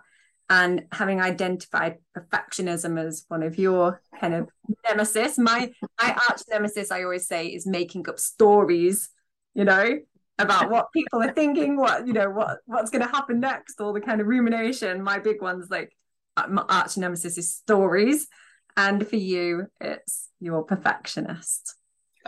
and 0.50 0.84
having 0.92 1.22
identified 1.22 1.98
perfectionism 2.16 3.04
as 3.04 3.26
one 3.28 3.44
of 3.44 3.58
your 3.58 4.02
kind 4.20 4.34
of 4.34 4.50
nemesis. 4.88 5.38
My 5.38 5.72
my 6.02 6.18
arch 6.30 6.42
nemesis 6.50 6.92
i 6.92 7.04
always 7.04 7.28
say 7.28 7.48
is 7.48 7.66
making 7.66 8.08
up 8.10 8.20
stories 8.20 9.10
you 9.56 9.64
know 9.64 10.00
about 10.40 10.70
what 10.70 10.92
people 10.92 11.22
are 11.22 11.32
thinking 11.32 11.78
what 11.78 12.08
you 12.08 12.14
know 12.14 12.30
what 12.30 12.58
what's 12.66 12.90
going 12.90 13.04
to 13.04 13.12
happen 13.12 13.40
next 13.40 13.80
all 13.80 13.94
the 13.94 14.02
kind 14.02 14.22
of 14.22 14.28
rumination. 14.28 15.04
My 15.04 15.20
big 15.20 15.42
one's 15.42 15.70
like 15.70 15.96
uh, 16.38 16.48
my 16.50 16.64
arch 16.68 16.98
nemesis 16.98 17.38
is 17.38 17.54
stories. 17.54 18.28
And 18.76 19.08
for 19.08 19.18
you 19.18 19.68
it's 19.80 20.30
your 20.40 20.64
perfectionist. 20.64 21.76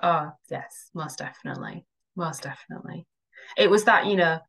Oh 0.02 0.32
yes. 0.50 0.90
Most 0.94 1.18
definitely. 1.18 1.86
Most 2.16 2.44
definitely 2.44 3.08
it 3.58 3.70
was 3.70 3.86
that 3.86 4.06
you 4.06 4.16
know 4.16 4.40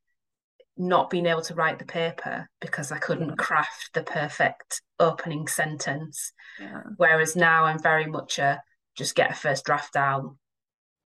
not 0.77 1.11
being 1.11 1.27
able 1.27 1.43
to 1.43 1.55
write 1.55 1.79
the 1.79 1.85
paper 1.87 2.49
because 2.61 2.93
I 2.93 2.99
couldn't 2.99 3.31
yeah. 3.31 3.35
craft 3.37 3.91
the 3.95 4.03
perfect 4.03 4.83
opening 5.01 5.49
sentence. 5.49 6.33
Yeah. 6.61 6.83
Whereas 6.97 7.35
now 7.35 7.65
I'm 7.65 7.83
very 7.83 8.07
much 8.07 8.39
a 8.39 8.63
just 8.95 9.15
get 9.15 9.31
a 9.31 9.35
first 9.35 9.65
draft 9.65 9.93
down 9.93 10.39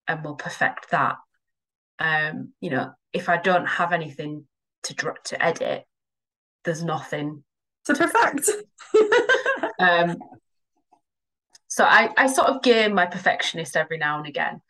and 0.08 0.24
we'll 0.24 0.36
perfect 0.36 0.92
that. 0.92 1.18
Um, 2.00 2.54
you 2.62 2.70
know, 2.70 2.92
if 3.12 3.28
I 3.28 3.38
don't 3.38 3.66
have 3.66 3.92
anything 3.92 4.46
to 4.84 5.14
to 5.26 5.44
edit, 5.44 5.86
there's 6.64 6.84
nothing 6.84 7.44
to 7.86 7.94
perfect. 7.94 8.50
um, 9.80 10.18
so 11.68 11.84
I, 11.84 12.10
I 12.16 12.28
sort 12.28 12.48
of 12.48 12.62
game 12.62 12.94
my 12.94 13.06
perfectionist 13.06 13.76
every 13.76 13.98
now 13.98 14.18
and 14.20 14.28
again. 14.28 14.62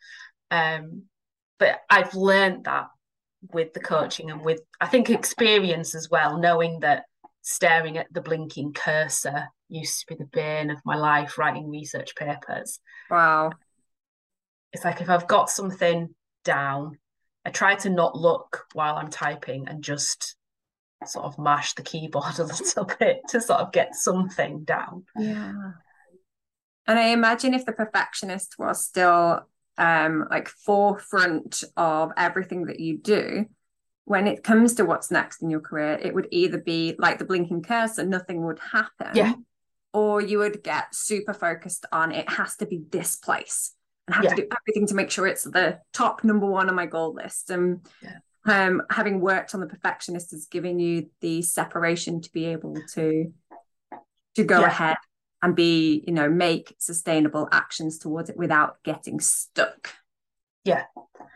Um, 0.50 1.04
but 1.58 1.80
I've 1.88 2.14
learned 2.14 2.64
that 2.64 2.86
with 3.52 3.72
the 3.72 3.80
coaching 3.80 4.30
and 4.30 4.42
with 4.42 4.60
I 4.80 4.86
think 4.86 5.10
experience 5.10 5.94
as 5.94 6.10
well, 6.10 6.38
knowing 6.38 6.80
that 6.80 7.04
staring 7.42 7.96
at 7.96 8.12
the 8.12 8.20
blinking 8.20 8.72
cursor 8.72 9.48
used 9.68 10.00
to 10.00 10.06
be 10.06 10.14
the 10.14 10.28
bane 10.30 10.70
of 10.70 10.78
my 10.84 10.96
life 10.96 11.38
writing 11.38 11.70
research 11.70 12.14
papers. 12.14 12.80
Wow. 13.10 13.52
It's 14.72 14.84
like 14.84 15.00
if 15.00 15.08
I've 15.08 15.26
got 15.26 15.50
something 15.50 16.14
down, 16.44 16.98
I 17.44 17.50
try 17.50 17.74
to 17.76 17.90
not 17.90 18.16
look 18.16 18.66
while 18.74 18.96
I'm 18.96 19.10
typing 19.10 19.68
and 19.68 19.82
just 19.82 20.36
sort 21.06 21.26
of 21.26 21.38
mash 21.38 21.74
the 21.74 21.82
keyboard 21.82 22.34
a 22.38 22.44
little 22.44 22.88
bit 22.98 23.20
to 23.28 23.40
sort 23.40 23.60
of 23.60 23.72
get 23.72 23.94
something 23.94 24.64
down. 24.64 25.04
Yeah. 25.16 25.72
And 26.86 26.98
I 26.98 27.08
imagine 27.08 27.54
if 27.54 27.66
the 27.66 27.72
perfectionist 27.72 28.54
was 28.58 28.84
still 28.84 29.46
um, 29.78 30.26
like 30.30 30.48
forefront 30.48 31.62
of 31.76 32.12
everything 32.16 32.66
that 32.66 32.80
you 32.80 32.98
do 32.98 33.46
when 34.04 34.26
it 34.26 34.42
comes 34.42 34.74
to 34.74 34.84
what's 34.84 35.10
next 35.10 35.42
in 35.42 35.50
your 35.50 35.60
career 35.60 35.98
it 36.02 36.14
would 36.14 36.28
either 36.30 36.58
be 36.58 36.94
like 36.98 37.18
the 37.18 37.24
blinking 37.24 37.62
cursor 37.62 38.04
nothing 38.04 38.44
would 38.44 38.58
happen 38.58 39.10
yeah 39.14 39.34
or 39.94 40.20
you 40.20 40.38
would 40.38 40.62
get 40.62 40.94
super 40.94 41.32
focused 41.32 41.86
on 41.92 42.12
it 42.12 42.28
has 42.28 42.56
to 42.56 42.66
be 42.66 42.82
this 42.90 43.16
place 43.16 43.74
and 44.06 44.14
have 44.14 44.24
yeah. 44.24 44.30
to 44.30 44.36
do 44.36 44.48
everything 44.60 44.86
to 44.86 44.94
make 44.94 45.10
sure 45.10 45.26
it's 45.26 45.44
the 45.44 45.78
top 45.92 46.24
number 46.24 46.46
one 46.46 46.68
on 46.68 46.74
my 46.74 46.86
goal 46.86 47.14
list 47.14 47.50
and 47.50 47.86
yeah. 48.02 48.66
um, 48.66 48.82
having 48.90 49.20
worked 49.20 49.54
on 49.54 49.60
the 49.60 49.66
perfectionist 49.66 50.30
has 50.32 50.46
given 50.46 50.78
you 50.78 51.08
the 51.20 51.42
separation 51.42 52.20
to 52.20 52.30
be 52.32 52.46
able 52.46 52.76
to 52.94 53.32
to 54.34 54.44
go 54.44 54.60
yeah. 54.60 54.66
ahead 54.66 54.96
and 55.42 55.54
be 55.54 56.04
you 56.06 56.12
know 56.12 56.28
make 56.28 56.74
sustainable 56.78 57.48
actions 57.52 57.98
towards 57.98 58.30
it 58.30 58.36
without 58.36 58.82
getting 58.82 59.20
stuck 59.20 59.94
yeah 60.64 60.84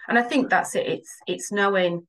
and 0.08 0.18
i 0.18 0.22
think 0.22 0.50
that's 0.50 0.74
it 0.74 0.86
it's 0.86 1.16
it's 1.26 1.52
knowing 1.52 2.06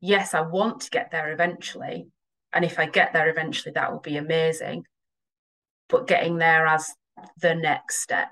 yes 0.00 0.34
i 0.34 0.40
want 0.40 0.80
to 0.80 0.90
get 0.90 1.10
there 1.10 1.32
eventually 1.32 2.06
And 2.54 2.64
if 2.64 2.78
I 2.78 2.86
get 2.86 3.12
there 3.12 3.28
eventually, 3.28 3.72
that 3.72 3.90
will 3.90 4.00
be 4.00 4.16
amazing. 4.16 4.84
But 5.88 6.06
getting 6.06 6.38
there 6.38 6.66
as 6.66 6.88
the 7.40 7.54
next 7.54 8.00
step 8.00 8.30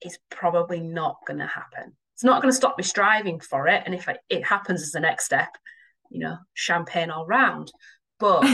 is 0.00 0.18
probably 0.30 0.80
not 0.80 1.16
going 1.26 1.40
to 1.40 1.46
happen. 1.46 1.96
It's 2.14 2.22
not 2.22 2.40
going 2.40 2.52
to 2.52 2.56
stop 2.56 2.78
me 2.78 2.84
striving 2.84 3.40
for 3.40 3.66
it. 3.66 3.82
And 3.84 3.94
if 3.94 4.08
I, 4.08 4.18
it 4.28 4.44
happens 4.44 4.82
as 4.82 4.92
the 4.92 5.00
next 5.00 5.24
step, 5.24 5.48
you 6.10 6.20
know, 6.20 6.36
champagne 6.54 7.10
all 7.10 7.26
round. 7.26 7.72
But 8.20 8.46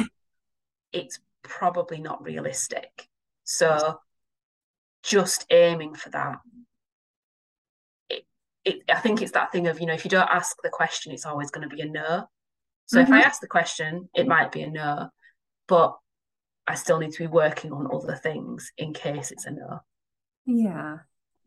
it's 0.92 1.18
probably 1.44 2.00
not 2.00 2.24
realistic. 2.24 3.08
So 3.44 4.00
just 5.04 5.46
aiming 5.50 5.94
for 5.94 6.10
that. 6.10 6.38
It, 8.08 8.24
it, 8.64 8.82
I 8.90 9.00
think 9.00 9.22
it's 9.22 9.32
that 9.32 9.52
thing 9.52 9.68
of, 9.68 9.78
you 9.78 9.86
know, 9.86 9.92
if 9.92 10.04
you 10.04 10.10
don't 10.10 10.28
ask 10.28 10.56
the 10.62 10.70
question, 10.70 11.12
it's 11.12 11.26
always 11.26 11.50
going 11.50 11.68
to 11.68 11.74
be 11.74 11.82
a 11.82 11.86
no. 11.86 12.26
So 12.86 12.98
mm-hmm. 12.98 13.04
if 13.04 13.12
I 13.12 13.20
mm-hmm. 13.20 13.28
ask 13.28 13.40
the 13.40 13.46
question, 13.46 14.08
it 14.14 14.26
might 14.26 14.50
be 14.50 14.62
a 14.62 14.70
no, 14.70 15.10
but 15.68 15.96
I 16.66 16.74
still 16.74 16.98
need 16.98 17.12
to 17.12 17.18
be 17.18 17.26
working 17.26 17.72
on 17.72 17.88
other 17.92 18.16
things 18.16 18.72
in 18.78 18.94
case 18.94 19.30
it's 19.30 19.46
a 19.46 19.50
no. 19.50 19.80
Yeah. 20.46 20.98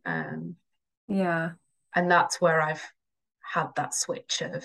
Um, 0.05 0.55
yeah. 1.07 1.51
And 1.95 2.09
that's 2.09 2.39
where 2.39 2.61
I've 2.61 2.83
had 3.41 3.69
that 3.75 3.95
switch 3.95 4.41
of 4.41 4.63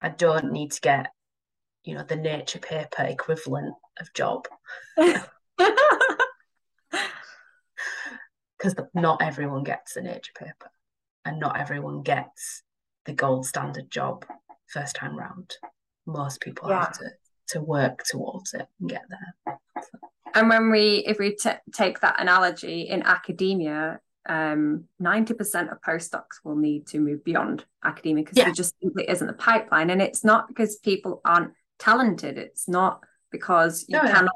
I 0.00 0.08
don't 0.08 0.52
need 0.52 0.72
to 0.72 0.80
get, 0.80 1.12
you 1.86 1.94
know, 1.94 2.02
the 2.02 2.16
nature 2.16 2.58
paper 2.58 3.04
equivalent 3.04 3.74
of 3.98 4.12
job. 4.12 4.46
Because 8.58 8.74
not 8.94 9.20
everyone 9.20 9.64
gets 9.64 9.94
the 9.94 10.00
nature 10.00 10.32
paper 10.36 10.70
and 11.26 11.38
not 11.38 11.60
everyone 11.60 12.02
gets 12.02 12.62
the 13.04 13.12
gold 13.12 13.44
standard 13.44 13.90
job 13.90 14.24
first 14.66 14.96
time 14.96 15.14
round. 15.14 15.54
Most 16.06 16.40
people 16.40 16.70
yeah. 16.70 16.80
have 16.80 16.98
to, 16.98 17.10
to 17.48 17.60
work 17.60 18.02
towards 18.04 18.54
it 18.54 18.66
and 18.80 18.88
get 18.88 19.02
there. 19.10 19.58
And 20.34 20.48
when 20.48 20.70
we, 20.70 21.04
if 21.06 21.18
we 21.18 21.36
t- 21.36 21.50
take 21.72 22.00
that 22.00 22.18
analogy 22.18 22.82
in 22.88 23.02
academia, 23.02 24.00
um, 24.26 24.84
90% 25.00 25.70
of 25.70 25.80
postdocs 25.82 26.42
will 26.42 26.56
need 26.56 26.86
to 26.88 26.98
move 26.98 27.24
beyond 27.24 27.66
academia 27.84 28.24
because 28.24 28.38
yeah. 28.38 28.44
there 28.44 28.54
just 28.54 28.74
simply 28.82 29.08
isn't 29.08 29.28
a 29.28 29.34
pipeline. 29.34 29.90
And 29.90 30.00
it's 30.00 30.24
not 30.24 30.48
because 30.48 30.76
people 30.76 31.20
aren't 31.26 31.52
talented, 31.78 32.38
it's 32.38 32.68
not 32.68 33.02
because 33.30 33.84
you 33.88 33.96
no, 33.96 34.02
cannot 34.02 34.34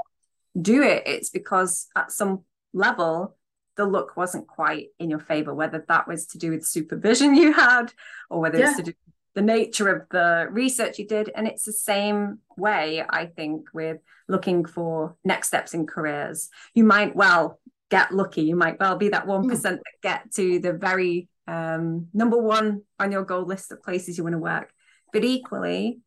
no. 0.55 0.63
do 0.63 0.83
it, 0.83 1.05
it's 1.07 1.31
because 1.31 1.89
at 1.97 2.13
some 2.13 2.45
level, 2.73 3.37
the 3.77 3.87
look 3.87 4.17
wasn't 4.17 4.47
quite 4.47 4.89
in 4.99 5.09
your 5.09 5.19
favor, 5.19 5.55
whether 5.55 5.85
that 5.89 6.07
was 6.07 6.27
to 6.27 6.39
do 6.39 6.51
with 6.51 6.67
supervision 6.67 7.35
you 7.43 7.53
had 7.53 7.93
or 8.29 8.41
whether 8.41 8.59
yeah. 8.59 8.69
it's 8.69 8.77
to 8.77 8.83
do 8.83 8.93
the 9.35 9.43
nature 9.43 9.89
of 9.89 10.09
the 10.11 10.49
research 10.51 10.99
you 10.99 11.07
did. 11.07 11.31
And 11.35 11.47
it's 11.47 11.65
the 11.65 11.73
same 11.73 12.41
way, 12.57 13.05
I 13.09 13.27
think, 13.27 13.69
with 13.73 13.99
looking 14.29 14.65
for 14.65 15.17
next 15.25 15.49
steps 15.49 15.73
in 15.73 15.87
careers. 15.87 16.49
You 16.75 16.85
might 16.85 17.15
well 17.15 17.61
get 17.91 18.13
lucky. 18.13 18.43
You 18.43 18.57
might 18.57 18.79
well 18.79 18.97
be 18.97 19.11
that 19.11 19.27
1% 19.27 19.45
mm. 19.47 19.63
that 19.63 19.81
get 20.03 20.33
to 20.35 20.59
the 20.59 20.73
very 20.73 21.29
um, 21.47 22.09
number 22.13 22.39
one 22.39 22.83
on 22.99 23.13
your 23.13 23.25
goal 23.25 23.45
list 23.45 23.73
of 23.73 23.83
places 23.83 24.19
you 24.19 24.25
want 24.25 24.35
to 24.35 24.39
work. 24.39 24.73
But 25.13 25.25
equally, 25.25 26.01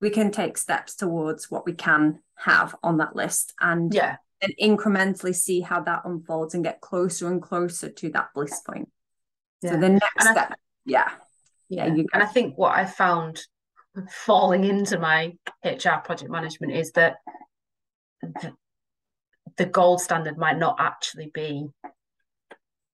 we 0.00 0.10
can 0.10 0.30
take 0.30 0.58
steps 0.58 0.94
towards 0.94 1.50
what 1.50 1.64
we 1.66 1.72
can 1.72 2.20
have 2.36 2.74
on 2.82 2.98
that 2.98 3.16
list 3.16 3.54
and 3.60 3.94
yeah 3.94 4.16
and 4.42 4.54
incrementally 4.60 5.34
see 5.34 5.60
how 5.60 5.80
that 5.80 6.02
unfolds 6.04 6.54
and 6.54 6.64
get 6.64 6.80
closer 6.80 7.28
and 7.28 7.40
closer 7.40 7.88
to 7.88 8.10
that 8.10 8.28
bliss 8.34 8.60
point. 8.60 8.90
Yeah. 9.62 9.72
So 9.72 9.80
the 9.80 9.88
next 9.88 10.28
step, 10.30 10.52
I, 10.52 10.54
yeah. 10.84 11.10
Yeah. 11.68 11.86
And 11.86 12.08
I 12.22 12.26
think 12.26 12.56
what 12.56 12.76
I 12.76 12.84
found 12.84 13.40
falling 14.10 14.64
into 14.64 14.98
my 14.98 15.32
HR 15.64 15.98
project 16.04 16.30
management 16.30 16.74
is 16.74 16.92
that 16.92 17.16
the 19.56 19.66
gold 19.66 20.00
standard 20.00 20.36
might 20.36 20.58
not 20.58 20.76
actually 20.78 21.30
be 21.32 21.66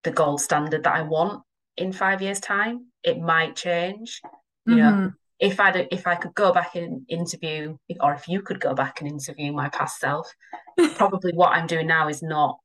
the 0.05 0.13
gold 0.13 0.41
standard 0.41 0.85
that 0.85 0.95
I 0.95 1.03
want 1.03 1.43
in 1.77 1.93
five 1.93 2.23
years' 2.23 2.41
time. 2.41 2.87
It 3.03 3.21
might 3.21 3.57
change. 3.57 4.21
You 4.65 4.77
mm-hmm. 4.77 5.01
know, 5.01 5.13
if 5.43 5.59
I 5.59 5.89
if 5.91 6.07
I 6.07 6.15
could 6.15 6.35
go 6.35 6.53
back 6.53 6.77
and 6.77 7.05
interview, 7.09 7.77
or 8.01 8.15
if 8.15 8.29
you 8.29 8.43
could 8.43 8.61
go 8.61 8.75
back 8.75 9.01
and 9.01 9.11
interview 9.11 9.53
my 9.53 9.69
past 9.71 9.99
self, 9.99 10.33
probably 10.95 11.33
what 11.33 11.51
I'm 11.51 11.67
doing 11.67 11.89
now 11.89 12.09
is 12.09 12.23
not 12.23 12.59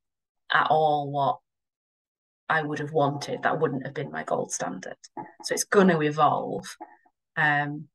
at 0.54 0.68
all 0.70 1.12
what 1.12 1.40
I 2.48 2.62
would 2.62 2.78
have 2.78 2.94
wanted. 2.94 3.42
That 3.42 3.60
wouldn't 3.60 3.84
have 3.84 3.96
been 3.96 4.12
my 4.12 4.24
gold 4.24 4.52
standard. 4.52 4.96
So 5.44 5.56
it's 5.56 5.64
going 5.64 5.88
to 5.88 6.02
evolve. 6.02 6.68
Um, 7.36 7.86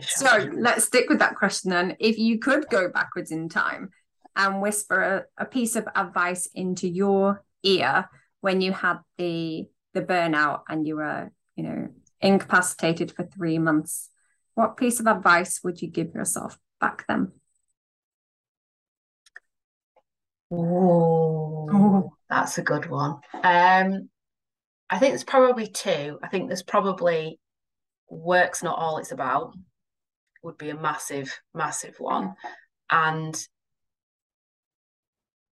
so 0.00 0.48
let's 0.54 0.86
stick 0.86 1.10
with 1.10 1.18
that 1.18 1.36
question 1.36 1.70
then. 1.70 1.96
If 2.00 2.16
you 2.16 2.38
could 2.38 2.70
go 2.70 2.88
backwards 2.88 3.30
in 3.30 3.50
time 3.50 3.90
and 4.34 4.62
whisper 4.62 5.26
a, 5.38 5.42
a 5.42 5.44
piece 5.44 5.76
of 5.76 5.86
advice 5.94 6.48
into 6.54 6.88
your 6.88 7.44
ear 7.62 8.08
when 8.40 8.62
you 8.62 8.72
had 8.72 9.00
the 9.18 9.66
the 9.92 10.00
burnout 10.00 10.62
and 10.70 10.86
you 10.86 10.96
were, 10.96 11.30
you 11.54 11.64
know, 11.64 11.88
incapacitated 12.22 13.12
for 13.12 13.24
three 13.24 13.58
months, 13.58 14.10
what 14.54 14.76
piece 14.76 15.00
of 15.00 15.06
advice 15.06 15.60
would 15.64 15.82
you 15.82 15.88
give 15.88 16.14
yourself 16.14 16.58
back 16.80 17.04
then? 17.08 17.32
Oh, 20.50 22.12
that's 22.28 22.58
a 22.58 22.62
good 22.62 22.88
one. 22.90 23.20
Um, 23.32 24.10
I 24.90 24.98
think 24.98 25.12
there's 25.12 25.24
probably 25.24 25.66
two. 25.66 26.18
I 26.22 26.28
think 26.28 26.48
there's 26.48 26.62
probably 26.62 27.38
work's 28.10 28.62
not 28.62 28.78
all 28.78 28.98
it's 28.98 29.12
about 29.12 29.54
would 30.42 30.58
be 30.58 30.70
a 30.70 30.76
massive, 30.76 31.32
massive 31.54 31.94
one. 31.98 32.34
And 32.90 33.34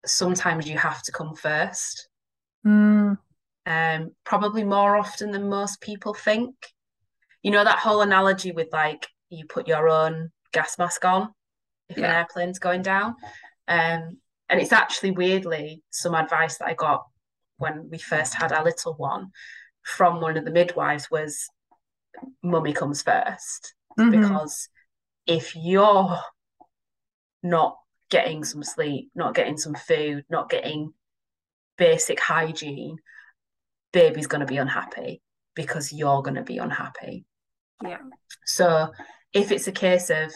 sometimes 0.06 0.68
you 0.68 0.78
have 0.78 1.04
to 1.04 1.12
come 1.12 1.36
first. 1.36 2.10
Mm. 2.66 3.18
Um, 3.68 4.12
probably 4.24 4.64
more 4.64 4.96
often 4.96 5.32
than 5.32 5.50
most 5.50 5.82
people 5.82 6.14
think. 6.14 6.56
You 7.44 7.52
know, 7.52 7.64
that 7.66 7.80
whole 7.80 8.02
analogy 8.02 8.52
with 8.52 8.70
like 8.72 9.06
you 9.30 9.46
put 9.46 9.68
your 9.68 9.90
own 9.90 10.32
gas 10.54 10.80
mask 10.80 11.04
on 11.04 11.30
if 11.90 11.98
yeah. 11.98 12.06
an 12.06 12.16
airplane's 12.16 12.60
going 12.60 12.82
down. 12.82 13.16
Um, 13.68 14.18
and 14.50 14.62
it's 14.62 14.72
actually 14.72 15.12
weirdly 15.12 15.84
some 15.90 16.16
advice 16.16 16.58
that 16.58 16.70
I 16.70 16.74
got 16.74 17.06
when 17.58 17.90
we 17.90 17.98
first 17.98 18.34
had 18.34 18.54
our 18.54 18.64
little 18.64 18.94
one 18.94 19.32
from 19.84 20.22
one 20.22 20.38
of 20.38 20.46
the 20.46 20.52
midwives 20.52 21.10
was 21.12 21.48
mummy 22.44 22.74
comes 22.74 23.04
1st 23.04 23.74
mm-hmm. 24.00 24.12
because 24.12 24.70
if 25.26 25.56
you're 25.56 26.18
not 27.44 27.78
getting 28.10 28.44
some 28.44 28.64
sleep, 28.64 29.12
not 29.16 29.36
getting 29.36 29.58
some 29.58 29.76
food, 29.76 30.24
not 30.30 30.50
getting 30.50 30.94
basic 31.78 32.20
hygiene, 32.20 32.98
baby's 33.94 34.28
going 34.28 34.42
to 34.42 34.48
be 34.48 34.58
unhappy 34.58 35.22
because 35.56 35.92
you're 35.92 36.22
going 36.22 36.36
to 36.36 36.44
be 36.44 36.58
unhappy. 36.58 37.26
Yeah. 37.84 38.00
So 38.46 38.92
if 39.34 39.52
it's 39.52 39.68
a 39.68 39.72
case 39.72 40.10
of 40.10 40.32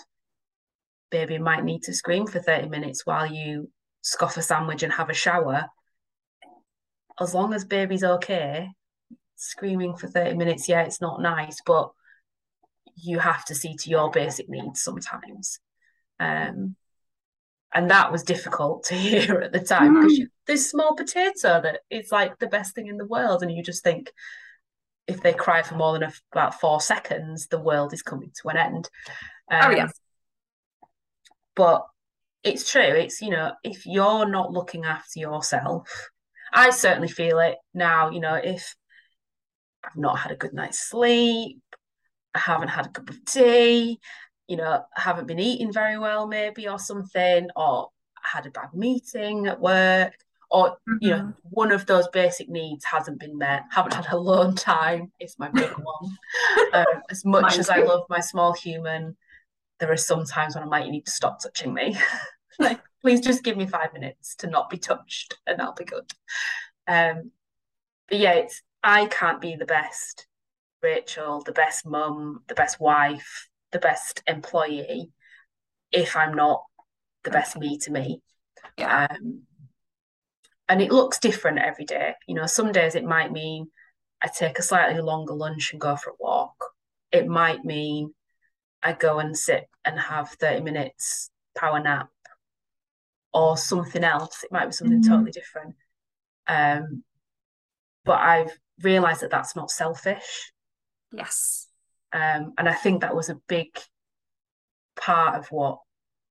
baby 1.10 1.38
might 1.38 1.64
need 1.64 1.84
to 1.84 1.93
scream 1.93 2.26
for 2.26 2.39
30 2.39 2.70
minutes 2.70 3.06
while 3.06 3.32
you 3.32 3.70
scoff 4.02 4.38
a 4.38 4.41
sandwich 4.41 4.84
and 4.84 4.93
have 4.93 5.10
a 5.10 5.14
shower, 5.14 5.66
as 7.20 7.34
long 7.34 7.54
as 7.54 7.66
baby's 7.66 8.04
okay, 8.04 8.70
screaming 9.36 9.95
for 9.95 10.08
30 10.08 10.36
minutes, 10.36 10.68
yeah, 10.68 10.82
it's 10.82 11.02
not 11.02 11.22
nice, 11.22 11.62
but 11.66 11.91
you 12.95 13.20
have 13.20 13.45
to 13.45 13.56
see 13.56 13.76
to 13.76 13.89
your 13.89 14.12
basic 14.12 14.49
needs 14.49 14.82
sometimes. 14.82 15.60
Um, 16.20 16.76
and 17.74 17.89
that 17.89 18.12
was 18.12 18.24
difficult 18.24 18.86
to 18.86 18.95
hear 18.95 19.41
at 19.41 19.52
the 19.52 19.60
time 19.60 19.95
because 19.95 20.20
mm. 20.20 20.28
This 20.52 20.70
small 20.70 20.95
potato 20.95 21.62
that 21.62 21.80
is 21.89 22.12
like 22.12 22.38
the 22.39 22.47
best 22.47 22.76
thing 22.76 22.88
in 22.88 22.97
the 22.97 23.06
world, 23.06 23.41
and 23.41 23.52
you 23.52 23.64
just 23.64 23.84
think 23.84 24.12
if 25.08 25.22
they 25.22 25.34
cry 25.34 25.62
for 25.62 25.76
more 25.76 25.93
than 25.93 26.04
a, 26.04 26.14
about 26.32 26.60
four 26.60 26.82
seconds, 26.82 27.47
the 27.47 27.60
world 27.60 27.93
is 27.93 28.02
coming 28.02 28.32
to 28.41 28.49
an 28.49 28.58
end. 28.58 28.89
Um, 29.49 29.62
oh 29.64 29.70
yeah. 29.72 29.88
But 31.56 31.86
it's 32.43 32.70
true. 32.70 32.82
It's 32.82 33.22
you 33.22 33.30
know 33.30 33.54
if 33.64 33.86
you're 33.86 34.28
not 34.28 34.52
looking 34.52 34.86
after 34.86 35.20
yourself, 35.20 36.10
I 36.54 36.70
certainly 36.72 37.10
feel 37.10 37.39
it 37.39 37.56
now. 37.74 38.10
You 38.10 38.20
know 38.20 38.36
if 38.36 38.76
I've 39.84 39.95
not 39.95 40.20
had 40.20 40.32
a 40.32 40.38
good 40.38 40.54
night's 40.54 40.80
sleep, 40.80 41.62
I 42.36 42.39
haven't 42.39 42.70
had 42.70 42.88
a 42.88 42.89
cup 42.89 43.10
of 43.10 43.24
tea, 43.26 43.99
you 44.52 44.58
know, 44.58 44.84
I 44.97 45.02
haven't 45.02 45.28
been 45.28 45.39
eating 45.39 45.72
very 45.72 45.97
well, 45.97 46.28
maybe, 46.28 46.68
or 46.68 46.78
something, 46.78 47.47
or 47.56 47.88
I 48.18 48.38
had 48.38 48.45
a 48.45 48.52
bad 48.52 48.74
meeting 48.74 49.47
at 49.47 49.62
work, 49.62 50.14
or, 50.52 50.72
mm-hmm. 50.72 50.97
you 50.99 51.10
know, 51.12 51.18
mm-hmm. 51.18 51.32
one 51.49 51.72
of 51.72 51.86
those 51.86 52.08
basic 52.10 52.49
needs 52.49 52.86
hasn't 52.86 53.20
been 53.20 53.38
met, 53.38 53.64
haven't 53.72 53.93
had 53.93 54.06
a 54.06 54.16
alone 54.16 54.56
time, 54.56 55.12
it's 55.20 55.39
my 55.39 55.49
big 55.49 55.70
one. 55.72 56.18
Um, 56.74 57.02
as 57.10 57.26
much 57.26 57.58
as. 57.58 57.70
I 57.70 57.78
love 57.84 58.04
my 58.10 58.20
small 58.20 58.54
human, 58.54 59.16
there 59.80 59.91
are 59.91 59.97
some 59.97 60.26
times 60.26 60.56
when 60.56 60.64
I 60.64 60.68
might 60.68 60.89
need 60.89 61.06
to 61.06 61.12
stop 61.12 61.39
touching 61.41 61.74
me. 61.74 61.97
like, 62.60 62.82
please 63.02 63.22
just 63.22 63.43
give 63.43 63.58
me 63.58 63.66
five 63.66 63.93
minutes 63.93 64.36
to 64.36 64.47
not 64.47 64.70
be 64.70 64.78
touched 64.78 65.38
and 65.47 65.62
I'll 65.62 65.74
be 65.74 65.86
good. 65.86 66.12
Um, 66.88 67.32
but 68.10 68.20
yeah, 68.20 68.34
it's 68.34 68.62
I 68.84 69.06
can't 69.06 69.41
be 69.41 69.56
the 69.56 69.66
best 69.66 70.28
Rachel, 70.82 71.41
the 71.41 71.52
best 71.52 71.86
mum, 71.86 72.41
the 72.47 72.56
best 72.56 72.80
wife, 72.80 73.47
the 73.72 73.80
best 73.80 74.24
employee 74.28 75.12
if 75.91 76.16
I'm 76.16 76.34
not 76.34 76.64
the 77.24 77.32
best 77.32 77.58
me 77.58 77.78
to 77.80 77.91
me. 77.91 78.22
Yeah. 78.78 79.08
Um, 79.10 79.43
and 80.72 80.82
it 80.82 80.89
looks 80.89 81.19
different 81.19 81.59
every 81.59 81.84
day. 81.84 82.13
You 82.28 82.36
know, 82.36 82.45
some 82.45 82.72
days 82.72 82.95
it 82.95 83.03
might 83.03 83.34
mean 83.34 83.67
I 84.24 84.30
take 84.30 84.57
a 84.57 84.63
slightly 84.63 85.01
longer 85.01 85.34
lunch 85.34 85.74
and 85.74 85.82
go 85.82 85.97
for 85.97 86.11
a 86.11 86.15
walk. 86.17 86.55
It 87.11 87.28
might 87.28 87.65
mean 87.65 88.13
I 88.82 88.93
go 88.93 89.19
and 89.19 89.38
sit 89.38 89.67
and 89.84 89.99
have 89.99 90.30
30 90.30 90.61
minutes 90.61 91.30
power 91.57 91.82
nap 91.82 92.07
or 93.34 93.57
something 93.57 94.01
else. 94.01 94.45
It 94.45 94.51
might 94.53 94.67
be 94.67 94.72
something 94.72 95.01
mm-hmm. 95.01 95.11
totally 95.11 95.32
different. 95.32 95.76
Um, 96.47 97.03
but 98.05 98.22
I've 98.22 98.57
realized 98.82 99.24
that 99.24 99.30
that's 99.30 99.57
not 99.57 99.72
selfish. 99.72 100.53
Yes. 101.11 101.67
Um, 102.13 102.53
and 102.57 102.69
I 102.69 102.74
think 102.76 103.01
that 103.01 103.15
was 103.15 103.28
a 103.28 103.41
big 103.49 103.78
part 104.95 105.36
of 105.36 105.47
what 105.51 105.80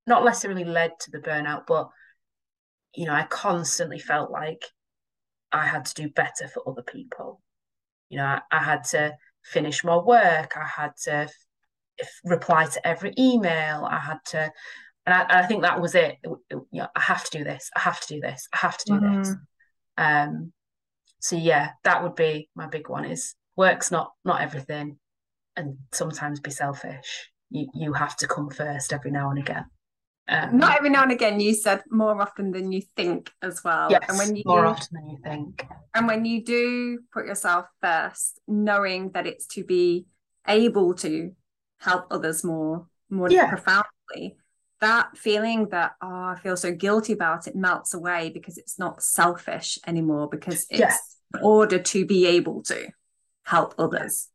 not 0.07 0.25
necessarily 0.25 0.65
led 0.65 0.93
to 1.01 1.11
the 1.11 1.19
burnout, 1.19 1.67
but 1.67 1.91
you 2.95 3.07
know, 3.07 3.15
I 3.15 3.25
constantly 3.25 3.99
felt 3.99 4.31
like 4.31 4.65
I 5.53 5.67
had 5.67 5.85
to 5.87 5.95
do 5.95 6.09
better 6.09 6.49
for 6.49 6.69
other 6.69 6.83
people. 6.83 7.41
You 8.09 8.19
know, 8.19 8.25
I, 8.25 8.41
I 8.51 8.63
had 8.63 8.85
to 8.91 9.17
finish 9.45 9.85
more 9.85 10.05
work. 10.05 10.57
I 10.57 10.67
had 10.67 10.93
to 11.05 11.29
f- 12.01 12.21
reply 12.25 12.67
to 12.67 12.87
every 12.87 13.15
email. 13.19 13.85
I 13.85 13.99
had 13.99 14.19
to, 14.27 14.53
and 15.07 15.15
I, 15.15 15.23
and 15.23 15.33
I 15.33 15.47
think 15.47 15.63
that 15.63 15.81
was 15.81 15.95
it. 15.95 16.17
It, 16.23 16.31
it. 16.51 16.59
You 16.73 16.83
know, 16.83 16.89
I 16.95 17.01
have 17.01 17.25
to 17.25 17.39
do 17.39 17.45
this. 17.45 17.71
I 17.77 17.81
have 17.81 18.01
to 18.01 18.15
do 18.15 18.21
this. 18.21 18.49
I 18.53 18.59
have 18.59 18.79
to 18.79 18.85
do 18.87 18.93
mm-hmm. 18.95 19.19
this. 19.23 19.35
Um, 19.97 20.53
so 21.21 21.37
yeah, 21.37 21.71
that 21.85 22.03
would 22.03 22.15
be 22.15 22.49
my 22.55 22.67
big 22.67 22.89
one. 22.89 23.05
Is 23.05 23.35
work's 23.57 23.91
not 23.91 24.13
not 24.25 24.41
everything, 24.41 24.99
and 25.57 25.79
sometimes 25.93 26.41
be 26.41 26.51
selfish. 26.51 27.31
You 27.51 27.69
you 27.75 27.93
have 27.93 28.17
to 28.19 28.27
come 28.27 28.51
first 28.51 28.93
every 28.93 29.11
now 29.11 29.31
and 29.31 29.39
again. 29.39 29.67
Um, 30.29 30.59
Not 30.59 30.77
every 30.77 30.91
now 30.91 31.03
and 31.03 31.13
again, 31.13 31.41
you 31.41 31.55
said 31.55 31.83
more 31.91 32.21
often 32.21 32.53
than 32.53 32.71
you 32.71 32.83
think 32.97 33.33
as 33.43 33.65
well. 33.65 33.91
Yes, 33.91 34.05
and 34.09 34.17
when 34.17 34.37
you 34.37 34.43
more 34.47 34.65
often 34.65 34.89
than 34.93 35.11
you 35.11 35.19
think. 35.23 35.67
And 35.95 36.07
when 36.07 36.25
you 36.25 36.45
do 36.45 37.01
put 37.13 37.27
yourself 37.27 37.67
first, 37.83 38.41
knowing 38.47 39.11
that 39.11 39.27
it's 39.27 39.47
to 39.49 39.65
be 39.65 40.07
able 40.47 40.95
to 40.95 41.33
help 41.79 42.07
others 42.11 42.45
more, 42.45 42.87
more 43.09 43.31
yeah. 43.31 43.49
profoundly, 43.49 44.37
that 44.81 45.17
feeling 45.17 45.69
that 45.71 45.93
oh, 46.01 46.09
I 46.09 46.39
feel 46.43 46.57
so 46.57 46.73
guilty 46.73 47.13
about 47.13 47.47
it 47.47 47.57
melts 47.57 47.93
away 47.93 48.31
because 48.33 48.57
it's 48.57 48.79
not 48.79 49.03
selfish 49.03 49.79
anymore 49.87 50.29
because 50.29 50.67
it's 50.71 50.81
yeah. 50.81 50.95
in 51.35 51.41
order 51.43 51.79
to 51.79 52.07
be 52.07 52.27
able 52.27 52.63
to 52.65 52.89
help 53.45 53.75
others. 53.79 54.29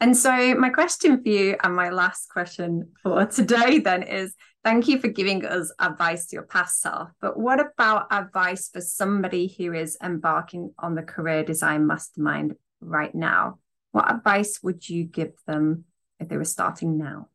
And 0.00 0.16
so, 0.16 0.54
my 0.56 0.70
question 0.70 1.22
for 1.22 1.28
you, 1.28 1.56
and 1.62 1.74
my 1.74 1.90
last 1.90 2.28
question 2.28 2.90
for 3.02 3.24
today, 3.38 3.78
then 3.78 4.02
is 4.02 4.34
thank 4.62 4.88
you 4.88 4.98
for 4.98 5.08
giving 5.08 5.44
us 5.44 5.72
advice 5.78 6.26
to 6.26 6.36
your 6.36 6.44
past 6.44 6.80
self. 6.80 7.10
But 7.20 7.38
what 7.38 7.60
about 7.60 8.08
advice 8.10 8.68
for 8.68 8.80
somebody 8.80 9.54
who 9.56 9.72
is 9.72 9.96
embarking 10.02 10.74
on 10.78 10.94
the 10.94 11.02
career 11.02 11.44
design 11.44 11.86
mastermind 11.86 12.56
right 12.80 13.14
now? 13.14 13.58
What 13.92 14.12
advice 14.12 14.58
would 14.62 14.88
you 14.88 15.04
give 15.04 15.32
them 15.46 15.84
if 16.18 16.28
they 16.28 16.36
were 16.36 16.44
starting 16.44 16.98
now? 16.98 17.28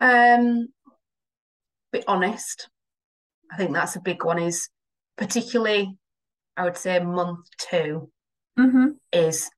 Um, 0.00 0.68
be 1.92 2.02
honest. 2.06 2.68
I 3.50 3.56
think 3.56 3.72
that's 3.72 3.96
a 3.96 4.00
big 4.00 4.24
one. 4.24 4.38
Is 4.38 4.68
particularly, 5.16 5.96
I 6.56 6.64
would 6.64 6.76
say, 6.76 6.98
month 6.98 7.46
2 7.70 8.10
mm-hmm. 8.58 8.86
is 9.12 9.50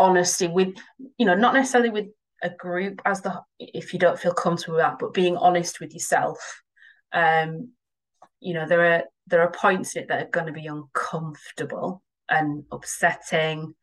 honesty 0.00 0.48
with 0.48 0.74
you 1.18 1.26
know 1.26 1.34
not 1.34 1.54
necessarily 1.54 1.90
with 1.90 2.06
a 2.42 2.50
group 2.50 3.02
as 3.04 3.20
the 3.20 3.40
if 3.58 3.92
you 3.92 3.98
don't 3.98 4.18
feel 4.18 4.32
comfortable 4.32 4.76
with 4.76 4.82
that 4.82 4.98
but 4.98 5.14
being 5.14 5.36
honest 5.36 5.80
with 5.80 5.92
yourself. 5.92 6.62
Um 7.12 7.70
you 8.40 8.54
know 8.54 8.66
there 8.66 8.94
are 8.94 9.02
there 9.26 9.42
are 9.42 9.50
points 9.50 9.94
in 9.94 10.02
it 10.02 10.08
that 10.08 10.22
are 10.22 10.30
going 10.30 10.46
to 10.46 10.52
be 10.52 10.66
uncomfortable 10.66 12.02
and 12.28 12.64
upsetting 12.72 13.74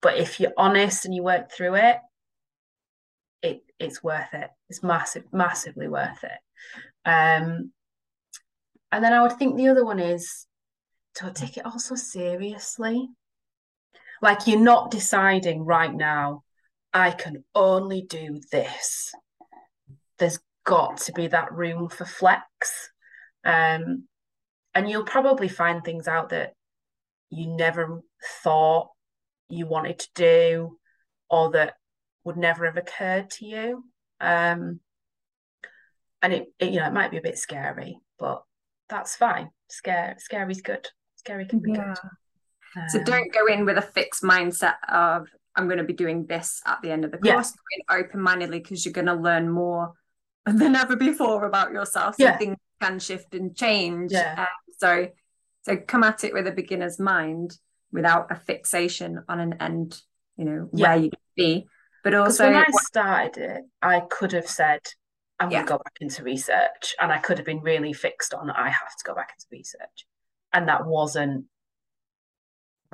but 0.00 0.16
if 0.16 0.38
you're 0.38 0.52
honest 0.56 1.04
and 1.04 1.14
you 1.14 1.22
work 1.22 1.50
through 1.50 1.74
it 1.74 1.98
it 3.42 3.62
it's 3.78 4.02
worth 4.02 4.32
it. 4.32 4.50
It's 4.68 4.82
massive 4.82 5.24
massively 5.32 5.88
worth 5.88 6.24
it. 6.24 7.08
Um 7.08 7.72
and 8.92 9.04
then 9.04 9.12
i 9.12 9.22
would 9.22 9.32
think 9.32 9.56
the 9.56 9.68
other 9.68 9.84
one 9.84 9.98
is 9.98 10.46
to 11.14 11.30
take 11.32 11.56
it 11.56 11.66
also 11.66 11.94
seriously 11.94 13.08
like 14.22 14.46
you're 14.46 14.60
not 14.60 14.90
deciding 14.90 15.64
right 15.64 15.92
now, 15.92 16.42
I 16.92 17.10
can 17.10 17.44
only 17.54 18.02
do 18.02 18.40
this. 18.50 19.12
There's 20.18 20.38
got 20.64 20.98
to 20.98 21.12
be 21.12 21.28
that 21.28 21.52
room 21.52 21.88
for 21.88 22.04
flex. 22.04 22.90
Um, 23.44 24.04
and 24.74 24.90
you'll 24.90 25.04
probably 25.04 25.48
find 25.48 25.84
things 25.84 26.08
out 26.08 26.30
that 26.30 26.54
you 27.30 27.46
never 27.46 28.00
thought 28.42 28.90
you 29.48 29.66
wanted 29.66 29.98
to 29.98 30.08
do 30.14 30.78
or 31.30 31.52
that 31.52 31.74
would 32.24 32.36
never 32.36 32.66
have 32.66 32.76
occurred 32.76 33.30
to 33.30 33.46
you. 33.46 33.84
Um, 34.20 34.80
and 36.22 36.32
it, 36.32 36.46
it, 36.58 36.72
you 36.72 36.80
know, 36.80 36.86
it 36.86 36.92
might 36.92 37.10
be 37.10 37.18
a 37.18 37.22
bit 37.22 37.38
scary, 37.38 37.98
but 38.18 38.42
that's 38.88 39.16
fine. 39.16 39.50
Scary, 39.68 40.14
scary's 40.18 40.62
good. 40.62 40.88
Scary 41.16 41.46
can 41.46 41.60
be 41.60 41.72
yeah. 41.72 41.94
good 41.94 41.98
so 42.88 43.02
don't 43.02 43.32
go 43.32 43.46
in 43.46 43.64
with 43.64 43.78
a 43.78 43.82
fixed 43.82 44.22
mindset 44.22 44.74
of 44.88 45.28
I'm 45.56 45.66
going 45.66 45.78
to 45.78 45.84
be 45.84 45.94
doing 45.94 46.26
this 46.26 46.60
at 46.66 46.82
the 46.82 46.90
end 46.90 47.04
of 47.04 47.10
the 47.10 47.18
course. 47.18 47.54
Yeah. 47.88 47.96
open 47.96 48.20
mindedly 48.20 48.60
because 48.60 48.84
you're 48.84 48.92
going 48.92 49.06
to 49.06 49.14
learn 49.14 49.48
more 49.48 49.94
than 50.46 50.76
ever 50.76 50.96
before 50.96 51.44
about 51.44 51.72
yourself. 51.72 52.16
So 52.16 52.24
yeah. 52.24 52.36
things 52.36 52.56
can 52.80 52.98
shift 52.98 53.34
and 53.34 53.56
change. 53.56 54.12
Yeah. 54.12 54.34
Um, 54.38 54.46
so 54.78 55.08
so 55.62 55.76
come 55.76 56.04
at 56.04 56.22
it 56.22 56.32
with 56.32 56.46
a 56.46 56.52
beginner's 56.52 57.00
mind 57.00 57.58
without 57.90 58.30
a 58.30 58.36
fixation 58.36 59.24
on 59.28 59.40
an 59.40 59.54
end, 59.60 60.00
you 60.36 60.44
know, 60.44 60.68
yeah. 60.72 60.88
where 60.88 60.96
you 61.04 61.10
be. 61.34 61.66
But 62.04 62.14
also 62.14 62.46
when 62.46 62.56
I 62.56 62.66
started 62.70 63.42
it, 63.42 63.62
I 63.82 64.00
could 64.00 64.30
have 64.32 64.46
said, 64.46 64.80
I'm 65.40 65.50
yeah. 65.50 65.64
gonna 65.64 65.68
go 65.68 65.78
back 65.78 65.96
into 66.00 66.22
research. 66.22 66.94
And 67.00 67.10
I 67.10 67.18
could 67.18 67.38
have 67.38 67.46
been 67.46 67.62
really 67.62 67.92
fixed 67.92 68.32
on 68.32 68.50
I 68.50 68.68
have 68.68 68.96
to 68.96 69.04
go 69.04 69.14
back 69.14 69.32
into 69.36 69.46
research. 69.50 70.06
And 70.52 70.68
that 70.68 70.86
wasn't 70.86 71.46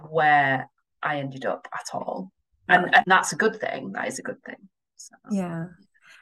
where 0.09 0.71
I 1.03 1.19
ended 1.19 1.45
up 1.45 1.69
at 1.73 1.95
all. 1.95 2.33
And, 2.69 2.95
and 2.95 3.05
that's 3.07 3.33
a 3.33 3.37
good 3.37 3.61
thing. 3.61 3.93
That 3.93 4.09
is 4.09 4.19
a 4.19 4.23
good 4.23 4.43
thing. 4.45 4.69
So. 4.97 5.15
Yeah. 5.31 5.67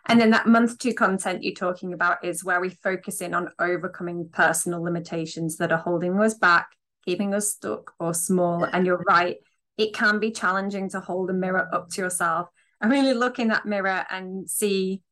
And 0.07 0.21
then 0.21 0.31
that 0.31 0.47
month 0.47 0.79
two 0.79 0.95
content 0.95 1.43
you're 1.43 1.55
talking 1.55 1.93
about 1.93 2.25
is 2.25 2.43
where 2.43 2.61
we 2.61 2.71
focus 2.71 3.21
in 3.21 3.35
on 3.35 3.51
overcoming 3.59 4.29
personal 4.33 4.83
limitations 4.83 5.57
that 5.59 5.73
are 5.73 5.79
holding 5.79 6.19
us 6.19 6.35
back, 6.35 6.71
keeping 7.05 7.35
us 7.35 7.53
stuck 7.53 7.93
or 8.01 8.15
small. 8.15 8.65
And 8.65 8.87
you're 8.87 9.05
right, 9.07 9.37
it 9.77 9.95
can 9.95 10.19
be 10.19 10.31
challenging 10.31 10.89
to 10.91 11.01
hold 11.01 11.31
a 11.31 11.35
mirror 11.35 11.69
up 11.73 11.91
to 11.91 12.03
yourself 12.03 12.49
and 12.81 12.91
really 12.91 13.15
look 13.15 13.39
in 13.39 13.49
that 13.49 13.67
mirror 13.67 14.07
and 14.11 14.49
see 14.49 15.03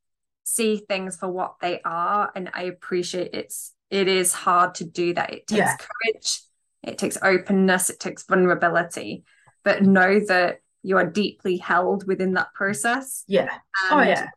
see 0.45 0.79
things 0.89 1.17
for 1.17 1.29
what 1.29 1.57
they 1.61 1.81
are. 1.85 2.33
And 2.35 2.51
I 2.55 2.63
appreciate 2.63 3.35
it's 3.35 3.75
it 3.91 4.09
is 4.09 4.33
hard 4.33 4.75
to 4.77 4.85
do 4.85 5.15
that. 5.15 5.33
It 5.33 5.47
takes 5.47 5.59
yeah. 5.59 5.77
courage 5.77 6.41
it 6.89 6.99
takes 6.99 7.19
openness, 7.23 7.91
it 7.91 8.01
takes 8.01 8.25
vulnerability, 8.25 9.25
but 9.65 9.83
know 9.83 10.21
that 10.27 10.61
you 10.83 10.97
are 10.97 11.07
deeply 11.07 11.57
held 11.57 12.07
within 12.07 12.35
that 12.35 12.53
process. 12.55 13.25
Yeah. 13.27 13.51
oh, 13.91 14.01
yeah. 14.01 14.29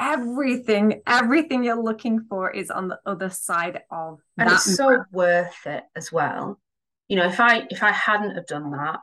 Everything, 0.00 1.02
everything 1.06 1.64
you're 1.64 1.82
looking 1.82 2.20
for 2.28 2.50
is 2.50 2.70
on 2.70 2.88
the 2.88 3.00
other 3.04 3.30
side 3.30 3.82
of 3.90 4.20
and 4.36 4.48
it's 4.50 4.76
so 4.76 5.04
worth 5.10 5.66
it 5.66 5.84
as 5.96 6.12
well. 6.12 6.60
You 7.08 7.16
know, 7.16 7.26
if 7.26 7.40
I 7.40 7.66
if 7.70 7.82
I 7.82 7.90
hadn't 7.90 8.36
have 8.36 8.46
done 8.46 8.70
that, 8.70 9.00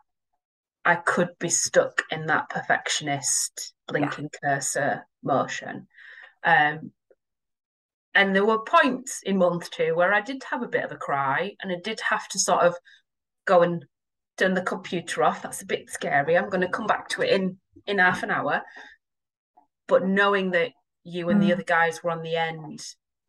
I 0.85 0.95
could 0.95 1.31
be 1.39 1.49
stuck 1.49 2.03
in 2.11 2.27
that 2.27 2.49
perfectionist 2.49 3.73
blinking 3.87 4.29
yeah. 4.41 4.55
cursor 4.55 5.07
motion. 5.21 5.87
Um, 6.45 6.91
and 8.15 8.33
there 8.33 8.45
were 8.45 8.63
points 8.63 9.21
in 9.23 9.37
month 9.37 9.69
two 9.69 9.93
where 9.93 10.13
I 10.13 10.21
did 10.21 10.43
have 10.49 10.63
a 10.63 10.67
bit 10.67 10.85
of 10.85 10.91
a 10.91 10.97
cry 10.97 11.55
and 11.61 11.71
I 11.71 11.75
did 11.83 11.99
have 11.99 12.27
to 12.29 12.39
sort 12.39 12.63
of 12.63 12.75
go 13.45 13.61
and 13.61 13.85
turn 14.37 14.53
the 14.53 14.61
computer 14.61 15.23
off. 15.23 15.41
That's 15.41 15.61
a 15.61 15.65
bit 15.65 15.89
scary. 15.89 16.37
I'm 16.37 16.49
going 16.49 16.61
to 16.61 16.69
come 16.69 16.87
back 16.87 17.09
to 17.09 17.21
it 17.21 17.29
in 17.29 17.57
in 17.85 17.99
half 17.99 18.23
an 18.23 18.31
hour. 18.31 18.61
But 19.87 20.07
knowing 20.07 20.51
that 20.51 20.71
you 21.03 21.29
and 21.29 21.41
mm. 21.41 21.45
the 21.45 21.53
other 21.53 21.63
guys 21.63 22.01
were 22.01 22.09
on 22.09 22.23
the 22.23 22.35
end 22.35 22.79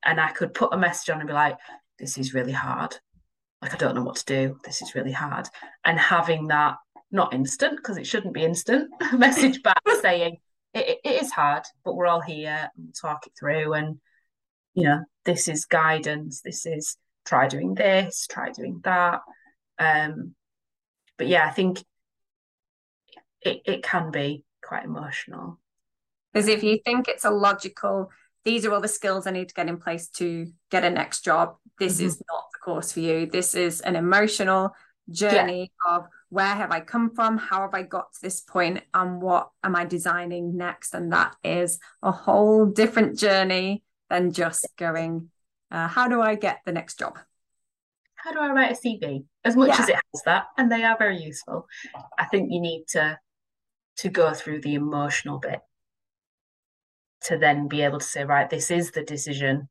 and 0.04 0.20
I 0.20 0.30
could 0.30 0.54
put 0.54 0.72
a 0.72 0.78
message 0.78 1.10
on 1.10 1.20
and 1.20 1.26
be 1.26 1.34
like, 1.34 1.58
this 1.98 2.16
is 2.16 2.32
really 2.32 2.52
hard. 2.52 2.96
Like, 3.60 3.74
I 3.74 3.76
don't 3.76 3.94
know 3.94 4.04
what 4.04 4.16
to 4.16 4.24
do. 4.24 4.58
This 4.64 4.82
is 4.82 4.94
really 4.94 5.12
hard. 5.12 5.48
And 5.84 5.98
having 5.98 6.48
that, 6.48 6.76
not 7.10 7.34
instant, 7.34 7.76
because 7.76 7.96
it 7.96 8.06
shouldn't 8.06 8.34
be 8.34 8.44
instant, 8.44 8.90
message 9.12 9.62
back 9.62 9.82
saying, 10.00 10.38
it, 10.74 10.98
it 11.04 11.22
is 11.22 11.30
hard, 11.30 11.64
but 11.84 11.96
we're 11.96 12.06
all 12.06 12.20
here 12.20 12.70
and 12.76 12.84
we'll 12.84 12.92
talk 12.92 13.26
it 13.26 13.32
through. 13.38 13.72
And 13.74 13.98
you 14.76 14.84
know, 14.84 15.00
this 15.24 15.48
is 15.48 15.64
guidance, 15.64 16.42
this 16.42 16.66
is 16.66 16.96
try 17.24 17.48
doing 17.48 17.74
this, 17.74 18.26
try 18.30 18.52
doing 18.52 18.80
that. 18.84 19.22
Um, 19.78 20.34
but 21.18 21.26
yeah, 21.26 21.46
I 21.46 21.50
think 21.50 21.82
it, 23.40 23.62
it 23.64 23.82
can 23.82 24.10
be 24.10 24.44
quite 24.62 24.84
emotional. 24.84 25.58
Because 26.32 26.48
if 26.48 26.62
you 26.62 26.78
think 26.84 27.08
it's 27.08 27.24
a 27.24 27.30
logical, 27.30 28.10
these 28.44 28.66
are 28.66 28.72
all 28.72 28.82
the 28.82 28.86
skills 28.86 29.26
I 29.26 29.30
need 29.30 29.48
to 29.48 29.54
get 29.54 29.68
in 29.68 29.78
place 29.78 30.08
to 30.10 30.52
get 30.70 30.84
a 30.84 30.90
next 30.90 31.24
job, 31.24 31.56
this 31.80 31.96
mm-hmm. 31.96 32.06
is 32.06 32.22
not 32.30 32.44
the 32.52 32.58
course 32.62 32.92
for 32.92 33.00
you. 33.00 33.24
This 33.26 33.54
is 33.54 33.80
an 33.80 33.96
emotional 33.96 34.74
journey 35.10 35.72
yeah. 35.86 35.96
of 35.96 36.06
where 36.28 36.54
have 36.54 36.70
I 36.70 36.80
come 36.80 37.14
from? 37.14 37.38
How 37.38 37.62
have 37.62 37.72
I 37.72 37.82
got 37.82 38.12
to 38.12 38.18
this 38.20 38.40
point? 38.40 38.82
And 38.92 39.22
what 39.22 39.48
am 39.64 39.74
I 39.74 39.86
designing 39.86 40.56
next? 40.56 40.94
And 40.94 41.12
that 41.12 41.34
is 41.42 41.78
a 42.02 42.12
whole 42.12 42.66
different 42.66 43.18
journey 43.18 43.84
than 44.10 44.32
just 44.32 44.66
going, 44.76 45.30
uh, 45.70 45.88
how 45.88 46.08
do 46.08 46.20
I 46.20 46.34
get 46.34 46.60
the 46.64 46.72
next 46.72 46.98
job? 46.98 47.18
How 48.14 48.32
do 48.32 48.40
I 48.40 48.50
write 48.50 48.72
a 48.72 48.74
CV? 48.74 49.24
As 49.44 49.56
much 49.56 49.68
yeah. 49.68 49.82
as 49.82 49.88
it 49.88 49.94
has 49.94 50.22
that, 50.24 50.46
and 50.56 50.70
they 50.70 50.82
are 50.82 50.96
very 50.98 51.22
useful. 51.22 51.66
I 52.18 52.24
think 52.26 52.50
you 52.50 52.60
need 52.60 52.86
to 52.88 53.18
to 53.98 54.08
go 54.08 54.34
through 54.34 54.60
the 54.60 54.74
emotional 54.74 55.38
bit 55.38 55.60
to 57.22 57.38
then 57.38 57.66
be 57.66 57.82
able 57.82 57.98
to 57.98 58.04
say, 58.04 58.24
right, 58.24 58.50
this 58.50 58.70
is 58.70 58.90
the 58.90 59.02
decision 59.02 59.68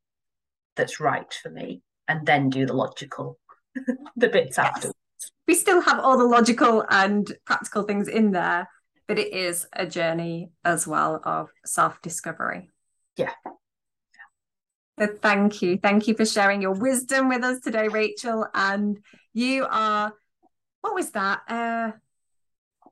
that's 0.76 1.00
right 1.00 1.32
for 1.34 1.50
me, 1.50 1.82
and 2.08 2.26
then 2.26 2.50
do 2.50 2.66
the 2.66 2.74
logical, 2.74 3.40
the 4.16 4.30
bits 4.30 4.58
yes. 4.58 4.68
after. 4.68 4.92
We 5.48 5.56
still 5.56 5.82
have 5.82 6.00
all 6.00 6.18
the 6.18 6.26
logical 6.26 6.84
and 6.90 7.32
practical 7.46 7.84
things 7.84 8.08
in 8.08 8.32
there, 8.32 8.68
but 9.08 9.20
it 9.20 9.34
is 9.34 9.68
a 9.74 9.86
journey 9.86 10.50
as 10.64 10.88
well 10.88 11.22
of 11.24 11.50
self 11.66 12.02
discovery. 12.02 12.70
Yeah. 13.18 13.32
So 14.98 15.08
thank 15.08 15.62
you. 15.62 15.78
Thank 15.78 16.08
you 16.08 16.16
for 16.16 16.26
sharing 16.26 16.62
your 16.62 16.72
wisdom 16.74 17.28
with 17.28 17.44
us 17.44 17.60
today, 17.60 17.90
Rachel. 17.90 18.48
And 18.54 19.00
you 19.34 19.68
are, 19.70 20.14
what 20.82 20.96
was 20.96 21.12
that? 21.12 21.42
Uh, 21.50 21.92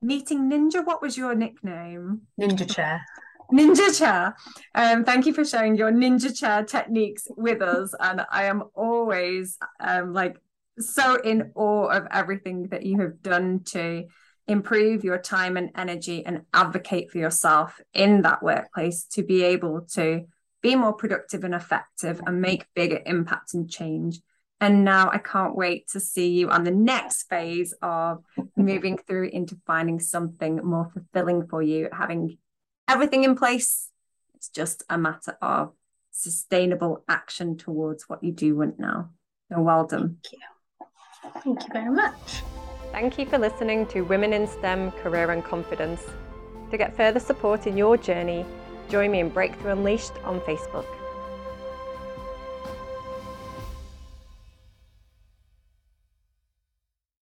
meeting 0.01 0.49
Ninja. 0.49 0.85
What 0.85 1.01
was 1.01 1.17
your 1.17 1.33
nickname? 1.33 2.23
Ninja 2.39 2.69
Chair. 2.69 3.01
Ninja 3.53 3.97
Chair. 3.97 4.35
Um, 4.75 5.05
thank 5.05 5.25
you 5.25 5.33
for 5.33 5.45
sharing 5.45 5.77
your 5.77 5.91
Ninja 5.91 6.37
Chair 6.37 6.63
techniques 6.63 7.27
with 7.29 7.61
us. 7.61 7.93
And 7.99 8.25
I 8.29 8.45
am 8.45 8.63
always 8.75 9.57
um, 9.79 10.13
like 10.13 10.35
so 10.79 11.15
in 11.15 11.51
awe 11.55 11.87
of 11.87 12.07
everything 12.11 12.67
that 12.69 12.85
you 12.85 12.99
have 12.99 13.21
done 13.21 13.61
to 13.65 14.05
improve 14.47 15.05
your 15.05 15.19
time 15.19 15.55
and 15.55 15.69
energy 15.75 16.25
and 16.25 16.41
advocate 16.53 17.11
for 17.11 17.17
yourself 17.17 17.79
in 17.93 18.23
that 18.23 18.43
workplace 18.43 19.05
to 19.05 19.23
be 19.23 19.43
able 19.43 19.81
to 19.93 20.25
be 20.63 20.75
more 20.75 20.93
productive 20.93 21.43
and 21.43 21.53
effective 21.53 22.19
and 22.25 22.41
make 22.41 22.65
bigger 22.73 23.01
impact 23.05 23.53
and 23.53 23.69
change. 23.69 24.21
And 24.59 24.85
now 24.85 25.11
I 25.11 25.17
can't 25.17 25.55
wait 25.55 25.89
to 25.89 25.99
see 25.99 26.29
you 26.29 26.49
on 26.49 26.63
the 26.63 26.71
next 26.71 27.23
phase 27.23 27.73
of 27.81 28.23
moving 28.55 28.97
through 28.97 29.29
into 29.33 29.57
finding 29.67 29.99
something 29.99 30.55
more 30.63 30.89
fulfilling 30.91 31.47
for 31.47 31.61
you, 31.61 31.89
having 31.91 32.37
everything 32.87 33.25
in 33.25 33.35
place. 33.35 33.89
It's 34.35 34.47
just 34.47 34.83
a 34.89 34.97
matter 34.97 35.37
of 35.41 35.73
sustainable 36.11 37.03
action 37.09 37.57
towards 37.57 38.07
what 38.07 38.23
you 38.23 38.31
do 38.31 38.55
want 38.55 38.79
now. 38.79 39.09
So 39.51 39.61
well 39.61 39.85
done. 39.85 40.17
Thank 40.23 40.31
you. 40.31 40.39
Thank 41.43 41.63
you 41.63 41.73
very 41.73 41.91
much. 41.91 42.41
Thank 42.93 43.17
you 43.17 43.25
for 43.25 43.37
listening 43.37 43.85
to 43.87 44.01
Women 44.01 44.31
in 44.31 44.47
STEM 44.47 44.91
Career 44.91 45.31
and 45.31 45.43
Confidence. 45.43 46.01
To 46.71 46.77
get 46.77 46.95
further 46.95 47.19
support 47.19 47.67
in 47.67 47.75
your 47.75 47.97
journey, 47.97 48.45
join 48.93 49.09
me 49.09 49.21
in 49.21 49.27
Breakthrough 49.27 49.71
Unleashed 49.71 50.13
on 50.23 50.39
Facebook. 50.41 50.85